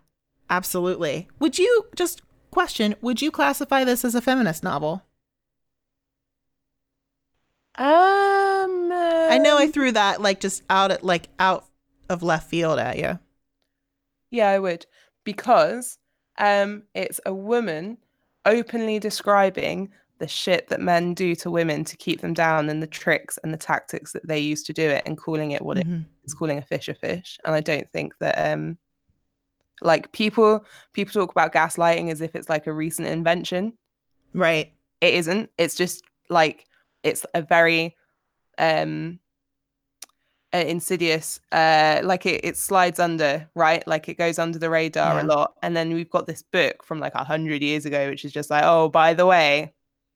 absolutely. 0.50 1.28
Would 1.38 1.58
you 1.58 1.86
just 1.94 2.20
question 2.50 2.96
Would 3.00 3.22
you 3.22 3.30
classify 3.30 3.84
this 3.84 4.04
as 4.04 4.16
a 4.16 4.20
feminist 4.20 4.64
novel? 4.64 5.04
Um, 7.76 8.90
I 8.92 9.38
know 9.42 9.56
I 9.56 9.64
um, 9.64 9.72
threw 9.72 9.92
that 9.92 10.20
like 10.20 10.40
just 10.40 10.62
out 10.68 10.90
at 10.90 11.04
like 11.04 11.28
out 11.38 11.64
of 12.08 12.22
left 12.22 12.50
field 12.50 12.78
at 12.78 12.98
you. 12.98 13.18
Yeah, 14.30 14.48
I 14.48 14.58
would 14.58 14.86
because 15.24 15.98
um, 16.38 16.82
it's 16.94 17.20
a 17.24 17.32
woman 17.32 17.98
openly 18.44 18.98
describing 18.98 19.90
the 20.22 20.28
shit 20.28 20.68
that 20.68 20.80
men 20.80 21.14
do 21.14 21.34
to 21.34 21.50
women 21.50 21.82
to 21.84 21.96
keep 21.96 22.20
them 22.20 22.32
down 22.32 22.70
and 22.70 22.80
the 22.80 22.86
tricks 22.86 23.38
and 23.42 23.52
the 23.52 23.58
tactics 23.58 24.12
that 24.12 24.26
they 24.26 24.38
use 24.38 24.62
to 24.62 24.72
do 24.72 24.88
it 24.88 25.02
and 25.04 25.18
calling 25.18 25.50
it 25.50 25.62
what 25.62 25.76
Mhm. 25.78 26.04
it's 26.24 26.32
calling 26.32 26.58
a 26.58 26.62
fish 26.62 26.88
a 26.88 26.94
fish. 26.94 27.38
And 27.44 27.54
I 27.54 27.60
don't 27.60 27.90
think 27.90 28.16
that 28.20 28.36
um 28.52 28.78
like 29.80 30.12
people 30.12 30.64
people 30.92 31.12
talk 31.12 31.32
about 31.32 31.52
gaslighting 31.52 32.10
as 32.12 32.20
if 32.20 32.36
it's 32.36 32.48
like 32.48 32.68
a 32.68 32.72
recent 32.72 33.08
invention. 33.08 33.72
Right. 34.32 34.72
It 35.00 35.14
isn't. 35.14 35.50
It's 35.58 35.74
just 35.74 36.04
like 36.30 36.66
it's 37.02 37.26
a 37.34 37.42
very 37.42 37.96
um 38.58 39.18
uh, 40.54 40.58
insidious 40.58 41.40
uh 41.50 42.00
like 42.04 42.26
it, 42.26 42.44
it 42.44 42.56
slides 42.56 43.00
under 43.00 43.48
right 43.54 43.84
like 43.88 44.08
it 44.08 44.18
goes 44.18 44.38
under 44.38 44.58
the 44.58 44.68
radar 44.70 45.14
Yeah. 45.16 45.22
a 45.22 45.26
lot 45.26 45.54
and 45.62 45.74
then 45.74 45.94
we've 45.94 46.10
got 46.10 46.26
this 46.26 46.42
book 46.42 46.84
from 46.84 47.00
like 47.00 47.14
a 47.14 47.24
hundred 47.24 47.62
years 47.62 47.86
ago 47.86 48.08
which 48.10 48.24
is 48.26 48.32
just 48.32 48.50
like 48.50 48.62
oh 48.64 48.90
by 48.90 49.14
the 49.14 49.24
way 49.24 49.72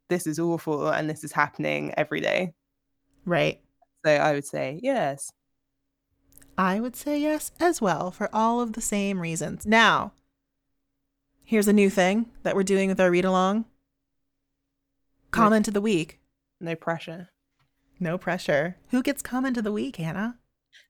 this 0.09 0.27
is 0.27 0.39
awful 0.39 0.89
and 0.89 1.09
this 1.11 1.25
is 1.25 1.33
happening 1.33 1.93
every 1.97 2.21
day 2.21 2.55
Right. 3.25 3.61
so 4.05 4.13
i 4.13 4.33
would 4.33 4.45
say 4.47 4.81
yes 4.83 5.33
I 6.59 6.81
would 6.81 6.97
say 6.97 7.21
yes 7.21 7.53
as 7.61 7.83
well 7.83 8.11
for 8.11 8.31
all 8.35 8.63
of 8.63 8.73
the 8.73 8.81
same 8.81 9.21
reasons. 9.21 9.67
Now, 9.67 10.15
here's 11.45 11.69
a 11.69 11.73
new 11.75 11.91
thing 11.91 12.31
that 12.45 12.57
we're 12.57 12.63
doing 12.63 12.89
with 12.89 12.99
our 12.99 13.11
read 13.11 13.27
along. 13.27 13.67
Comment 15.31 15.69
of 15.69 15.75
the 15.75 15.83
week. 15.83 16.19
no 16.59 16.75
pressure 16.75 17.29
No 18.01 18.17
pressure. 18.17 18.77
Who 18.89 19.03
gets 19.03 19.21
comment 19.21 19.59
of 19.59 19.65
the 19.65 19.73
week, 19.73 19.97
Hannah? 19.97 20.39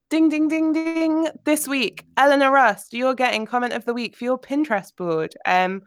ding 0.09 0.29
ding 0.29 0.47
ding 0.47 0.73
ding 0.73 1.27
this 1.43 1.67
week 1.67 2.05
eleanor 2.17 2.53
rust 2.53 2.93
you're 2.93 3.17
getting 3.17 3.45
comment 3.45 3.73
of 3.73 3.85
the 3.87 3.93
week 3.93 4.15
for 4.17 4.23
your 4.23 4.39
pinterest 4.39 4.95
board 4.95 5.35
um 5.47 5.83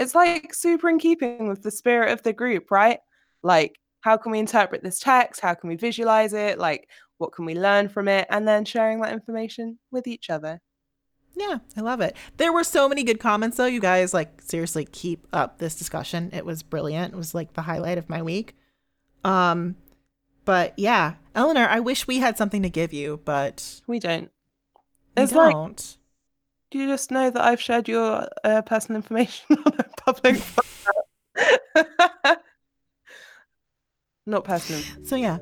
it's 0.00 0.14
like 0.14 0.54
super 0.54 0.88
in 0.88 0.98
keeping 0.98 1.46
with 1.46 1.62
the 1.62 1.70
spirit 1.70 2.10
of 2.10 2.22
the 2.22 2.32
group 2.32 2.70
right 2.70 2.98
like 3.42 3.78
how 4.00 4.16
can 4.16 4.32
we 4.32 4.38
interpret 4.38 4.82
this 4.82 4.98
text 4.98 5.40
how 5.40 5.54
can 5.54 5.68
we 5.68 5.76
visualize 5.76 6.32
it 6.32 6.58
like 6.58 6.88
what 7.18 7.32
can 7.32 7.44
we 7.44 7.54
learn 7.54 7.88
from 7.88 8.08
it 8.08 8.26
and 8.30 8.48
then 8.48 8.64
sharing 8.64 9.00
that 9.00 9.12
information 9.12 9.78
with 9.92 10.06
each 10.06 10.30
other 10.30 10.60
Yeah, 11.36 11.58
I 11.76 11.80
love 11.80 12.00
it. 12.00 12.16
There 12.38 12.52
were 12.52 12.64
so 12.64 12.88
many 12.88 13.02
good 13.04 13.20
comments 13.20 13.56
though. 13.56 13.66
You 13.66 13.80
guys 13.80 14.12
like 14.12 14.42
seriously 14.42 14.84
keep 14.84 15.26
up 15.32 15.58
this 15.58 15.76
discussion. 15.76 16.30
It 16.32 16.44
was 16.44 16.62
brilliant. 16.62 17.14
It 17.14 17.16
was 17.16 17.34
like 17.34 17.52
the 17.52 17.62
highlight 17.62 17.98
of 17.98 18.08
my 18.08 18.22
week. 18.22 18.56
Um 19.22 19.76
but 20.44 20.72
yeah, 20.76 21.14
Eleanor, 21.34 21.68
I 21.68 21.80
wish 21.80 22.06
we 22.06 22.18
had 22.18 22.38
something 22.38 22.62
to 22.62 22.70
give 22.70 22.92
you, 22.92 23.20
but 23.24 23.82
we 23.86 23.98
don't 23.98 24.30
we 25.16 25.22
it's 25.22 25.32
like 25.32 25.52
don't. 25.52 25.96
Do 26.70 26.78
you 26.78 26.86
just 26.86 27.10
know 27.10 27.30
that 27.30 27.42
i've 27.44 27.60
shared 27.60 27.88
your 27.88 28.28
uh, 28.44 28.62
personal 28.62 28.96
information 28.96 29.56
on 29.66 29.74
a 29.78 29.84
public 30.02 30.40
not 34.26 34.44
personal 34.44 34.82
So 35.04 35.16
yeah. 35.16 35.38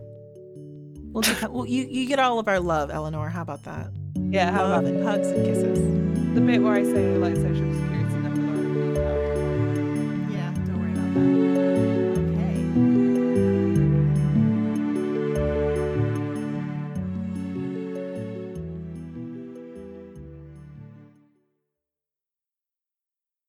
We'll, 1.11 1.23
just, 1.23 1.49
well 1.49 1.67
you 1.67 1.87
you 1.91 2.07
get 2.07 2.19
all 2.19 2.39
of 2.39 2.49
our 2.49 2.61
love, 2.61 2.91
Eleanor. 2.91 3.29
How 3.31 3.43
about 3.43 3.65
that? 3.65 3.91
yeah 4.31 4.51
how 4.53 4.65
love 4.69 4.85
about 4.85 4.93
and 4.95 5.03
hugs 5.05 5.29
and 5.29 5.45
kisses. 5.47 5.79
the 6.35 6.41
bit 6.41 6.63
where 6.63 6.75
i 6.75 6.83
say 6.83 7.17
like 7.17 7.35
social 7.37 7.55
security 7.73 8.17
number 8.17 8.43
Yeah, 10.33 10.53
don't 10.67 10.81
worry 10.81 10.93
about 10.93 11.15
that. 11.15 11.48